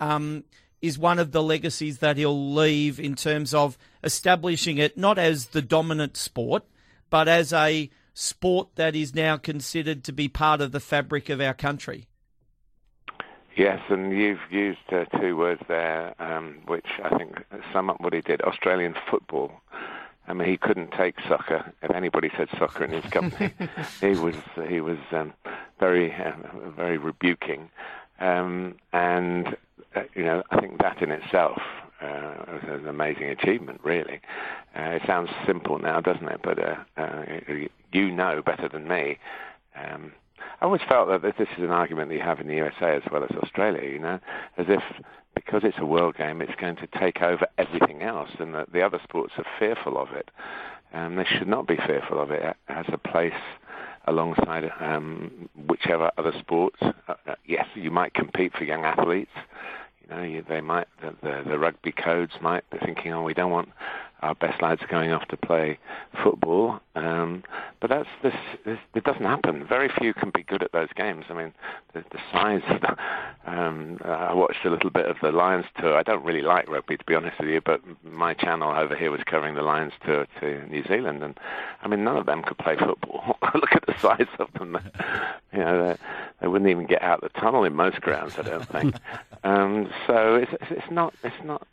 um, 0.00 0.44
is 0.84 0.98
one 0.98 1.18
of 1.18 1.32
the 1.32 1.42
legacies 1.42 1.98
that 1.98 2.18
he'll 2.18 2.52
leave 2.52 3.00
in 3.00 3.14
terms 3.14 3.54
of 3.54 3.78
establishing 4.02 4.76
it 4.76 4.98
not 4.98 5.18
as 5.18 5.46
the 5.46 5.62
dominant 5.62 6.14
sport, 6.14 6.62
but 7.08 7.26
as 7.26 7.54
a 7.54 7.88
sport 8.12 8.68
that 8.74 8.94
is 8.94 9.14
now 9.14 9.38
considered 9.38 10.04
to 10.04 10.12
be 10.12 10.28
part 10.28 10.60
of 10.60 10.72
the 10.72 10.80
fabric 10.80 11.30
of 11.30 11.40
our 11.40 11.54
country. 11.54 12.06
Yes, 13.56 13.80
and 13.88 14.12
you've 14.12 14.40
used 14.50 14.80
uh, 14.92 15.04
two 15.20 15.36
words 15.36 15.62
there, 15.68 16.14
um, 16.20 16.58
which 16.66 16.86
I 17.02 17.16
think 17.16 17.44
sum 17.72 17.88
up 17.88 18.00
what 18.00 18.12
he 18.12 18.20
did: 18.20 18.42
Australian 18.42 18.94
football. 19.10 19.52
I 20.26 20.32
mean, 20.32 20.48
he 20.48 20.56
couldn't 20.56 20.90
take 20.90 21.14
soccer. 21.28 21.72
If 21.82 21.90
anybody 21.92 22.30
said 22.36 22.48
soccer 22.58 22.84
in 22.84 22.90
his 22.90 23.04
company, 23.12 23.52
he 24.00 24.16
was 24.16 24.34
he 24.68 24.80
was 24.80 24.98
um, 25.12 25.32
very 25.78 26.12
uh, 26.12 26.32
very 26.76 26.98
rebuking, 26.98 27.70
um, 28.20 28.74
and 28.92 29.56
uh, 29.94 30.02
you 30.14 30.24
know 30.24 30.42
I 30.50 30.60
think 30.60 30.78
that 30.78 31.02
in 31.02 31.10
itself 31.10 31.60
uh, 32.00 32.58
an 32.68 32.88
amazing 32.88 33.24
achievement. 33.24 33.80
Really, 33.82 34.20
uh, 34.76 34.90
it 34.90 35.02
sounds 35.06 35.30
simple 35.46 35.78
now, 35.78 36.00
doesn't 36.00 36.28
it? 36.28 36.40
But 36.42 36.58
uh, 36.58 36.76
uh, 36.96 37.24
you 37.92 38.10
know 38.10 38.42
better 38.44 38.68
than 38.68 38.88
me. 38.88 39.18
Um, 39.76 40.12
I 40.60 40.64
always 40.64 40.82
felt 40.88 41.08
that 41.08 41.22
this 41.22 41.48
is 41.56 41.64
an 41.64 41.70
argument 41.70 42.08
that 42.08 42.14
you 42.14 42.22
have 42.22 42.40
in 42.40 42.46
the 42.46 42.54
USA 42.54 42.96
as 42.96 43.02
well 43.10 43.24
as 43.24 43.30
Australia. 43.42 43.88
You 43.88 43.98
know, 43.98 44.20
as 44.56 44.66
if 44.68 44.82
because 45.34 45.62
it's 45.64 45.78
a 45.78 45.86
world 45.86 46.16
game, 46.16 46.40
it's 46.40 46.54
going 46.60 46.76
to 46.76 46.86
take 46.98 47.22
over 47.22 47.46
everything 47.58 48.02
else, 48.02 48.30
and 48.38 48.54
that 48.54 48.72
the 48.72 48.82
other 48.82 49.00
sports 49.02 49.32
are 49.38 49.46
fearful 49.58 49.98
of 49.98 50.12
it. 50.12 50.30
Um, 50.92 51.16
they 51.16 51.24
should 51.24 51.48
not 51.48 51.66
be 51.66 51.76
fearful 51.76 52.20
of 52.20 52.30
it. 52.30 52.42
It 52.42 52.56
has 52.68 52.86
a 52.92 52.98
place 52.98 53.32
alongside 54.06 54.70
um, 54.80 55.48
whichever 55.68 56.10
other 56.18 56.32
sports. 56.38 56.76
Uh, 56.80 56.92
uh, 57.08 57.34
yes, 57.46 57.66
you 57.74 57.90
might 57.90 58.14
compete 58.14 58.52
for 58.56 58.64
young 58.64 58.84
athletes. 58.84 59.30
You 60.02 60.14
know, 60.14 60.22
you, 60.22 60.44
they 60.48 60.60
might 60.60 60.88
the, 61.00 61.14
the, 61.22 61.42
the 61.50 61.58
rugby 61.58 61.92
codes 61.92 62.32
might 62.40 62.68
be 62.70 62.78
thinking, 62.78 63.12
oh, 63.12 63.22
we 63.22 63.34
don't 63.34 63.50
want 63.50 63.70
our 64.20 64.34
best 64.34 64.62
lads 64.62 64.82
going 64.90 65.12
off 65.12 65.26
to 65.28 65.36
play 65.36 65.78
football. 66.22 66.80
Um, 66.94 67.42
but 67.80 67.90
that's 67.90 68.08
this, 68.22 68.34
this. 68.64 68.78
It 68.94 69.04
doesn't 69.04 69.24
happen. 69.24 69.66
Very 69.66 69.88
few 69.88 70.14
can 70.14 70.30
be 70.30 70.42
good 70.42 70.62
at 70.62 70.72
those 70.72 70.88
games. 70.94 71.26
I 71.28 71.34
mean, 71.34 71.52
the, 71.92 72.04
the 72.10 72.18
size. 72.32 72.62
Of 72.68 72.80
the, 72.80 72.96
um, 73.46 73.98
I 74.04 74.32
watched 74.32 74.64
a 74.64 74.70
little 74.70 74.90
bit 74.90 75.06
of 75.06 75.16
the 75.20 75.32
Lions 75.32 75.66
tour. 75.78 75.96
I 75.96 76.02
don't 76.02 76.24
really 76.24 76.42
like 76.42 76.68
rugby, 76.68 76.96
to 76.96 77.04
be 77.04 77.14
honest 77.14 77.38
with 77.38 77.48
you, 77.48 77.60
but 77.60 77.80
my 78.02 78.34
channel 78.34 78.70
over 78.70 78.96
here 78.96 79.10
was 79.10 79.20
covering 79.24 79.54
the 79.54 79.62
Lions 79.62 79.92
tour 80.04 80.26
to 80.40 80.66
New 80.68 80.82
Zealand, 80.84 81.22
and 81.22 81.38
I 81.82 81.88
mean, 81.88 82.04
none 82.04 82.16
of 82.16 82.26
them 82.26 82.42
could 82.42 82.58
play 82.58 82.76
football. 82.76 83.38
Look 83.54 83.72
at 83.72 83.86
the 83.86 83.98
size 84.00 84.28
of 84.38 84.52
them. 84.54 84.78
you 85.52 85.58
know, 85.58 85.88
they, 85.88 85.96
they 86.40 86.48
wouldn't 86.48 86.70
even 86.70 86.86
get 86.86 87.02
out 87.02 87.20
the 87.20 87.28
tunnel 87.40 87.64
in 87.64 87.74
most 87.74 88.00
grounds. 88.00 88.38
I 88.38 88.42
don't 88.42 88.68
think. 88.68 88.94
um, 89.44 89.90
so 90.06 90.36
it's, 90.36 90.52
it's 90.70 90.90
not. 90.90 91.14
It's 91.22 91.44
not. 91.44 91.66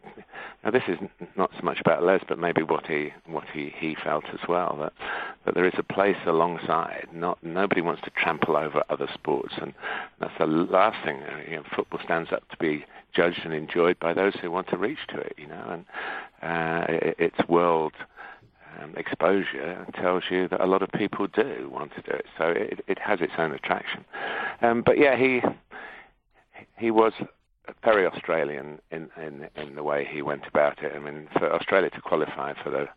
Now, 0.64 0.70
this 0.70 0.84
is 0.88 1.00
not 1.36 1.52
so 1.58 1.64
much 1.64 1.80
about 1.80 2.04
Les, 2.04 2.22
but 2.28 2.38
maybe 2.38 2.62
what 2.62 2.86
he 2.86 3.14
what 3.26 3.46
he, 3.52 3.74
he 3.76 3.96
felt 3.96 4.26
as 4.32 4.48
well 4.48 4.78
that 4.80 4.94
that 5.46 5.56
there 5.56 5.66
is 5.66 5.74
a 5.78 5.84
place 5.84 6.01
alongside. 6.26 7.08
Not 7.14 7.44
nobody 7.44 7.82
wants 7.82 8.02
to 8.04 8.12
trample 8.12 8.58
over 8.58 8.84
other 8.90 9.08
sports, 9.14 9.54
and 9.62 9.74
that's 10.20 10.38
the 10.40 10.46
last 10.46 11.04
thing. 11.04 11.22
Uh, 11.24 11.50
you 11.50 11.56
know, 11.58 11.64
football 11.76 12.00
stands 12.04 12.32
up 12.32 12.48
to 12.50 12.58
be 12.58 12.86
judged 13.14 13.42
and 13.44 13.54
enjoyed 13.54 14.00
by 14.00 14.14
those 14.14 14.34
who 14.42 14.52
want 14.52 14.68
to 14.70 14.78
reach 14.78 15.00
to 15.10 15.18
it. 15.18 15.34
You 15.38 15.48
know, 15.48 15.64
and 15.70 15.86
uh, 16.42 16.86
it, 16.90 17.16
its 17.20 17.50
world. 17.50 17.94
Um, 18.82 18.96
exposure 18.96 19.86
tells 19.96 20.24
you 20.32 20.48
that 20.48 20.62
a 20.62 20.66
lot 20.66 20.82
of 20.82 20.90
people 20.94 21.28
do 21.28 21.70
want 21.70 21.92
to 21.94 22.02
do 22.04 22.12
it, 22.12 22.26
so 22.38 22.46
it, 22.46 22.80
it 22.88 23.00
has 23.00 23.20
its 23.20 23.34
own 23.38 23.52
attraction. 23.52 24.06
Um, 24.62 24.82
but 24.82 24.98
yeah, 24.98 25.18
he 25.18 25.42
he 26.78 26.90
was 26.90 27.12
very 27.84 28.06
Australian 28.06 28.80
in, 28.92 29.10
in 29.18 29.48
in 29.56 29.76
the 29.76 29.84
way 29.84 30.08
he 30.10 30.22
went 30.22 30.46
about 30.48 30.82
it. 30.84 30.94
I 30.96 31.00
mean, 31.00 31.28
for 31.38 31.52
Australia 31.54 31.90
to 31.92 32.02
qualify 32.02 32.54
for 32.62 32.70
the 32.70 32.88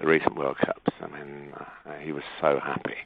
the 0.00 0.06
recent 0.06 0.36
World 0.36 0.56
Cups, 0.58 0.92
I 1.00 1.06
mean, 1.06 1.52
uh, 1.56 1.98
he 2.00 2.12
was 2.12 2.24
so 2.40 2.60
happy 2.62 2.96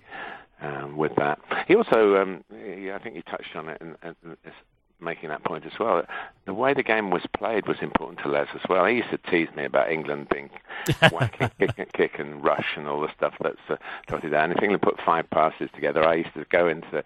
um, 0.60 0.96
with 0.96 1.14
that. 1.16 1.38
He 1.66 1.74
also, 1.74 2.16
um, 2.16 2.44
he, 2.50 2.90
I 2.90 2.98
think, 2.98 3.16
you 3.16 3.22
touched 3.22 3.54
on 3.54 3.68
it, 3.68 3.80
and, 3.80 3.96
and 4.02 4.36
making 5.00 5.28
that 5.28 5.44
point 5.44 5.64
as 5.64 5.78
well. 5.78 6.02
The 6.46 6.54
way 6.54 6.74
the 6.74 6.82
game 6.82 7.10
was 7.10 7.22
played 7.36 7.66
was 7.66 7.78
important 7.80 8.20
to 8.20 8.28
Les 8.28 8.48
as 8.54 8.62
well. 8.68 8.84
He 8.86 8.96
used 8.96 9.10
to 9.10 9.18
tease 9.18 9.48
me 9.54 9.64
about 9.64 9.90
England 9.90 10.28
being 10.28 10.50
whacking, 11.12 11.50
kick, 11.58 11.92
kick, 11.92 12.18
and 12.18 12.42
rush 12.42 12.76
and 12.76 12.88
all 12.88 13.00
the 13.00 13.12
stuff 13.16 13.34
that's 13.40 13.58
uh, 13.68 13.76
dotted 14.06 14.32
down. 14.32 14.52
If 14.52 14.62
England 14.62 14.82
put 14.82 15.00
five 15.04 15.28
passes 15.30 15.70
together, 15.74 16.06
I 16.06 16.14
used 16.14 16.34
to 16.34 16.44
go 16.50 16.68
in 16.68 16.82
to 16.82 17.04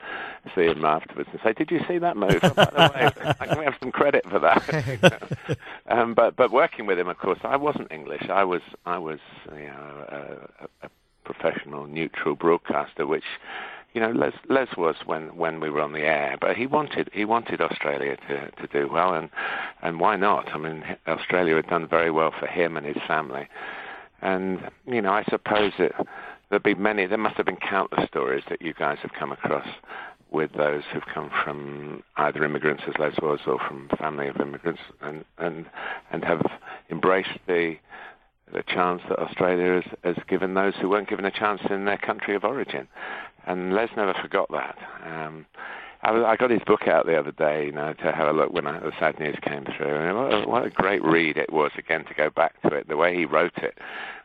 see 0.55 0.67
him 0.67 0.85
afterwards 0.85 1.29
and 1.33 1.41
say, 1.43 1.53
"Did 1.53 1.71
you 1.71 1.81
see 1.87 1.99
that 1.99 2.17
move? 2.17 2.41
By 2.41 2.65
the 2.65 2.91
way, 2.95 3.35
I 3.41 3.47
can 3.47 3.63
have 3.63 3.77
some 3.81 3.93
credit 3.93 4.25
for 4.29 4.39
that." 4.39 5.59
um, 5.89 6.15
but 6.15 6.37
but 6.37 6.51
working 6.51 6.87
with 6.87 6.99
him, 6.99 7.09
of 7.09 7.19
course, 7.19 7.41
I 7.43 7.57
wasn't 7.57 7.91
English. 7.93 8.29
I 8.31 8.45
was 8.45 8.63
I 8.87 8.99
was 8.99 9.21
you 9.51 9.67
know 9.67 10.49
a, 10.61 10.87
a 10.87 10.91
professional 11.25 11.87
neutral 11.87 12.35
broadcaster, 12.35 13.07
which 13.07 13.25
you 13.95 14.01
know, 14.01 14.11
Les, 14.11 14.33
Les 14.49 14.69
was 14.77 14.97
when, 15.05 15.37
when 15.37 15.61
we 15.61 15.69
were 15.69 15.81
on 15.81 15.93
the 15.93 16.01
air, 16.01 16.37
but 16.41 16.57
he 16.57 16.67
wanted 16.67 17.11
he 17.13 17.25
wanted 17.25 17.61
Australia 17.61 18.17
to, 18.29 18.51
to 18.51 18.67
do 18.73 18.89
well, 18.91 19.15
and 19.15 19.29
and 19.83 20.01
why 20.01 20.17
not? 20.17 20.49
I 20.55 20.59
mean, 20.59 20.83
Australia 21.07 21.57
had 21.57 21.67
done 21.67 21.87
very 21.87 22.11
well 22.11 22.33
for 22.39 22.47
him 22.47 22.77
and 22.77 22.87
his 22.87 22.97
family, 23.07 23.49
and 24.23 24.71
you 24.87 25.03
know, 25.03 25.13
I 25.13 25.25
suppose 25.25 25.73
that 25.79 25.93
there'd 26.49 26.63
be 26.63 26.75
many. 26.75 27.07
There 27.07 27.19
must 27.19 27.37
have 27.37 27.47
been 27.47 27.57
countless 27.57 28.09
stories 28.09 28.45
that 28.49 28.63
you 28.63 28.73
guys 28.73 28.99
have 29.03 29.13
come 29.13 29.31
across 29.31 29.69
with 30.31 30.53
those 30.55 30.83
who've 30.91 31.07
come 31.13 31.31
from 31.45 32.03
either 32.17 32.43
immigrants 32.43 32.85
as 32.89 32.95
Les 32.99 33.21
was, 33.21 33.41
or 33.47 33.59
from 33.59 33.91
family 33.99 34.29
of 34.29 34.41
immigrants, 34.41 34.81
and 35.03 35.25
and 35.37 35.67
and 36.11 36.25
have 36.25 36.41
embraced 36.91 37.39
the 37.47 37.77
the 38.53 38.63
chance 38.63 39.01
that 39.09 39.19
Australia 39.19 39.81
has, 39.81 40.17
has 40.17 40.25
given 40.29 40.55
those 40.55 40.75
who 40.81 40.89
weren't 40.89 41.09
given 41.09 41.25
a 41.25 41.31
chance 41.31 41.61
in 41.71 41.85
their 41.85 41.97
country 41.97 42.35
of 42.35 42.45
origin 42.45 42.87
and 43.47 43.75
Les 43.75 43.89
never 43.97 44.15
forgot 44.15 44.51
that. 44.51 44.77
Um, 45.05 45.47
I, 46.03 46.11
I 46.11 46.37
got 46.37 46.51
his 46.51 46.63
book 46.67 46.89
out 46.89 47.07
the 47.07 47.19
other 47.19 47.33
day, 47.33 47.67
you 47.67 47.73
know, 47.73 47.93
to 47.93 48.13
have 48.13 48.29
a 48.29 48.33
look 48.33 48.53
when 48.53 48.67
I, 48.67 48.81
the 48.81 48.93
sad 48.99 49.19
news 49.21 49.37
came 49.43 49.65
through. 49.65 49.95
And 49.95 50.17
what 50.17 50.33
a, 50.33 50.49
what 50.49 50.67
a 50.67 50.71
great 50.71 51.03
read 51.05 51.37
it 51.37 51.53
was 51.53 51.71
again 51.79 52.05
to 52.07 52.15
go 52.15 52.31
back 52.31 52.61
to 52.63 52.69
it. 52.69 52.89
The 52.89 52.97
way 52.97 53.17
he 53.17 53.25
wrote 53.25 53.57
it 53.59 53.79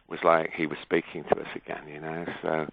was 0.09 0.19
like 0.23 0.51
he 0.53 0.65
was 0.65 0.77
speaking 0.81 1.23
to 1.25 1.39
us 1.39 1.47
again, 1.55 1.81
you 1.91 1.99
know. 1.99 2.25
So, 2.41 2.67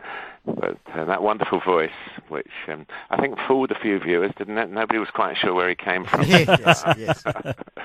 but 0.46 0.78
uh, 0.94 1.04
that 1.04 1.22
wonderful 1.22 1.60
voice, 1.60 1.90
which 2.28 2.50
um, 2.68 2.86
I 3.10 3.20
think 3.20 3.38
fooled 3.46 3.70
a 3.70 3.78
few 3.78 3.98
viewers, 3.98 4.32
didn't 4.36 4.58
it? 4.58 4.70
Nobody 4.70 4.98
was 4.98 5.10
quite 5.10 5.36
sure 5.36 5.54
where 5.54 5.68
he 5.68 5.74
came 5.74 6.04
from. 6.04 6.22
yes, 6.22 6.84
yes. 6.96 7.24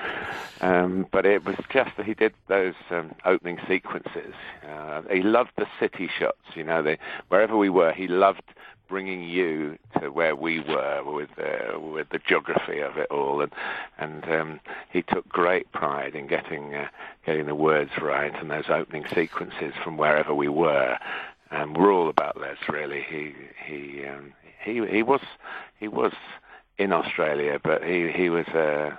um, 0.60 1.06
but 1.10 1.26
it 1.26 1.44
was 1.44 1.56
just 1.72 1.96
that 1.96 2.06
he 2.06 2.14
did 2.14 2.32
those 2.48 2.74
um, 2.90 3.14
opening 3.24 3.58
sequences. 3.66 4.34
Uh, 4.68 5.02
he 5.10 5.22
loved 5.22 5.52
the 5.56 5.66
city 5.78 6.08
shots, 6.18 6.38
you 6.54 6.64
know. 6.64 6.82
The, 6.82 6.98
wherever 7.28 7.56
we 7.56 7.70
were, 7.70 7.92
he 7.92 8.06
loved 8.06 8.42
bringing 8.90 9.22
you 9.22 9.78
to 10.00 10.10
where 10.10 10.36
we 10.36 10.60
were 10.60 11.02
with 11.04 11.30
uh, 11.38 11.78
with 11.78 12.08
the 12.10 12.18
geography 12.18 12.80
of 12.80 12.98
it 12.98 13.06
all, 13.10 13.40
and 13.40 13.52
and 13.98 14.24
um, 14.30 14.60
he 14.92 15.00
took 15.00 15.26
great 15.28 15.70
pride 15.72 16.14
in 16.14 16.26
getting 16.26 16.74
uh, 16.74 16.88
getting 17.24 17.46
the 17.46 17.54
words 17.54 17.92
right 18.02 18.34
and 18.34 18.50
those 18.50 18.68
opening 18.68 19.06
sequences 19.14 19.72
from 19.82 19.96
wherever 19.96 20.34
we 20.34 20.48
were. 20.48 20.98
And 21.50 21.76
we're 21.76 21.92
all 21.92 22.08
about 22.08 22.38
Les, 22.38 22.58
really. 22.68 23.02
He 23.08 23.32
he 23.64 24.04
um, 24.06 24.32
he 24.62 24.84
he 24.86 25.02
was 25.02 25.22
he 25.78 25.88
was 25.88 26.12
in 26.76 26.92
Australia, 26.92 27.60
but 27.62 27.82
he 27.82 28.10
he 28.10 28.28
was 28.28 28.46
a 28.48 28.98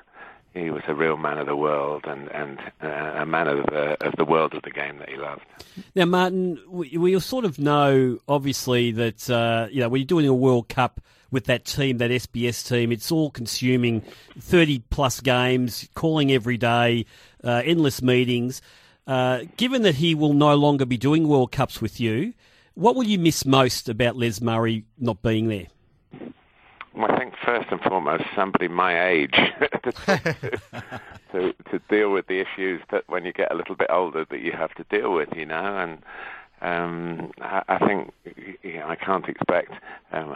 he 0.54 0.70
was 0.70 0.84
a 0.88 0.94
real 0.94 1.18
man 1.18 1.38
of 1.38 1.48
the 1.48 1.56
world 1.56 2.06
and 2.06 2.30
and 2.32 2.60
uh, 2.82 3.14
a 3.22 3.26
man 3.26 3.48
of 3.48 3.66
the 3.68 4.06
of 4.06 4.14
the 4.18 4.26
world 4.26 4.54
of 4.54 4.62
the 4.64 4.72
game 4.72 4.98
that 5.00 5.10
he 5.10 5.16
loved. 5.16 5.46
Now, 5.96 6.06
Martin, 6.06 6.60
we, 6.68 6.98
we 6.98 7.20
sort 7.20 7.46
of 7.46 7.58
know 7.60 8.20
obviously 8.28 8.92
that 8.92 9.30
uh, 9.30 9.68
you 9.72 9.80
know 9.80 9.90
when 9.90 10.02
you're 10.02 10.08
doing 10.08 10.28
a 10.28 10.34
World 10.34 10.70
Cup 10.70 11.02
with 11.32 11.46
that 11.46 11.64
team, 11.64 12.00
that 12.00 12.12
SBS 12.12 12.68
team, 12.68 12.92
it's 12.92 13.12
all 13.12 13.30
consuming 13.30 14.02
thirty 14.40 14.80
plus 14.90 15.22
games, 15.22 15.88
calling 15.94 16.32
every 16.32 16.58
day, 16.58 17.06
uh, 17.44 17.62
endless 17.64 18.02
meetings. 18.02 18.62
Uh, 19.08 19.42
given 19.58 19.82
that 19.82 19.96
he 19.96 20.14
will 20.16 20.34
no 20.34 20.56
longer 20.56 20.86
be 20.86 20.98
doing 20.98 21.28
World 21.28 21.52
Cups 21.52 21.82
with 21.82 22.00
you, 22.00 22.34
what 22.76 22.96
will 22.96 23.04
you 23.04 23.18
miss 23.18 23.46
most 23.46 23.90
about 23.90 24.16
Les 24.16 24.42
Murray 24.42 24.86
not 25.00 25.22
being 25.22 25.48
there? 25.48 25.68
Well, 26.96 27.10
I 27.10 27.18
think 27.18 27.34
first 27.46 27.68
and 27.72 27.80
foremost, 27.82 28.24
somebody 28.36 28.68
my 28.68 29.08
age 29.08 29.32
to, 31.32 31.54
to, 31.72 31.80
deal 31.90 32.12
with 32.12 32.28
the 32.28 32.42
issues 32.42 32.82
that 32.92 33.06
when 33.08 33.24
you 33.24 33.32
get 33.32 33.52
a 33.52 33.56
little 33.56 33.76
bit 33.76 33.88
older 33.90 34.26
that 34.30 34.42
you 34.42 34.52
have 34.52 34.74
to 34.76 34.84
deal 34.90 35.14
with, 35.14 35.30
you 35.36 35.46
know, 35.46 35.78
and 35.78 36.00
um, 36.62 37.32
I, 37.40 37.64
I 37.68 37.80
think 37.80 38.14
you 38.64 38.80
know, 38.80 38.88
I 38.88 38.96
can't 38.96 39.28
expect. 39.28 39.72
Um, 40.12 40.36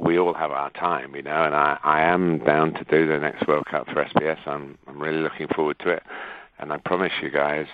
we 0.00 0.18
all 0.18 0.34
have 0.34 0.50
our 0.50 0.70
time, 0.70 1.16
you 1.16 1.22
know, 1.22 1.44
and 1.44 1.54
I, 1.54 1.78
I 1.82 2.02
am 2.02 2.38
down 2.38 2.74
to 2.74 2.84
do 2.84 3.08
the 3.08 3.18
next 3.18 3.48
World 3.48 3.66
Cup 3.66 3.86
for 3.86 4.04
SBS. 4.04 4.46
I'm 4.46 4.76
I'm 4.86 5.00
really 5.00 5.20
looking 5.20 5.48
forward 5.48 5.78
to 5.80 5.90
it, 5.90 6.02
and 6.58 6.72
I 6.72 6.76
promise 6.78 7.12
you 7.22 7.30
guys. 7.30 7.66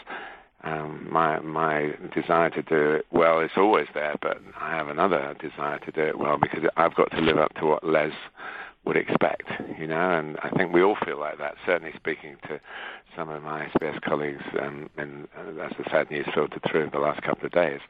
Um, 0.65 1.07
my 1.11 1.41
my 1.41 1.93
desire 2.15 2.49
to 2.51 2.63
do 2.63 2.93
it 2.93 3.07
well 3.11 3.41
is 3.41 3.51
always 3.57 3.87
there, 3.93 4.15
but 4.23 4.41
I 4.59 4.71
have 4.71 4.89
another 4.89 5.37
desire 5.39 5.79
to 5.81 5.93
do 5.93 6.01
it 6.01 6.19
well 6.19 6.39
because 6.39 6.65
I've 6.77 6.95
got 6.95 7.11
to 7.13 7.21
live 7.21 7.37
up 7.37 7.55
to 7.57 7.67
what 7.67 7.85
Les 7.85 8.13
would 8.87 8.97
expect, 8.97 9.49
you 9.79 9.87
know, 9.87 10.11
and 10.11 10.39
I 10.43 10.51
think 10.51 10.73
we 10.73 10.83
all 10.83 10.97
feel 11.05 11.19
like 11.19 11.39
that. 11.39 11.55
Certainly, 11.65 11.93
speaking 11.97 12.37
to 12.49 12.61
some 13.17 13.29
of 13.29 13.43
my 13.43 13.67
SBS 13.67 14.01
colleagues, 14.03 14.43
um, 14.61 14.91
and 14.97 15.29
uh, 15.37 15.63
as 15.63 15.73
the 15.79 15.85
sad 15.91 16.11
news 16.11 16.27
filtered 16.35 16.63
through 16.71 16.85
in 16.85 16.91
the 16.91 16.99
last 16.99 17.23
couple 17.23 17.47
of 17.47 17.53
days, 17.53 17.81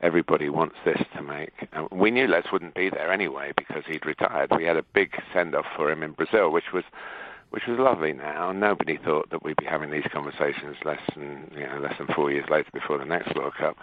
everybody 0.00 0.48
wants 0.48 0.76
this 0.84 1.02
to 1.16 1.22
make. 1.22 1.52
Uh, 1.72 1.86
we 1.90 2.10
knew 2.10 2.26
Les 2.26 2.44
wouldn't 2.52 2.74
be 2.74 2.88
there 2.90 3.12
anyway 3.12 3.52
because 3.56 3.84
he'd 3.86 4.06
retired. 4.06 4.50
We 4.56 4.64
had 4.64 4.76
a 4.76 4.84
big 4.94 5.12
send 5.32 5.54
off 5.54 5.66
for 5.76 5.90
him 5.90 6.02
in 6.02 6.12
Brazil, 6.12 6.50
which 6.50 6.72
was 6.72 6.84
which 7.50 7.66
was 7.66 7.78
lovely 7.78 8.12
now. 8.12 8.52
Nobody 8.52 8.96
thought 8.96 9.30
that 9.30 9.42
we'd 9.42 9.56
be 9.56 9.64
having 9.64 9.90
these 9.90 10.06
conversations 10.12 10.76
less 10.84 11.00
than 11.14 11.50
you 11.54 11.66
know 11.66 11.78
less 11.80 11.96
than 11.98 12.06
four 12.08 12.30
years 12.30 12.48
later 12.50 12.70
before 12.72 12.98
the 12.98 13.04
next 13.04 13.34
World 13.34 13.54
Cup. 13.54 13.76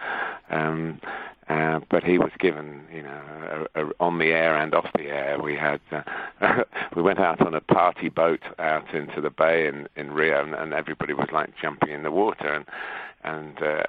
Um, 0.49 0.99
uh, 1.47 1.79
but 1.89 2.03
he 2.03 2.17
was 2.17 2.31
given, 2.39 2.81
you 2.91 3.03
know, 3.03 3.67
a, 3.75 3.85
a, 3.85 3.91
on 3.99 4.17
the 4.17 4.31
air 4.31 4.57
and 4.57 4.73
off 4.73 4.89
the 4.95 5.09
air. 5.09 5.39
We 5.39 5.55
had 5.55 5.79
uh, 5.91 6.63
we 6.95 7.01
went 7.03 7.19
out 7.19 7.39
on 7.41 7.53
a 7.53 7.61
party 7.61 8.09
boat 8.09 8.41
out 8.57 8.93
into 8.93 9.21
the 9.21 9.29
bay 9.29 9.67
in 9.67 9.87
in 9.95 10.11
Rio, 10.11 10.43
and, 10.43 10.55
and 10.55 10.73
everybody 10.73 11.13
was 11.13 11.29
like 11.31 11.51
jumping 11.61 11.89
in 11.89 12.03
the 12.03 12.11
water 12.11 12.53
and. 12.53 12.65
And 13.23 13.57
uh, 13.59 13.81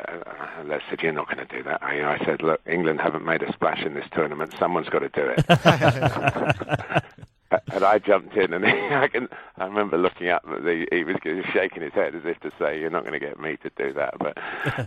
Les 0.64 0.80
said, 0.88 1.02
"You're 1.02 1.12
not 1.12 1.26
going 1.26 1.46
to 1.46 1.54
do 1.54 1.62
that." 1.64 1.82
I, 1.82 2.14
I 2.14 2.24
said, 2.24 2.42
"Look, 2.42 2.62
England 2.66 3.02
haven't 3.02 3.22
made 3.22 3.42
a 3.42 3.52
splash 3.52 3.84
in 3.84 3.92
this 3.92 4.06
tournament. 4.14 4.54
Someone's 4.58 4.88
got 4.88 5.00
to 5.00 5.10
do 5.10 5.34
it." 5.36 7.04
and 7.50 7.84
I 7.84 7.98
jumped 7.98 8.36
in, 8.36 8.52
and 8.52 8.66
I 8.94 9.08
can. 9.08 9.28
I 9.56 9.64
remember 9.64 9.98
looking 9.98 10.28
up. 10.28 10.44
The, 10.44 10.86
he 10.90 11.04
was 11.04 11.16
shaking 11.52 11.82
his 11.82 11.92
head 11.92 12.14
as 12.14 12.22
if 12.24 12.40
to 12.40 12.52
say, 12.58 12.80
"You're 12.80 12.90
not 12.90 13.02
going 13.04 13.18
to 13.18 13.24
get 13.24 13.38
me 13.38 13.56
to 13.62 13.70
do 13.76 13.92
that." 13.94 14.14
But, 14.18 14.38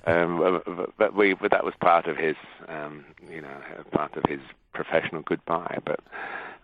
um, 0.08 0.62
but, 0.66 0.98
but 0.98 1.16
we, 1.16 1.34
but 1.34 1.52
that 1.52 1.64
was 1.64 1.74
part 1.80 2.08
of 2.08 2.18
his, 2.18 2.36
um, 2.68 3.06
you 3.30 3.42
know, 3.42 3.56
part 3.92 4.16
of 4.16 4.24
his 4.28 4.40
professional 4.74 5.22
goodbye. 5.22 5.80
But 5.86 6.00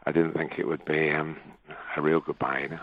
I 0.05 0.11
didn't 0.11 0.33
think 0.33 0.57
it 0.57 0.67
would 0.67 0.85
be 0.85 1.11
um, 1.11 1.37
a 1.95 2.01
real 2.01 2.19
goodbye, 2.19 2.61
you 2.61 2.69
know. 2.69 2.79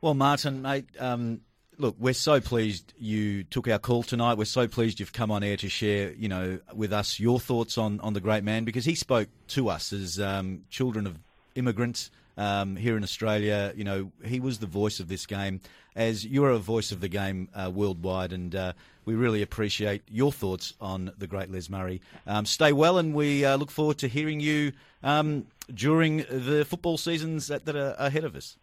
Well, 0.00 0.14
Martin, 0.14 0.62
mate. 0.62 0.86
Um, 0.98 1.40
look, 1.78 1.96
we're 1.98 2.14
so 2.14 2.40
pleased 2.40 2.92
you 2.98 3.44
took 3.44 3.68
our 3.68 3.78
call 3.78 4.02
tonight. 4.02 4.38
We're 4.38 4.44
so 4.44 4.68
pleased 4.68 5.00
you've 5.00 5.12
come 5.12 5.30
on 5.30 5.42
air 5.42 5.56
to 5.58 5.68
share, 5.68 6.12
you 6.12 6.28
know, 6.28 6.58
with 6.74 6.92
us 6.92 7.18
your 7.18 7.40
thoughts 7.40 7.78
on, 7.78 8.00
on 8.00 8.12
the 8.12 8.20
great 8.20 8.44
man 8.44 8.64
because 8.64 8.84
he 8.84 8.94
spoke 8.94 9.28
to 9.48 9.68
us 9.68 9.92
as 9.92 10.20
um, 10.20 10.62
children 10.70 11.06
of 11.06 11.18
immigrants 11.54 12.10
um, 12.36 12.76
here 12.76 12.96
in 12.96 13.02
Australia. 13.02 13.72
You 13.76 13.84
know, 13.84 14.12
he 14.24 14.40
was 14.40 14.58
the 14.58 14.66
voice 14.66 15.00
of 15.00 15.08
this 15.08 15.26
game, 15.26 15.60
as 15.94 16.24
you 16.24 16.44
are 16.44 16.50
a 16.50 16.58
voice 16.58 16.92
of 16.92 17.00
the 17.00 17.08
game 17.08 17.48
uh, 17.54 17.70
worldwide, 17.72 18.32
and 18.32 18.54
uh, 18.54 18.72
we 19.04 19.14
really 19.14 19.42
appreciate 19.42 20.02
your 20.10 20.32
thoughts 20.32 20.74
on 20.80 21.12
the 21.18 21.26
great 21.26 21.50
Les 21.50 21.70
Murray. 21.70 22.00
Um, 22.26 22.44
stay 22.44 22.72
well, 22.72 22.98
and 22.98 23.14
we 23.14 23.44
uh, 23.44 23.56
look 23.56 23.70
forward 23.70 23.98
to 23.98 24.08
hearing 24.08 24.40
you 24.40 24.72
um, 25.02 25.46
during 25.72 26.18
the 26.28 26.64
football 26.68 26.98
seasons 26.98 27.48
that, 27.48 27.64
that, 27.64 27.76
are 27.76 27.94
ahead 27.98 28.24
of 28.24 28.36
us. 28.36 28.56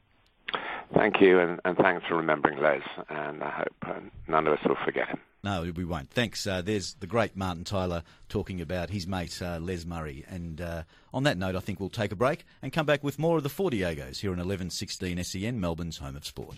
Thank 0.94 1.22
you, 1.22 1.40
and, 1.40 1.60
and 1.66 1.76
thanks 1.78 2.06
for 2.08 2.16
remembering 2.16 2.60
Les, 2.60 2.84
and 3.10 3.44
I 3.44 3.50
hope 3.50 3.76
uh, 3.88 4.00
none 4.28 4.48
of 4.48 4.54
us 4.54 4.60
will 4.66 4.78
forget 4.86 5.08
him. 5.08 5.20
No, 5.44 5.70
we 5.76 5.84
won't. 5.84 6.10
Thanks. 6.10 6.48
Uh, 6.48 6.62
there's 6.62 6.94
the 6.96 7.08
great 7.08 7.36
Martin 7.36 7.66
Tyler 7.66 8.04
talking 8.30 8.62
about 8.62 8.90
his 8.90 9.06
mate 9.06 9.42
uh, 9.42 9.60
Les 9.62 9.86
Murray. 9.86 10.24
And 10.30 10.62
uh, 10.62 10.84
on 11.14 11.24
that 11.24 11.38
note, 11.38 11.58
I 11.58 11.60
think 11.60 11.82
we'll 11.82 11.90
take 11.90 12.14
a 12.14 12.16
break 12.16 12.46
and 12.62 12.72
come 12.72 12.86
back 12.86 13.04
with 13.04 13.20
more 13.20 13.36
of 13.36 13.44
the 13.44 13.50
Four 13.50 13.70
Diegos 13.70 14.22
here 14.22 14.30
on 14.30 14.38
1116 14.38 15.22
SEN, 15.22 15.60
Melbourne's 15.60 15.98
home 15.98 16.16
of 16.16 16.26
sport. 16.26 16.56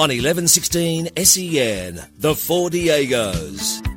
On 0.00 0.08
1116 0.10 1.10
SEN, 1.16 2.00
the 2.16 2.34
Four 2.34 2.70
Diegos. 2.70 3.87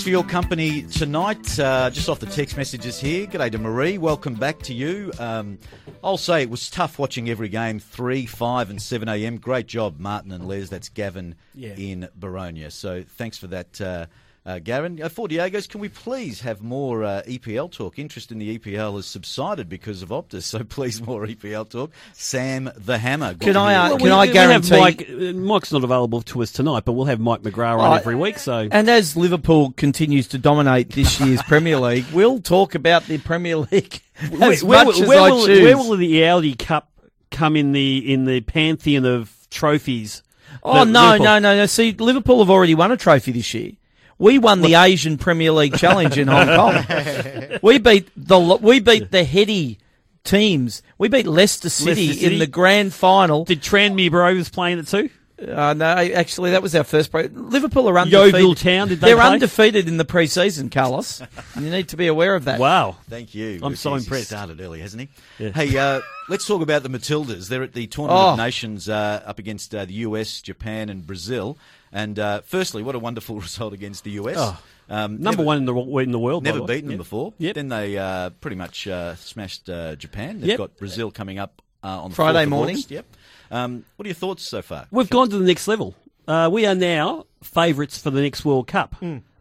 Thanks 0.00 0.06
for 0.08 0.12
your 0.12 0.24
company 0.24 0.80
tonight. 0.84 1.60
Uh, 1.60 1.90
just 1.90 2.08
off 2.08 2.20
the 2.20 2.24
text 2.26 2.56
messages 2.56 2.98
here. 2.98 3.26
G'day 3.26 3.52
to 3.52 3.58
Marie. 3.58 3.98
Welcome 3.98 4.32
back 4.32 4.58
to 4.60 4.72
you. 4.72 5.12
Um, 5.18 5.58
I'll 6.02 6.16
say 6.16 6.40
it 6.40 6.48
was 6.48 6.70
tough 6.70 6.98
watching 6.98 7.28
every 7.28 7.50
game, 7.50 7.78
3, 7.78 8.24
5, 8.24 8.70
and 8.70 8.80
7 8.80 9.10
a.m. 9.10 9.36
Great 9.36 9.66
job, 9.66 10.00
Martin 10.00 10.32
and 10.32 10.48
Les. 10.48 10.70
That's 10.70 10.88
Gavin 10.88 11.34
Yeah. 11.54 11.74
in 11.76 12.08
Boronia. 12.18 12.72
So 12.72 13.04
thanks 13.06 13.36
for 13.36 13.48
that, 13.48 13.78
uh, 13.78 14.06
uh, 14.46 14.58
Gavin. 14.58 15.02
Uh, 15.02 15.08
for 15.08 15.28
Diego's, 15.28 15.66
can 15.66 15.80
we 15.80 15.88
please 15.88 16.40
have 16.40 16.62
more 16.62 17.04
uh, 17.04 17.22
EPL 17.26 17.70
talk? 17.70 17.98
Interest 17.98 18.32
in 18.32 18.38
the 18.38 18.58
EPL 18.58 18.96
has 18.96 19.06
subsided 19.06 19.68
because 19.68 20.02
of 20.02 20.08
Optus, 20.08 20.42
so 20.44 20.64
please 20.64 21.02
more 21.02 21.26
EPL 21.26 21.68
talk. 21.68 21.90
Sam 22.14 22.70
the 22.76 22.98
Hammer. 22.98 23.34
Can 23.34 23.56
I, 23.56 23.74
uh, 23.74 23.88
Well, 23.90 23.98
can 23.98 24.04
we- 24.06 24.10
I 24.12 24.26
guarantee? 24.26 24.78
Mike, 24.78 25.08
uh, 25.10 25.32
Mike's 25.32 25.72
not 25.72 25.84
available 25.84 26.22
to 26.22 26.42
us 26.42 26.52
tonight, 26.52 26.84
but 26.84 26.92
we'll 26.92 27.06
have 27.06 27.20
Mike 27.20 27.42
McGrath 27.42 27.78
on 27.78 27.98
every 27.98 28.14
week. 28.14 28.38
So 28.38 28.68
And 28.70 28.88
as 28.88 29.16
Liverpool 29.16 29.72
continues 29.76 30.26
to 30.28 30.38
dominate 30.38 30.90
this 30.90 31.20
year's 31.20 31.42
Premier 31.42 31.78
League, 31.78 32.06
we'll 32.12 32.40
talk 32.40 32.74
about 32.74 33.04
the 33.06 33.18
Premier 33.18 33.56
League 33.56 34.00
as 34.40 34.62
where, 34.64 34.84
much 34.84 34.94
will- 34.96 35.02
as 35.02 35.08
where 35.08 35.20
I 35.20 35.30
will, 35.30 35.46
choose. 35.46 35.62
where 35.62 35.76
will 35.76 35.96
the 35.96 36.24
Audi 36.26 36.54
Cup 36.54 36.88
come 37.30 37.56
in 37.56 37.72
the 37.72 38.12
in 38.12 38.24
the 38.24 38.40
pantheon 38.40 39.04
of 39.04 39.34
trophies? 39.50 40.22
oh 40.62 40.84
no, 40.84 41.02
Liverpool- 41.12 41.24
no, 41.26 41.38
no, 41.38 41.56
no! 41.58 41.66
See, 41.66 41.92
Liverpool 41.92 42.38
have 42.40 42.50
already 42.50 42.74
won 42.74 42.90
a 42.90 42.96
trophy 42.96 43.32
this 43.32 43.52
year. 43.54 43.72
We 44.20 44.38
won 44.38 44.60
the 44.60 44.74
Asian 44.74 45.16
Premier 45.16 45.50
League 45.50 45.78
Challenge 45.78 46.18
in 46.18 46.28
Hong 46.28 46.46
Kong. 46.46 47.58
we 47.62 47.78
beat 47.78 48.10
the 48.14 48.38
we 48.38 48.78
beat 48.78 49.10
the 49.10 49.24
heady 49.24 49.78
teams. 50.24 50.82
We 50.98 51.08
beat 51.08 51.26
Leicester 51.26 51.70
City, 51.70 52.08
Leicester 52.08 52.20
City. 52.20 52.34
in 52.34 52.38
the 52.38 52.46
grand 52.46 52.92
final. 52.92 53.46
Did 53.46 53.62
Tranmere 53.62 54.12
Rovers 54.12 54.50
play 54.50 54.72
in 54.72 54.78
it 54.78 54.88
too? 54.88 55.08
Uh, 55.40 55.72
no, 55.74 55.86
actually, 55.86 56.50
that 56.50 56.62
was 56.62 56.74
our 56.74 56.84
first. 56.84 57.10
Pre- 57.10 57.28
Liverpool 57.28 57.88
are 57.88 57.98
undefeated. 57.98 58.34
Yeovil 58.34 58.50
undefeated. 58.50 58.62
Town, 58.78 58.88
did 58.88 59.00
they 59.00 59.06
They're 59.08 59.16
play? 59.16 59.26
undefeated 59.26 59.88
in 59.88 59.96
the 59.96 60.04
pre-season, 60.04 60.68
Carlos. 60.70 61.22
you 61.56 61.70
need 61.70 61.88
to 61.88 61.96
be 61.96 62.06
aware 62.08 62.34
of 62.34 62.44
that. 62.44 62.60
Wow. 62.60 62.96
Thank 63.08 63.34
you. 63.34 63.58
I'm 63.62 63.74
so 63.76 63.94
He's 63.94 64.04
impressed. 64.04 64.26
started 64.28 64.60
early, 64.60 64.80
hasn't 64.80 65.02
he? 65.38 65.44
Yeah. 65.44 65.50
Hey, 65.52 65.76
uh, 65.78 66.00
let's 66.28 66.46
talk 66.46 66.60
about 66.62 66.82
the 66.82 66.90
Matildas. 66.90 67.48
They're 67.48 67.62
at 67.62 67.72
the 67.72 67.86
Tournament 67.86 68.22
Oh. 68.22 68.30
of 68.32 68.38
Nations 68.38 68.88
uh, 68.88 69.22
up 69.24 69.38
against 69.38 69.74
uh, 69.74 69.84
the 69.86 69.94
US, 69.94 70.40
Japan, 70.42 70.88
and 70.90 71.06
Brazil. 71.06 71.56
And 71.92 72.18
uh, 72.18 72.42
firstly, 72.42 72.82
what 72.82 72.94
a 72.94 72.98
wonderful 72.98 73.40
result 73.40 73.72
against 73.72 74.04
the 74.04 74.10
US. 74.12 74.36
Oh. 74.38 74.58
Um, 74.90 75.12
Number 75.22 75.38
never- 75.38 75.42
one 75.44 75.56
in 75.58 75.64
the 75.66 75.74
in 76.00 76.10
the 76.10 76.18
world. 76.18 76.42
by 76.44 76.50
Never 76.50 76.62
way. 76.62 76.74
beaten 76.74 76.88
them 76.88 76.92
Yep. 76.94 76.98
before. 76.98 77.32
Yep. 77.38 77.54
Then 77.54 77.68
they 77.68 77.96
uh, 77.96 78.30
pretty 78.30 78.56
much 78.56 78.86
uh, 78.88 79.14
smashed 79.14 79.70
uh, 79.70 79.94
Japan. 79.96 80.40
They've 80.40 80.48
Yep. 80.50 80.58
got 80.58 80.76
Brazil 80.78 81.10
coming 81.12 81.38
up 81.38 81.62
uh, 81.84 82.02
on 82.02 82.10
Friday 82.10 82.44
4th 82.44 82.48
morning. 82.48 82.74
August. 82.74 82.90
Yep. 82.90 83.06
Um, 83.50 83.84
what 83.96 84.06
are 84.06 84.08
your 84.08 84.14
thoughts 84.14 84.48
so 84.48 84.62
far? 84.62 84.86
We've 84.90 85.10
gone 85.10 85.28
to 85.30 85.38
the 85.38 85.44
next 85.44 85.66
level. 85.68 85.94
Uh, 86.28 86.48
we 86.52 86.66
are 86.66 86.74
now 86.74 87.26
favourites 87.42 87.98
for 87.98 88.10
the 88.10 88.20
next 88.20 88.44
World 88.44 88.66
Cup. 88.68 88.94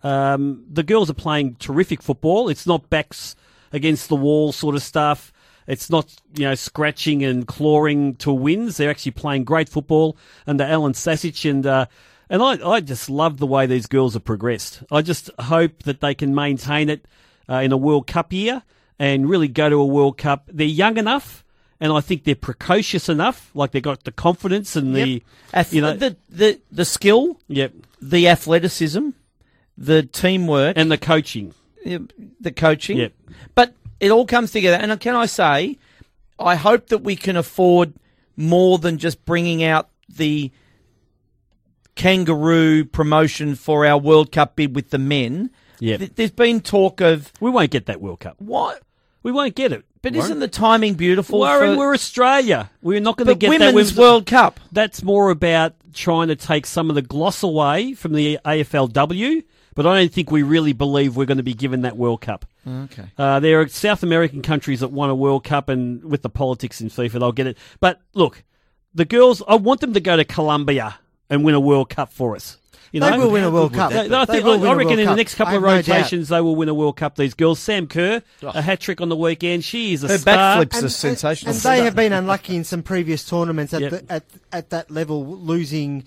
Um, 0.03 0.65
the 0.71 0.83
girls 0.83 1.09
are 1.09 1.15
playing 1.15 1.55
terrific 1.55 2.01
football. 2.01 2.49
It's 2.49 2.65
not 2.65 2.89
backs 2.89 3.35
against 3.71 4.09
the 4.09 4.15
wall 4.15 4.51
sort 4.51 4.75
of 4.75 4.81
stuff. 4.81 5.31
It's 5.67 5.89
not 5.89 6.15
you 6.33 6.45
know 6.45 6.55
scratching 6.55 7.23
and 7.23 7.45
clawing 7.45 8.15
to 8.15 8.31
wins. 8.31 8.77
They're 8.77 8.89
actually 8.89 9.11
playing 9.11 9.43
great 9.43 9.69
football 9.69 10.17
under 10.47 10.63
Alan 10.63 10.93
Stajcic 10.93 11.49
and. 11.49 11.65
Uh, 11.65 11.85
and 12.31 12.43
I, 12.43 12.59
I 12.63 12.79
just 12.79 13.09
love 13.09 13.37
the 13.37 13.47
way 13.47 13.65
these 13.65 13.87
girls 13.87 14.13
have 14.13 14.23
progressed. 14.23 14.83
I 14.91 15.01
just 15.01 15.31
hope 15.39 15.81
that 15.83 15.99
they 15.99 16.13
can 16.13 16.35
maintain 16.35 16.87
it 16.87 17.07
uh, 17.49 17.55
in 17.55 17.71
a 17.71 17.77
World 17.77 18.05
Cup 18.05 18.31
year 18.31 18.61
and 18.99 19.27
really 19.27 19.47
go 19.47 19.67
to 19.67 19.77
a 19.77 19.85
World 19.85 20.19
Cup. 20.19 20.47
They're 20.47 20.67
young 20.67 20.97
enough, 20.97 21.43
and 21.79 21.91
I 21.93 22.01
think 22.01 22.23
they're 22.23 22.35
precocious 22.35 23.09
enough. 23.09 23.51
Like 23.53 23.71
they've 23.71 23.81
got 23.83 24.03
the 24.03 24.11
confidence 24.11 24.75
and 24.75 24.95
the, 24.95 25.23
Ath- 25.53 25.73
you 25.73 25.81
know, 25.81 25.95
the, 25.95 26.15
the 26.29 26.59
the 26.71 26.85
skill, 26.85 27.39
yep, 27.47 27.73
the 28.01 28.27
athleticism, 28.27 29.09
the 29.77 30.03
teamwork, 30.03 30.73
and 30.77 30.91
the 30.91 30.97
coaching. 30.97 31.53
The 31.85 32.51
coaching. 32.51 32.97
Yep. 32.97 33.13
But 33.55 33.73
it 33.99 34.11
all 34.11 34.25
comes 34.25 34.51
together. 34.51 34.77
And 34.77 34.99
can 34.99 35.15
I 35.15 35.25
say, 35.25 35.77
I 36.37 36.55
hope 36.55 36.87
that 36.87 36.99
we 36.99 37.15
can 37.15 37.35
afford 37.37 37.93
more 38.35 38.77
than 38.77 38.97
just 38.97 39.23
bringing 39.25 39.63
out 39.63 39.89
the 40.09 40.51
kangaroo 41.95 42.85
promotion 42.85 43.55
for 43.55 43.85
our 43.85 43.97
World 43.97 44.31
Cup 44.31 44.55
bid 44.55 44.75
with 44.75 44.89
the 44.89 44.97
men. 44.97 45.51
Yep. 45.79 45.99
Th- 45.99 46.11
There's 46.15 46.31
been 46.31 46.61
talk 46.61 47.01
of 47.01 47.31
We 47.39 47.49
won't 47.49 47.71
get 47.71 47.85
that 47.87 48.01
World 48.01 48.19
Cup. 48.21 48.35
what, 48.39 48.81
We 49.23 49.31
won't 49.31 49.55
get 49.55 49.71
it. 49.71 49.85
But 50.01 50.13
Warren. 50.13 50.25
isn't 50.25 50.39
the 50.39 50.47
timing 50.47 50.93
beautiful? 50.93 51.39
Warren, 51.39 51.75
for, 51.75 51.79
we're 51.79 51.93
Australia. 51.93 52.69
We're 52.81 53.01
not 53.01 53.17
going 53.17 53.27
to 53.27 53.35
get 53.35 53.49
women's 53.49 53.93
that 53.93 54.01
World 54.01 54.25
Cup. 54.25 54.59
That's 54.71 55.03
more 55.03 55.29
about 55.29 55.73
trying 55.93 56.29
to 56.29 56.35
take 56.35 56.65
some 56.65 56.89
of 56.89 56.95
the 56.95 57.01
gloss 57.01 57.43
away 57.43 57.93
from 57.93 58.13
the 58.13 58.39
AFLW. 58.45 59.43
But 59.75 59.85
I 59.87 59.97
don't 59.97 60.11
think 60.11 60.29
we 60.29 60.43
really 60.43 60.73
believe 60.73 61.15
we're 61.15 61.25
going 61.25 61.37
to 61.37 61.43
be 61.43 61.53
given 61.53 61.81
that 61.81 61.95
World 61.95 62.21
Cup. 62.21 62.45
Okay. 62.67 63.05
Uh, 63.17 63.39
there 63.39 63.61
are 63.61 63.67
South 63.67 64.03
American 64.03 64.41
countries 64.41 64.81
that 64.81 64.89
won 64.89 65.09
a 65.09 65.15
World 65.15 65.43
Cup, 65.43 65.69
and 65.69 66.03
with 66.03 66.21
the 66.21 66.29
politics 66.29 66.81
in 66.81 66.89
FIFA, 66.89 67.19
they'll 67.19 67.31
get 67.31 67.47
it. 67.47 67.57
But 67.79 68.01
look, 68.13 68.43
the 68.93 69.05
girls, 69.05 69.41
I 69.47 69.55
want 69.55 69.79
them 69.81 69.93
to 69.93 69.99
go 69.99 70.17
to 70.17 70.25
Colombia 70.25 70.99
and 71.29 71.43
win 71.43 71.55
a 71.55 71.59
World 71.59 71.89
Cup 71.89 72.11
for 72.11 72.35
us. 72.35 72.57
You 72.91 73.01
They 73.01 73.09
know? 73.11 73.19
will 73.19 73.31
win 73.31 73.43
a 73.43 73.51
World 73.51 73.73
Cup. 73.73 73.91
that 73.91 74.09
They- 74.09 74.15
I, 74.15 74.25
think, 74.25 74.43
will 74.45 74.53
I, 74.53 74.57
win 74.57 74.69
I 74.69 74.73
a 74.73 74.75
reckon 74.77 74.87
World 74.89 74.99
in 75.01 75.05
the 75.07 75.15
next 75.15 75.35
couple 75.35 75.55
of 75.57 75.61
have 75.63 75.71
no 75.87 75.93
rotations 75.93 76.29
they 76.29 76.41
will 76.41 76.55
win 76.55 76.69
a 76.69 76.73
World 76.73 76.97
Cup. 76.97 77.15
These 77.15 77.35
girls, 77.35 77.59
Sam 77.59 77.85
Kerr, 77.87 78.21
a 78.41 78.61
hat 78.61 78.79
trick 78.79 78.99
on 79.01 79.09
the 79.09 79.15
weekend. 79.15 79.63
She 79.63 79.93
is 79.93 80.03
a 80.03 80.07
Her 80.07 80.17
star. 80.17 80.65
backflips 80.65 80.83
are 80.83 80.89
sensational. 80.89 81.53
And 81.53 81.61
they 81.61 81.83
have 81.83 81.95
been 81.95 82.13
unlucky 82.13 82.55
in 82.55 82.63
some 82.63 82.81
previous 82.81 83.23
tournaments 83.23 83.73
at 83.73 83.81
Yep. 83.81 83.91
the, 83.91 84.11
at 84.11 84.23
at 84.51 84.69
that 84.71 84.89
level, 84.89 85.23
losing 85.37 86.03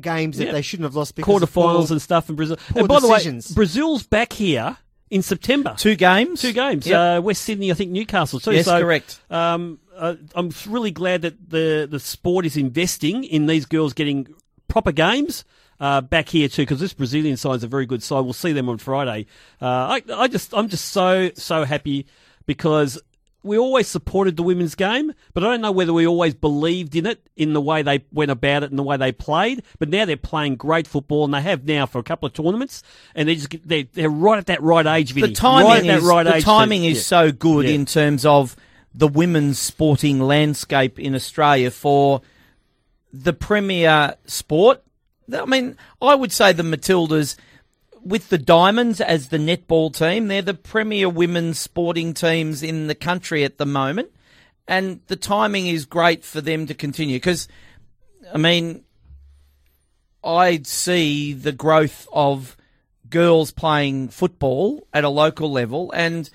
games 0.00 0.38
that 0.38 0.46
Yep. 0.46 0.54
they 0.54 0.62
shouldn't 0.62 0.84
have 0.84 0.96
lost 0.96 1.14
because 1.14 1.40
of 1.42 1.52
quarterfinals 1.52 1.90
and 1.92 2.02
stuff 2.02 2.28
in 2.28 2.34
Brazil. 2.34 2.56
and 2.74 2.88
by 2.88 2.98
decisions. 2.98 3.46
the 3.48 3.52
way, 3.52 3.54
Brazil's 3.54 4.02
back 4.02 4.32
here 4.32 4.76
in 5.10 5.22
September. 5.22 5.74
Two 5.78 5.94
games. 5.94 6.40
Two 6.40 6.52
games. 6.52 6.84
Yep. 6.84 7.18
Uh, 7.18 7.22
West 7.22 7.42
Sydney, 7.42 7.70
I 7.70 7.74
think 7.74 7.92
Newcastle 7.92 8.40
too. 8.40 8.50
Yes, 8.52 8.64
so, 8.64 8.80
correct. 8.80 9.20
Um, 9.30 9.78
uh, 9.96 10.14
I'm 10.34 10.50
really 10.68 10.90
glad 10.90 11.22
that 11.22 11.48
the 11.48 11.86
the 11.88 12.00
sport 12.00 12.44
is 12.44 12.56
investing 12.56 13.22
in 13.22 13.46
these 13.46 13.66
girls 13.66 13.92
getting 13.92 14.26
proper 14.66 14.90
games. 14.90 15.44
Uh, 15.80 16.00
back 16.00 16.28
here 16.28 16.48
too, 16.48 16.62
because 16.62 16.80
this 16.80 16.94
Brazilian 16.94 17.36
side's 17.36 17.64
a 17.64 17.68
very 17.68 17.84
good 17.84 18.02
side. 18.02 18.20
We'll 18.20 18.32
see 18.32 18.52
them 18.52 18.68
on 18.68 18.78
Friday. 18.78 19.26
Uh, 19.60 19.66
I, 19.66 20.02
I 20.14 20.28
just, 20.28 20.54
I'm 20.54 20.68
just 20.68 20.86
so, 20.86 21.30
so 21.34 21.64
happy 21.64 22.06
because 22.46 23.00
we 23.44 23.58
always 23.58 23.86
supported 23.86 24.36
the 24.36 24.42
women's 24.42 24.74
game, 24.74 25.12
but 25.34 25.44
I 25.44 25.48
don't 25.48 25.60
know 25.60 25.70
whether 25.70 25.92
we 25.92 26.06
always 26.06 26.34
believed 26.34 26.96
in 26.96 27.04
it, 27.04 27.28
in 27.36 27.52
the 27.52 27.60
way 27.60 27.82
they 27.82 28.02
went 28.10 28.30
about 28.30 28.62
it 28.62 28.70
and 28.70 28.78
the 28.78 28.82
way 28.82 28.96
they 28.96 29.12
played. 29.12 29.62
But 29.78 29.90
now 29.90 30.06
they're 30.06 30.16
playing 30.16 30.56
great 30.56 30.86
football, 30.86 31.24
and 31.24 31.34
they 31.34 31.42
have 31.42 31.64
now 31.64 31.84
for 31.84 31.98
a 31.98 32.02
couple 32.02 32.26
of 32.26 32.32
tournaments, 32.32 32.82
and 33.14 33.28
they 33.28 33.34
just 33.34 33.68
they're, 33.68 33.84
they're 33.92 34.08
right 34.08 34.38
at 34.38 34.46
that 34.46 34.62
right 34.62 34.86
age. 34.86 35.12
Vinny. 35.12 35.28
the 35.28 35.34
timing 35.34 35.68
right 35.68 35.80
at 35.80 35.86
that 35.86 35.98
is 35.98 36.04
right 36.04 36.22
the 36.24 36.40
timing 36.40 36.84
is 36.84 36.96
yeah. 36.96 37.02
so 37.02 37.32
good 37.32 37.66
Yeah. 37.66 37.74
in 37.74 37.84
terms 37.84 38.24
of 38.24 38.56
the 38.94 39.08
women's 39.08 39.58
sporting 39.58 40.20
landscape 40.20 40.98
in 40.98 41.14
Australia 41.14 41.70
for 41.70 42.22
the 43.12 43.34
premier 43.34 44.14
sport. 44.24 44.82
I 45.32 45.44
mean, 45.44 45.76
I 46.00 46.14
would 46.14 46.32
say 46.32 46.52
the 46.52 46.62
Matildas 46.62 47.36
with 48.02 48.28
the 48.28 48.38
Diamonds 48.38 49.00
as 49.00 49.28
the 49.28 49.38
netball 49.38 49.94
team, 49.94 50.28
they're 50.28 50.42
the 50.42 50.54
premier 50.54 51.08
women's 51.08 51.58
sporting 51.58 52.12
teams 52.12 52.62
in 52.62 52.86
the 52.86 52.94
country 52.94 53.44
at 53.44 53.58
the 53.58 53.66
moment. 53.66 54.10
And 54.68 55.00
the 55.08 55.16
timing 55.16 55.66
is 55.66 55.84
great 55.84 56.24
for 56.24 56.40
them 56.40 56.66
to 56.66 56.74
continue 56.74 57.16
because, 57.16 57.48
I 58.32 58.38
mean, 58.38 58.84
I 60.22 60.62
see 60.64 61.32
the 61.34 61.52
growth 61.52 62.08
of 62.12 62.56
girls 63.10 63.50
playing 63.50 64.08
football 64.08 64.86
at 64.92 65.04
a 65.04 65.10
local 65.10 65.50
level, 65.50 65.92
and 65.92 66.28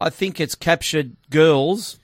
I 0.00 0.10
think 0.10 0.40
it's 0.40 0.54
captured 0.54 1.16
girls 1.28 1.98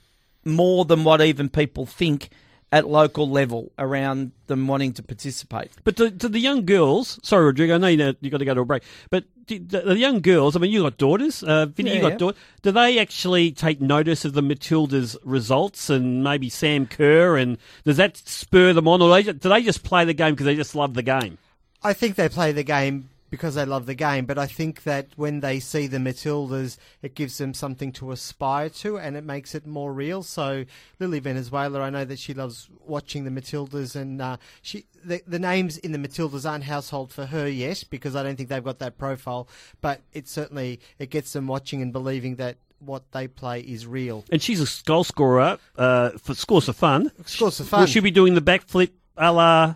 more 0.44 0.84
than 0.84 1.04
what 1.04 1.20
even 1.20 1.48
people 1.48 1.86
think 1.86 2.30
at 2.70 2.86
local 2.86 3.28
level 3.28 3.72
around 3.78 4.32
them 4.46 4.66
wanting 4.66 4.92
to 4.92 5.02
participate. 5.02 5.70
But 5.84 5.96
to, 5.96 6.10
to 6.10 6.28
the 6.28 6.38
young 6.38 6.66
girls, 6.66 7.18
sorry, 7.22 7.46
Rodrigo, 7.46 7.74
I 7.74 7.78
know 7.78 7.88
you 7.88 8.14
you 8.20 8.30
got 8.30 8.38
to 8.38 8.44
go 8.44 8.54
to 8.54 8.60
a 8.60 8.64
break. 8.64 8.82
But 9.10 9.24
the, 9.46 9.58
the 9.58 9.98
young 9.98 10.20
girls, 10.20 10.54
I 10.54 10.58
mean, 10.58 10.70
you 10.70 10.82
got 10.82 10.98
daughters, 10.98 11.42
uh, 11.42 11.66
Vinny, 11.66 11.94
you 11.94 12.00
got 12.00 12.12
yeah. 12.12 12.18
daughters. 12.18 12.40
Do 12.62 12.72
they 12.72 12.98
actually 12.98 13.52
take 13.52 13.80
notice 13.80 14.24
of 14.24 14.34
the 14.34 14.42
Matildas' 14.42 15.16
results 15.24 15.88
and 15.88 16.22
maybe 16.22 16.50
Sam 16.50 16.86
Kerr? 16.86 17.36
And 17.36 17.56
does 17.84 17.96
that 17.96 18.16
spur 18.18 18.72
them 18.74 18.86
on, 18.86 19.00
or 19.00 19.10
they, 19.10 19.22
do 19.22 19.48
they 19.48 19.62
just 19.62 19.82
play 19.82 20.04
the 20.04 20.14
game 20.14 20.34
because 20.34 20.46
they 20.46 20.56
just 20.56 20.74
love 20.74 20.94
the 20.94 21.02
game? 21.02 21.38
I 21.82 21.92
think 21.94 22.16
they 22.16 22.28
play 22.28 22.52
the 22.52 22.64
game 22.64 23.08
because 23.30 23.54
they 23.54 23.64
love 23.64 23.86
the 23.86 23.94
game, 23.94 24.26
but 24.26 24.38
I 24.38 24.46
think 24.46 24.84
that 24.84 25.08
when 25.16 25.40
they 25.40 25.60
see 25.60 25.86
the 25.86 25.98
Matildas, 25.98 26.78
it 27.02 27.14
gives 27.14 27.38
them 27.38 27.54
something 27.54 27.92
to 27.92 28.12
aspire 28.12 28.68
to 28.70 28.98
and 28.98 29.16
it 29.16 29.24
makes 29.24 29.54
it 29.54 29.66
more 29.66 29.92
real. 29.92 30.22
So 30.22 30.64
Lily 30.98 31.20
Venezuela, 31.20 31.80
I 31.80 31.90
know 31.90 32.04
that 32.04 32.18
she 32.18 32.34
loves 32.34 32.68
watching 32.86 33.24
the 33.24 33.30
Matildas 33.30 33.94
and 33.96 34.20
uh, 34.20 34.36
she 34.62 34.86
the, 35.04 35.22
the 35.26 35.38
names 35.38 35.78
in 35.78 35.92
the 35.92 35.98
Matildas 35.98 36.48
aren't 36.48 36.64
household 36.64 37.12
for 37.12 37.26
her 37.26 37.48
yet 37.48 37.84
because 37.90 38.16
I 38.16 38.22
don't 38.22 38.36
think 38.36 38.48
they've 38.48 38.64
got 38.64 38.78
that 38.80 38.98
profile, 38.98 39.48
but 39.80 40.00
it 40.12 40.28
certainly 40.28 40.80
it 40.98 41.10
gets 41.10 41.32
them 41.32 41.46
watching 41.46 41.82
and 41.82 41.92
believing 41.92 42.36
that 42.36 42.56
what 42.80 43.10
they 43.12 43.26
play 43.26 43.60
is 43.60 43.86
real. 43.86 44.24
And 44.30 44.40
she's 44.40 44.60
a 44.60 44.84
goal 44.84 45.04
scorer 45.04 45.58
uh, 45.76 46.10
for 46.10 46.34
scores 46.34 46.68
of 46.68 46.76
fun. 46.76 47.10
Scores 47.26 47.60
for 47.60 47.78
Will 47.78 47.86
she 47.86 48.00
be 48.00 48.10
doing 48.10 48.34
the 48.34 48.40
backflip 48.40 48.90
a 49.16 49.32
la 49.32 49.74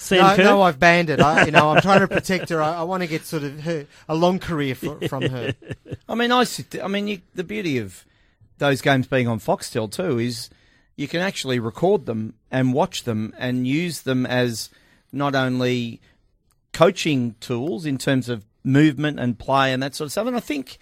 Sam 0.00 0.18
no, 0.18 0.36
Kerr? 0.36 0.44
no, 0.44 0.62
I've 0.62 0.78
banned 0.78 1.10
it. 1.10 1.20
I, 1.20 1.44
you 1.44 1.50
know, 1.50 1.70
I'm 1.70 1.82
trying 1.82 2.00
to 2.00 2.08
protect 2.16 2.48
her. 2.48 2.62
I, 2.62 2.76
I 2.76 2.82
want 2.84 3.02
to 3.02 3.06
get 3.06 3.26
sort 3.26 3.42
of 3.42 3.60
her, 3.60 3.86
a 4.08 4.14
long 4.14 4.38
career 4.38 4.74
fr- 4.74 5.06
from 5.06 5.24
her. 5.24 5.54
I 6.08 6.14
mean, 6.14 6.32
I. 6.32 6.46
I 6.82 6.88
mean, 6.88 7.06
you, 7.06 7.20
the 7.34 7.44
beauty 7.44 7.76
of 7.76 8.06
those 8.56 8.80
games 8.80 9.06
being 9.06 9.28
on 9.28 9.40
Foxtel 9.40 9.90
too 9.90 10.18
is 10.18 10.48
you 10.96 11.06
can 11.06 11.20
actually 11.20 11.58
record 11.58 12.06
them 12.06 12.34
and 12.50 12.72
watch 12.72 13.04
them 13.04 13.34
and 13.38 13.66
use 13.66 14.02
them 14.02 14.24
as 14.24 14.70
not 15.12 15.34
only 15.34 16.00
coaching 16.72 17.34
tools 17.40 17.84
in 17.84 17.98
terms 17.98 18.30
of 18.30 18.46
movement 18.64 19.20
and 19.20 19.38
play 19.38 19.72
and 19.72 19.82
that 19.82 19.94
sort 19.94 20.06
of 20.06 20.12
stuff. 20.12 20.26
And 20.26 20.36
I 20.36 20.40
think, 20.40 20.78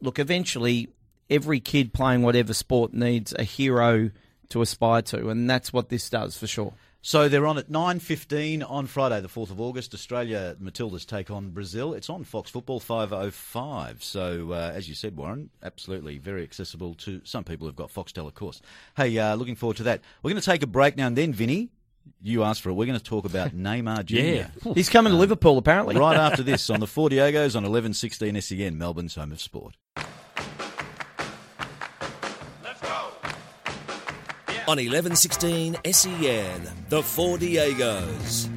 look, 0.00 0.18
eventually 0.18 0.88
every 1.28 1.60
kid 1.60 1.92
playing 1.92 2.22
whatever 2.22 2.54
sport 2.54 2.94
needs 2.94 3.34
a 3.38 3.44
hero 3.44 4.10
to 4.48 4.62
aspire 4.62 5.02
to, 5.02 5.28
and 5.28 5.48
that's 5.48 5.72
what 5.72 5.90
this 5.90 6.08
does 6.08 6.36
for 6.38 6.46
sure. 6.46 6.72
So 7.02 7.30
they're 7.30 7.46
on 7.46 7.56
at 7.56 7.70
9.15 7.70 8.68
on 8.70 8.86
Friday, 8.86 9.22
the 9.22 9.28
4th 9.28 9.50
of 9.50 9.58
August. 9.58 9.94
Australia 9.94 10.54
Matildas 10.60 11.06
take 11.06 11.30
on 11.30 11.48
Brazil. 11.50 11.94
It's 11.94 12.10
on 12.10 12.24
Fox 12.24 12.50
Football 12.50 12.78
505. 12.78 14.04
So, 14.04 14.52
uh, 14.52 14.72
as 14.74 14.86
you 14.86 14.94
said, 14.94 15.16
Warren, 15.16 15.48
absolutely 15.62 16.18
very 16.18 16.42
accessible 16.42 16.92
to 16.96 17.22
some 17.24 17.42
people 17.42 17.66
who've 17.66 17.74
got 17.76 17.90
Foxtel, 17.90 18.26
of 18.26 18.34
course. 18.34 18.60
Hey, 18.98 19.16
uh, 19.18 19.34
looking 19.34 19.54
forward 19.56 19.78
to 19.78 19.82
that. 19.84 20.02
We're 20.22 20.32
going 20.32 20.42
to 20.42 20.46
take 20.50 20.62
a 20.62 20.66
break 20.66 20.96
now 20.98 21.06
and 21.06 21.16
then, 21.16 21.32
Vinny. 21.32 21.70
You 22.22 22.42
asked 22.42 22.60
for 22.60 22.68
it. 22.68 22.74
We're 22.74 22.86
going 22.86 22.98
to 22.98 23.04
talk 23.04 23.24
about 23.24 23.50
Neymar 23.56 24.04
Jr. 24.04 24.16
Yeah. 24.16 24.74
He's 24.74 24.90
coming 24.90 25.12
to 25.12 25.18
Liverpool, 25.18 25.56
apparently. 25.56 25.96
right 25.96 26.16
after 26.16 26.42
this 26.44 26.68
on 26.68 26.80
the 26.80 26.86
Four 26.86 27.08
Diegos 27.08 27.56
on 27.56 27.64
11.16 27.64 28.42
SEN, 28.42 28.76
Melbourne's 28.76 29.14
home 29.14 29.32
of 29.32 29.40
sport. 29.40 29.76
On 34.70 34.76
1116 34.76 35.78
SEN, 35.90 36.70
the 36.90 37.02
Four 37.02 37.38
Diegos. 37.38 38.48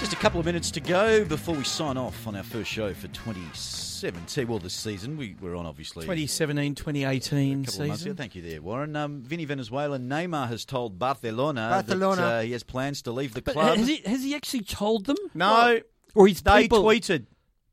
Just 0.00 0.14
a 0.14 0.16
couple 0.16 0.40
of 0.40 0.46
minutes 0.46 0.70
to 0.70 0.80
go 0.80 1.22
before 1.26 1.54
we 1.54 1.64
sign 1.64 1.98
off 1.98 2.26
on 2.26 2.34
our 2.34 2.42
first 2.42 2.70
show 2.70 2.94
for 2.94 3.08
2017. 3.08 4.46
Well, 4.48 4.58
this 4.58 4.72
season 4.72 5.18
we, 5.18 5.36
we're 5.38 5.54
on 5.54 5.66
obviously 5.66 6.04
2017 6.06 6.74
2018 6.74 7.64
couple 7.66 7.82
of 7.82 7.88
months 7.88 8.00
ago. 8.02 8.08
season. 8.08 8.16
Thank 8.16 8.36
you 8.36 8.42
there, 8.42 8.62
Warren. 8.62 8.96
Um, 8.96 9.20
Vinny 9.20 9.44
Venezuela, 9.44 9.98
Neymar 9.98 10.48
has 10.48 10.64
told 10.64 10.98
Barcelona, 10.98 11.68
Barcelona. 11.86 12.16
that 12.22 12.34
uh, 12.38 12.40
he 12.40 12.52
has 12.52 12.62
plans 12.62 13.02
to 13.02 13.12
leave 13.12 13.34
the 13.34 13.42
But 13.42 13.52
club. 13.52 13.76
has 13.76 13.86
he, 13.86 13.96
has 14.06 14.24
he 14.24 14.34
actually 14.34 14.62
told 14.62 15.04
them? 15.04 15.16
No, 15.34 15.78
Or 16.14 16.26
his 16.26 16.40
they 16.40 16.62
people? 16.62 16.82
tweeted. 16.84 17.26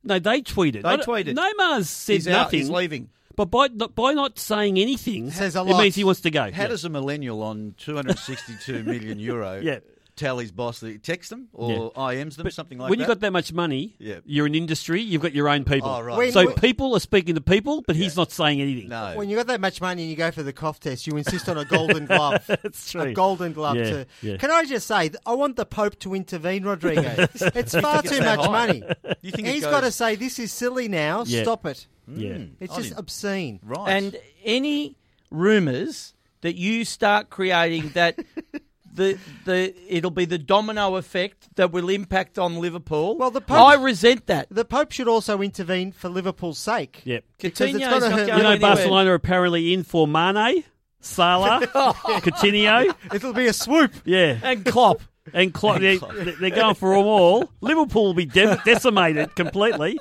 No, 0.03 0.19
they 0.19 0.41
tweeted. 0.41 0.81
They 0.83 0.89
I 0.89 0.97
don't- 0.97 1.07
tweeted. 1.07 1.35
Neymar's 1.37 1.89
said 1.89 2.13
He's 2.15 2.27
out. 2.27 2.31
nothing. 2.47 2.59
He's 2.59 2.69
leaving. 2.69 3.11
But 3.35 3.45
by 3.51 3.67
by 3.69 4.13
not 4.13 4.39
saying 4.39 4.77
anything, 4.79 5.31
Says 5.31 5.55
a 5.55 5.59
it 5.59 5.63
lot. 5.63 5.81
means 5.81 5.95
he 5.95 6.03
wants 6.03 6.21
to 6.21 6.31
go. 6.31 6.51
How 6.51 6.63
Yeah. 6.63 6.67
does 6.67 6.85
a 6.85 6.89
millennial 6.89 7.41
on 7.43 7.75
262 7.77 8.83
million 8.85 9.19
euro 9.19 9.59
Yeah. 9.61 9.79
tell 10.15 10.37
his 10.37 10.49
boss 10.53 10.79
that 10.79 10.91
he 10.91 10.97
text 10.97 11.29
them 11.29 11.49
or 11.51 11.91
IMs 11.97 12.37
them, 12.37 12.45
But 12.45 12.53
something 12.53 12.77
like 12.77 12.85
that? 12.85 12.89
when 12.89 12.99
that? 12.99 13.03
you've 13.03 13.07
got 13.09 13.19
that 13.19 13.33
much 13.33 13.51
money, 13.51 13.95
Yeah. 13.99 14.19
you're 14.25 14.45
an 14.45 14.55
industry, 14.55 15.01
you've 15.01 15.21
got 15.21 15.33
your 15.33 15.49
own 15.49 15.65
people. 15.65 15.89
Oh, 15.89 15.99
right. 16.01 16.17
When- 16.17 16.31
so 16.31 16.45
when- 16.45 16.55
people 16.55 16.95
are 16.95 17.01
speaking 17.01 17.35
to 17.35 17.41
people, 17.41 17.83
but 17.85 17.97
he's 17.97 18.15
not 18.15 18.31
saying 18.31 18.61
anything. 18.61 18.87
no. 18.87 19.11
When 19.15 19.29
you've 19.29 19.37
got 19.37 19.47
that 19.47 19.59
much 19.59 19.81
money 19.81 20.03
and 20.03 20.09
you 20.09 20.15
go 20.15 20.31
for 20.31 20.41
the 20.43 20.53
cough 20.53 20.79
test, 20.79 21.05
you 21.05 21.17
insist 21.17 21.49
on 21.49 21.57
a 21.57 21.65
golden 21.65 22.05
glove. 22.15 22.45
That's 22.47 22.89
true. 22.91 23.01
A 23.01 23.13
golden 23.13 23.51
glove. 23.51 23.75
Yeah, 23.75 23.89
to, 23.89 24.05
yeah. 24.21 24.37
Can 24.37 24.51
I 24.51 24.63
just 24.63 24.87
say, 24.87 25.09
th- 25.09 25.19
I 25.25 25.33
want 25.33 25.57
the 25.57 25.65
Pope 25.65 25.99
to 25.99 26.13
intervene, 26.15 26.63
Rodrigo. 26.63 27.27
it's 27.35 27.75
far 27.77 28.01
too 28.01 28.19
that 28.19 28.37
much 28.37 28.45
high? 28.45 28.67
money. 28.67 28.83
you 29.21 29.31
think 29.31 29.47
He's 29.49 29.57
it 29.57 29.61
goes, 29.65 29.71
got 29.71 29.81
to 29.81 29.91
say, 29.91 30.15
this 30.15 30.39
is 30.39 30.53
silly 30.53 30.87
now, 30.87 31.23
Yeah. 31.27 31.41
stop 31.43 31.65
it. 31.65 31.87
Yeah. 32.07 32.33
Hmm. 32.37 32.43
It's 32.59 32.73
I 32.73 32.75
just 32.77 32.89
didn't- 32.89 32.99
obscene. 32.99 33.59
right? 33.63 33.89
And 33.89 34.15
any 34.43 34.97
rumours 35.31 36.13
that 36.41 36.55
you 36.55 36.85
start 36.85 37.29
creating 37.29 37.89
that 37.89 38.17
the 38.93 39.17
the 39.45 39.73
it'll 39.89 40.11
be 40.11 40.25
the 40.25 40.37
domino 40.37 40.95
effect 40.95 41.53
that 41.55 41.71
will 41.71 41.89
impact 41.89 42.37
on 42.39 42.59
Liverpool. 42.59 43.17
Well, 43.17 43.31
the 43.31 43.41
Pope- 43.41 43.57
I 43.59 43.73
resent 43.75 44.27
that. 44.27 44.47
The 44.49 44.63
Pope 44.65 44.91
should 44.91 45.07
also 45.07 45.41
intervene 45.41 45.91
for 45.91 46.07
Liverpool's 46.09 46.59
sake. 46.59 47.01
Yep. 47.03 47.23
Because 47.37 47.49
it's 47.51 47.59
Coutinho's 47.59 47.79
gotta 47.89 47.99
not 48.09 48.11
hurt 48.19 48.27
going 48.27 48.37
You 48.37 48.43
know, 48.43 48.49
anywhere. 48.51 48.75
Barcelona 48.75 49.11
are 49.11 49.15
apparently 49.15 49.73
in 49.73 49.83
for 49.83 50.07
Mane, 50.07 50.63
Salah, 51.01 51.61
Coutinho. 51.67 52.95
It'll 53.13 53.33
be 53.33 53.47
a 53.47 53.53
swoop. 53.53 53.91
Yeah. 54.05 54.37
and 54.41 54.63
Klopp. 54.65 55.01
And 55.33 55.51
Klopp, 55.53 55.79
they, 55.81 55.97
they're 55.97 56.51
going 56.51 56.75
for 56.75 56.95
them 56.95 57.05
all. 57.07 57.49
Liverpool 57.59 58.03
will 58.05 58.13
be 58.13 58.25
de- 58.27 58.61
decimated 58.63 59.35
completely. 59.35 59.99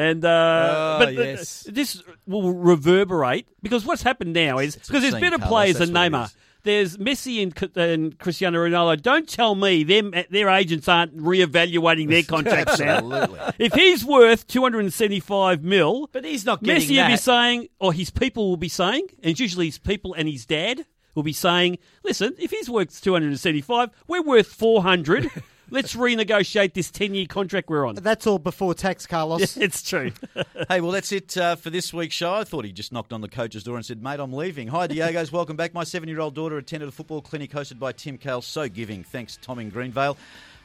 And 0.00 0.24
uh, 0.24 0.28
Oh, 0.30 1.04
but 1.04 1.16
the- 1.16 1.24
yes. 1.24 1.66
this 1.68 2.02
will 2.26 2.52
reverberate 2.54 3.46
because 3.62 3.84
what's 3.84 4.02
happened 4.02 4.32
now 4.32 4.58
is 4.58 4.76
because 4.76 5.02
there's 5.02 5.14
better 5.14 5.38
players 5.38 5.78
than 5.78 5.90
Neymar. 5.90 6.32
There's 6.62 6.98
Messi 6.98 7.42
and, 7.42 7.76
and 7.76 8.18
Cristiano 8.18 8.58
Ronaldo. 8.58 9.00
Don't 9.00 9.26
tell 9.26 9.54
me 9.54 9.82
them 9.82 10.12
their 10.30 10.50
agents 10.50 10.88
aren't 10.88 11.16
reevaluating 11.16 12.08
their 12.10 12.22
contracts 12.34 12.78
now. 12.78 12.96
Absolutely. 12.98 13.38
If 13.58 13.72
he's 13.72 14.04
worth 14.04 14.46
275 14.46 15.62
mil, 15.64 16.08
But 16.12 16.24
he's 16.24 16.44
not 16.44 16.62
getting 16.62 16.82
Messi 16.88 17.02
will 17.02 17.08
be 17.08 17.16
saying, 17.16 17.68
or 17.78 17.92
his 17.94 18.10
people 18.10 18.50
will 18.50 18.58
be 18.58 18.68
saying, 18.68 19.06
and 19.22 19.30
it's 19.30 19.40
usually 19.40 19.66
his 19.66 19.78
people 19.78 20.12
and 20.14 20.28
his 20.28 20.44
dad 20.44 20.84
will 21.14 21.22
be 21.22 21.32
saying, 21.32 21.78
listen, 22.04 22.34
if 22.38 22.50
he's 22.50 22.68
worth 22.68 23.00
275, 23.02 23.90
we're 24.06 24.22
worth 24.22 24.46
400. 24.48 25.30
Let's 25.72 25.94
renegotiate 25.94 26.74
this 26.74 26.90
10 26.90 27.14
year 27.14 27.26
contract 27.26 27.68
we're 27.68 27.86
on. 27.86 27.94
That's 27.94 28.26
all 28.26 28.38
before 28.38 28.74
tax, 28.74 29.06
Carlos. 29.06 29.56
It's 29.60 29.82
true. 29.82 30.12
Hey, 30.68 30.80
well, 30.80 30.90
that's 30.90 31.10
it 31.10 31.36
uh, 31.36 31.56
for 31.56 31.70
this 31.70 31.92
week's 31.92 32.14
show. 32.14 32.34
I 32.34 32.44
thought 32.44 32.64
he 32.64 32.72
just 32.72 32.92
knocked 32.92 33.12
on 33.12 33.20
the 33.20 33.28
coach's 33.28 33.64
door 33.64 33.76
and 33.76 33.84
said, 33.84 34.02
Mate, 34.02 34.20
I'm 34.20 34.32
leaving. 34.32 34.68
Hi, 34.68 34.86
Diego's. 34.86 35.32
Welcome 35.40 35.56
back. 35.56 35.74
My 35.74 35.84
seven 35.84 36.08
year 36.08 36.20
old 36.20 36.34
daughter 36.34 36.58
attended 36.58 36.88
a 36.88 36.92
football 36.92 37.20
clinic 37.22 37.50
hosted 37.50 37.78
by 37.78 37.92
Tim 37.92 38.18
Cahill. 38.18 38.42
So 38.42 38.68
giving. 38.68 39.02
Thanks, 39.04 39.38
Tom 39.40 39.58
in 39.58 39.70
Greenvale. 39.70 40.16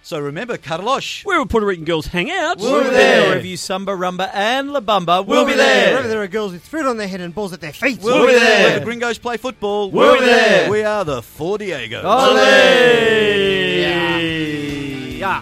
So 0.02 0.20
remember, 0.20 0.58
Carlos. 0.58 1.24
Where 1.24 1.40
will 1.40 1.48
Puerto 1.48 1.66
Rican 1.66 1.86
girls 1.86 2.06
hang 2.08 2.30
out? 2.30 2.60
We'll 2.60 2.84
be 2.84 2.90
there. 2.92 3.36
Review 3.36 3.58
Samba, 3.58 3.94
Rumba, 3.94 4.30
and 4.34 4.72
La 4.72 4.80
Bamba. 4.80 5.26
We'll, 5.26 5.46
be 5.46 5.54
there. 5.54 5.94
Wherever 5.94 6.08
there 6.08 6.22
are 6.22 6.28
girls 6.28 6.52
with 6.52 6.64
fruit 6.64 6.86
on 6.86 6.98
their 6.98 7.08
head 7.08 7.22
and 7.22 7.34
balls 7.34 7.54
at 7.54 7.62
their 7.62 7.74
feet. 7.74 8.02
We'll, 8.02 8.28
be 8.28 8.34
there. 8.34 8.70
Where 8.70 8.80
the 8.80 8.86
gringos 8.86 9.18
play 9.18 9.38
football. 9.38 9.90
We'll 9.90 10.20
be 10.20 10.26
there. 10.26 10.70
We 10.70 10.84
are 10.84 11.04
the 11.06 11.24
Four 11.24 11.58
Diego. 11.58 12.04
Ole! 12.04 12.36